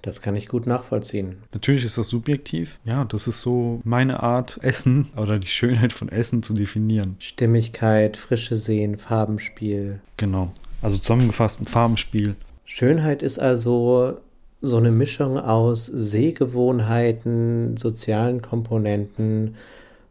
Das 0.02 0.20
kann 0.20 0.36
ich 0.36 0.48
gut 0.48 0.66
nachvollziehen. 0.66 1.36
Natürlich 1.54 1.82
ist 1.82 1.96
das 1.96 2.08
subjektiv. 2.08 2.78
Ja, 2.84 3.06
das 3.06 3.26
ist 3.26 3.40
so 3.40 3.80
meine 3.84 4.22
Art, 4.22 4.58
Essen 4.60 5.08
oder 5.16 5.38
die 5.38 5.46
Schönheit 5.48 5.94
von 5.94 6.10
Essen 6.10 6.42
zu 6.42 6.52
definieren. 6.52 7.16
Stimmigkeit, 7.20 8.18
frische 8.18 8.58
Sehen, 8.58 8.98
Farbenspiel. 8.98 10.00
Genau. 10.18 10.52
Also 10.82 10.98
zusammengefasst 10.98 11.62
ein 11.62 11.66
Farbenspiel. 11.66 12.36
Schönheit 12.66 13.22
ist 13.22 13.38
also 13.38 14.18
so 14.60 14.76
eine 14.78 14.90
Mischung 14.90 15.38
aus 15.38 15.86
Sehgewohnheiten, 15.86 17.76
sozialen 17.76 18.40
Komponenten 18.42 19.56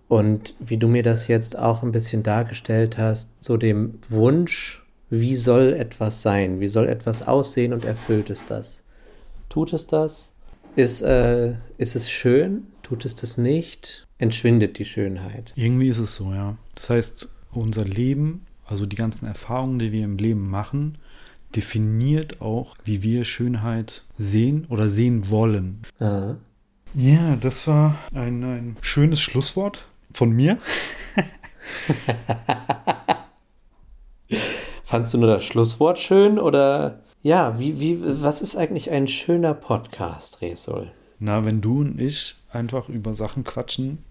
und 0.07 0.53
wie 0.59 0.77
du 0.77 0.87
mir 0.87 1.03
das 1.03 1.27
jetzt 1.27 1.57
auch 1.57 1.81
ein 1.81 1.91
bisschen 1.91 2.23
dargestellt 2.23 2.97
hast, 2.97 3.31
so 3.43 3.57
dem 3.57 3.99
Wunsch, 4.09 4.85
wie 5.09 5.35
soll 5.35 5.73
etwas 5.73 6.21
sein, 6.21 6.59
wie 6.59 6.67
soll 6.67 6.87
etwas 6.87 7.27
aussehen 7.27 7.73
und 7.73 7.83
erfüllt 7.85 8.29
es 8.29 8.45
das? 8.45 8.83
Tut 9.49 9.73
es 9.73 9.87
das? 9.87 10.35
Ist, 10.75 11.01
äh, 11.01 11.53
ist 11.77 11.95
es 11.95 12.09
schön? 12.09 12.67
Tut 12.81 13.05
es 13.05 13.15
das 13.15 13.37
nicht? 13.37 14.07
Entschwindet 14.17 14.79
die 14.79 14.85
Schönheit? 14.85 15.51
Irgendwie 15.55 15.87
ist 15.87 15.99
es 15.99 16.15
so, 16.15 16.33
ja. 16.33 16.57
Das 16.75 16.89
heißt, 16.89 17.29
unser 17.51 17.85
Leben 17.85 18.45
Also 18.65 18.85
die 18.85 18.95
ganzen 18.95 19.25
Erfahrungen, 19.27 19.77
die 19.77 19.91
wir 19.91 20.03
im 20.03 20.17
Leben 20.17 20.49
machen, 20.49 20.97
definiert 21.55 22.41
auch, 22.41 22.75
wie 22.83 23.03
wir 23.03 23.25
Schönheit 23.25 24.03
sehen 24.17 24.65
oder 24.69 24.89
sehen 24.89 25.29
wollen. 25.29 25.81
Ah. 25.99 26.35
Ja, 26.93 27.35
das 27.37 27.67
war 27.67 27.95
ein, 28.13 28.43
ein 28.43 28.77
schönes 28.81 29.19
Schlusswort 29.19 29.87
von 30.13 30.31
mir. 30.31 30.59
Fandst 34.83 35.13
du 35.13 35.17
nur 35.17 35.29
das 35.29 35.45
Schlusswort 35.45 35.97
schön 35.97 36.37
oder 36.37 37.01
ja, 37.23 37.57
wie, 37.57 37.79
wie, 37.79 37.99
was 38.21 38.41
ist 38.41 38.55
eigentlich 38.55 38.91
ein 38.91 39.07
schöner 39.07 39.53
Podcast, 39.53 40.41
Resul? 40.41 40.91
Na, 41.19 41.45
wenn 41.45 41.61
du 41.61 41.79
und 41.79 41.99
ich 41.99 42.35
einfach 42.51 42.89
über 42.89 43.15
Sachen 43.15 43.43
quatschen, 43.43 44.03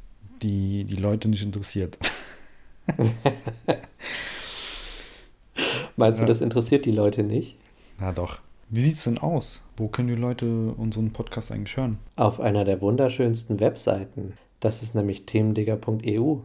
die 0.43 0.85
die 0.85 0.97
Leute 0.97 1.29
nicht 1.29 1.43
interessiert. 1.43 1.99
Meinst 5.97 6.21
du, 6.21 6.25
Ja. 6.25 6.29
das 6.29 6.41
interessiert 6.41 6.85
die 6.85 6.93
Leute 6.93 7.23
nicht? 7.23 7.57
Na 8.01 8.13
doch. 8.13 8.41
Wie 8.71 8.81
sieht's 8.81 9.05
denn 9.05 9.19
aus? 9.19 9.69
Wo 9.77 9.89
können 9.89 10.09
die 10.09 10.15
Leute 10.15 10.73
unseren 10.77 11.13
Podcast 11.13 11.53
eigentlich 11.53 11.77
hören? 11.77 11.99
Auf 12.17 12.41
einer 12.41 12.65
der 12.65 12.81
wunderschönsten 12.81 13.61
Webseiten. 13.61 14.33
Das 14.61 14.83
ist 14.83 14.95
nämlich 14.95 15.27
themendigger.eu. 15.27 16.37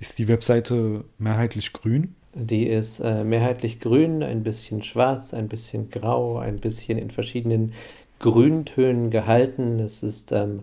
Ist 0.00 0.18
die 0.18 0.28
Webseite 0.28 1.04
mehrheitlich 1.18 1.72
grün? 1.72 2.14
Die 2.34 2.66
ist 2.66 3.00
äh, 3.00 3.22
mehrheitlich 3.24 3.80
grün, 3.80 4.22
ein 4.22 4.42
bisschen 4.42 4.82
schwarz, 4.82 5.34
ein 5.34 5.48
bisschen 5.48 5.90
grau, 5.90 6.38
ein 6.38 6.58
bisschen 6.58 6.98
in 6.98 7.10
verschiedenen 7.10 7.72
Grüntönen 8.18 9.10
gehalten. 9.10 9.78
Es 9.78 10.02
ist 10.02 10.32
ähm, 10.32 10.60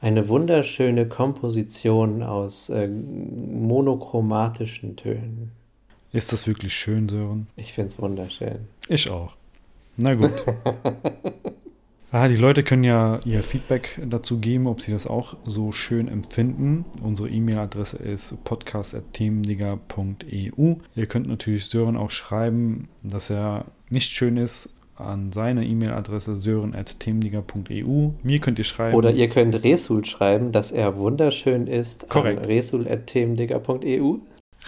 eine 0.00 0.28
wunderschöne 0.28 1.06
Komposition 1.08 2.22
aus 2.22 2.68
äh, 2.70 2.88
monochromatischen 2.88 4.96
Tönen. 4.96 5.52
Ist 6.12 6.32
das 6.32 6.48
wirklich 6.48 6.74
schön, 6.74 7.08
Sören? 7.08 7.46
Ich 7.56 7.72
finde 7.72 7.88
es 7.88 7.98
wunderschön. 8.00 8.66
Ich 8.88 9.10
auch. 9.10 9.36
Na 9.96 10.14
gut. 10.14 10.32
ah, 12.10 12.26
die 12.26 12.34
Leute 12.36 12.64
können 12.64 12.82
ja 12.82 13.20
ihr 13.24 13.44
Feedback 13.44 14.00
dazu 14.04 14.40
geben, 14.40 14.66
ob 14.66 14.80
sie 14.80 14.90
das 14.90 15.06
auch 15.06 15.36
so 15.46 15.70
schön 15.70 16.08
empfinden. 16.08 16.84
Unsere 17.00 17.28
E-Mail-Adresse 17.28 17.98
ist 17.98 18.42
podcast.themendigger.eu. 18.42 20.74
Ihr 20.96 21.06
könnt 21.06 21.28
natürlich 21.28 21.66
Sören 21.66 21.96
auch 21.96 22.10
schreiben, 22.10 22.88
dass 23.04 23.30
er 23.30 23.66
nicht 23.88 24.10
schön 24.10 24.36
ist 24.36 24.70
an 24.96 25.30
seine 25.32 25.64
E-Mail-Adresse 25.64 26.38
sören.themendigger.eu. 26.38 28.10
Mir 28.22 28.38
könnt 28.40 28.58
ihr 28.58 28.64
schreiben. 28.64 28.96
Oder 28.96 29.12
ihr 29.12 29.28
könnt 29.28 29.62
Resul 29.62 30.04
schreiben, 30.04 30.50
dass 30.50 30.72
er 30.72 30.96
wunderschön 30.96 31.68
ist 31.68 32.08
Korrekt. 32.08 32.40
an 32.40 32.44
resul.themendigger.eu. 32.46 34.16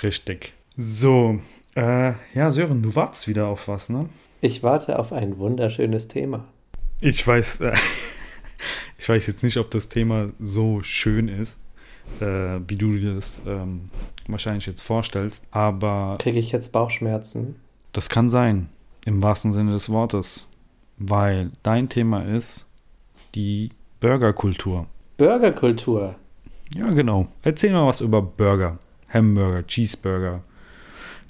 Richtig. 0.03 0.55
So, 0.77 1.39
äh, 1.77 2.13
ja, 2.35 2.51
Sören, 2.51 2.83
du 2.83 2.95
wartest 2.95 3.29
wieder 3.29 3.47
auf 3.47 3.69
was, 3.69 3.89
ne? 3.89 4.09
Ich 4.41 4.63
warte 4.63 4.99
auf 4.99 5.13
ein 5.13 5.39
wunderschönes 5.39 6.09
Thema. 6.09 6.47
Ich 7.01 7.27
weiß, 7.27 7.61
äh, 7.61 7.75
ich 8.99 9.09
weiß 9.09 9.27
jetzt 9.27 9.43
nicht, 9.43 9.59
ob 9.59 9.71
das 9.71 9.89
Thema 9.89 10.31
so 10.41 10.83
schön 10.83 11.29
ist, 11.29 11.59
äh, 12.21 12.59
wie 12.67 12.77
du 12.77 12.97
dir 12.97 13.15
das 13.15 13.43
ähm, 13.47 13.91
wahrscheinlich 14.27 14.67
jetzt 14.67 14.83
vorstellst, 14.83 15.47
aber 15.51 16.17
Kriege 16.19 16.39
ich 16.39 16.53
jetzt 16.53 16.73
Bauchschmerzen? 16.73 17.57
das 17.93 18.09
kann 18.09 18.31
sein, 18.31 18.71
im 19.05 19.23
wahrsten 19.23 19.53
Sinne 19.53 19.73
des 19.73 19.91
Wortes, 19.91 20.47
weil 20.97 21.51
dein 21.63 21.91
Thema 21.91 22.23
ist 22.23 22.67
die 23.35 23.71
Burgerkultur. 24.01 24.87
Burgerkultur. 25.19 26.15
Ja, 26.75 26.89
genau. 26.91 27.29
Erzähl 27.43 27.73
mal 27.73 27.87
was 27.87 28.01
über 28.01 28.23
Burger. 28.23 28.79
Hamburger, 29.11 29.67
Cheeseburger, 29.67 30.43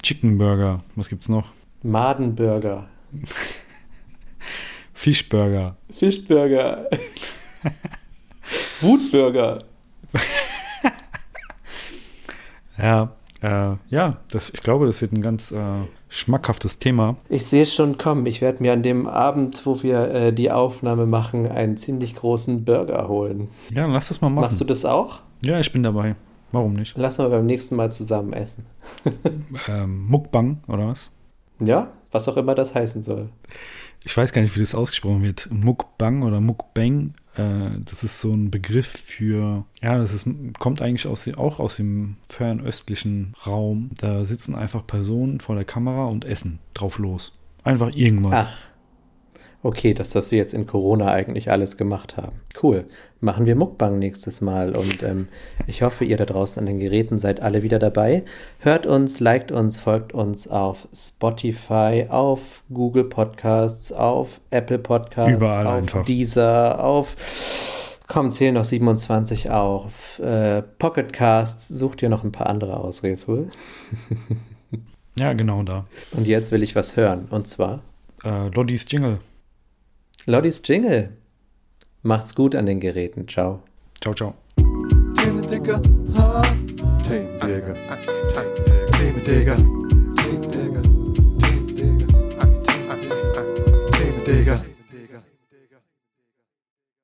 Chickenburger, 0.02 0.82
was 0.96 1.08
gibt's 1.08 1.28
noch? 1.28 1.52
Madenburger. 1.82 2.88
Fischburger. 4.92 5.76
Fischburger. 5.90 6.88
Wutburger. 8.80 9.58
Ja, 12.78 13.12
äh, 13.42 13.76
ja, 13.90 14.16
das, 14.30 14.50
ich 14.50 14.60
glaube, 14.60 14.86
das 14.86 15.00
wird 15.00 15.12
ein 15.12 15.22
ganz 15.22 15.52
äh, 15.52 15.58
schmackhaftes 16.08 16.78
Thema. 16.78 17.16
Ich 17.28 17.46
sehe 17.46 17.62
es 17.62 17.74
schon 17.74 17.98
kommen. 17.98 18.26
Ich 18.26 18.40
werde 18.40 18.62
mir 18.62 18.72
an 18.72 18.82
dem 18.82 19.06
Abend, 19.06 19.64
wo 19.66 19.82
wir 19.82 20.10
äh, 20.10 20.32
die 20.32 20.50
Aufnahme 20.50 21.06
machen, 21.06 21.46
einen 21.46 21.76
ziemlich 21.76 22.16
großen 22.16 22.64
Burger 22.64 23.08
holen. 23.08 23.48
Ja, 23.72 23.86
lass 23.86 24.08
das 24.08 24.20
mal 24.20 24.30
machen. 24.30 24.46
Machst 24.46 24.60
du 24.60 24.64
das 24.64 24.84
auch? 24.84 25.20
Ja, 25.44 25.60
ich 25.60 25.72
bin 25.72 25.82
dabei. 25.82 26.16
Warum 26.52 26.74
nicht? 26.74 26.94
Lass 26.96 27.18
mal 27.18 27.30
beim 27.30 27.46
nächsten 27.46 27.76
Mal 27.76 27.90
zusammen 27.90 28.32
essen. 28.32 28.66
Ähm, 29.68 30.06
Mukbang 30.08 30.62
oder 30.66 30.88
was? 30.88 31.12
Ja, 31.60 31.92
was 32.10 32.28
auch 32.28 32.36
immer 32.36 32.54
das 32.54 32.74
heißen 32.74 33.02
soll. 33.02 33.28
Ich 34.04 34.16
weiß 34.16 34.32
gar 34.32 34.42
nicht, 34.42 34.56
wie 34.56 34.60
das 34.60 34.74
ausgesprochen 34.74 35.22
wird. 35.22 35.48
Mukbang 35.52 36.22
oder 36.22 36.40
Mukbang. 36.40 37.14
Äh, 37.36 37.78
das 37.84 38.02
ist 38.02 38.20
so 38.20 38.32
ein 38.32 38.50
Begriff 38.50 38.88
für, 38.88 39.64
ja, 39.80 39.98
das 39.98 40.12
ist, 40.12 40.26
kommt 40.58 40.82
eigentlich 40.82 41.06
aus, 41.06 41.28
auch 41.36 41.60
aus 41.60 41.76
dem 41.76 42.16
fernöstlichen 42.28 43.34
Raum. 43.46 43.90
Da 44.00 44.24
sitzen 44.24 44.56
einfach 44.56 44.86
Personen 44.86 45.40
vor 45.40 45.54
der 45.54 45.64
Kamera 45.64 46.06
und 46.06 46.24
essen 46.24 46.58
drauf 46.74 46.98
los. 46.98 47.32
Einfach 47.62 47.94
irgendwas. 47.94 48.46
Ach. 48.48 48.71
Okay, 49.64 49.94
das, 49.94 50.14
was 50.16 50.32
wir 50.32 50.38
jetzt 50.38 50.54
in 50.54 50.66
Corona 50.66 51.12
eigentlich 51.12 51.50
alles 51.50 51.76
gemacht 51.76 52.16
haben. 52.16 52.40
Cool. 52.60 52.84
Machen 53.20 53.46
wir 53.46 53.54
Mukbang 53.54 54.00
nächstes 54.00 54.40
Mal 54.40 54.74
und 54.74 55.04
ähm, 55.04 55.28
ich 55.68 55.82
hoffe, 55.82 56.04
ihr 56.04 56.16
da 56.16 56.24
draußen 56.24 56.58
an 56.58 56.66
den 56.66 56.80
Geräten 56.80 57.16
seid 57.18 57.40
alle 57.40 57.62
wieder 57.62 57.78
dabei. 57.78 58.24
Hört 58.58 58.86
uns, 58.86 59.20
liked 59.20 59.52
uns, 59.52 59.76
folgt 59.76 60.12
uns 60.12 60.48
auf 60.48 60.88
Spotify, 60.92 62.06
auf 62.08 62.64
Google 62.72 63.04
Podcasts, 63.04 63.92
auf 63.92 64.40
Apple 64.50 64.80
Podcasts, 64.80 65.36
Überall 65.36 65.66
auf 65.66 65.74
einfach. 65.74 66.04
Deezer, 66.04 66.82
auf 66.82 67.14
Komm, 68.08 68.30
zählen 68.30 68.54
noch 68.54 68.64
27 68.64 69.50
auf. 69.50 70.18
Äh, 70.18 70.62
Pocket 70.78 71.12
Casts, 71.12 71.68
sucht 71.68 72.02
ihr 72.02 72.08
noch 72.08 72.24
ein 72.24 72.32
paar 72.32 72.48
andere 72.48 72.78
aus, 72.78 73.02
Resul. 73.02 73.48
Ja, 75.18 75.34
genau 75.34 75.62
da. 75.62 75.84
Und 76.12 76.26
jetzt 76.26 76.52
will 76.52 76.62
ich 76.62 76.74
was 76.74 76.96
hören. 76.96 77.26
Und 77.28 77.46
zwar 77.46 77.80
Äh, 78.24 78.48
Loddys 78.48 78.86
Jingle. 78.88 79.18
Lottis 80.26 80.62
Jingle. 80.64 81.10
Macht's 82.02 82.34
gut 82.34 82.54
an 82.54 82.66
den 82.66 82.80
Geräten. 82.80 83.26
Ciao. 83.26 83.62
Ciao, 84.00 84.14
ciao. 84.14 84.34
Themendigger. 85.16 85.82
Themendigger. 87.08 87.76
Themendigger. 88.92 89.71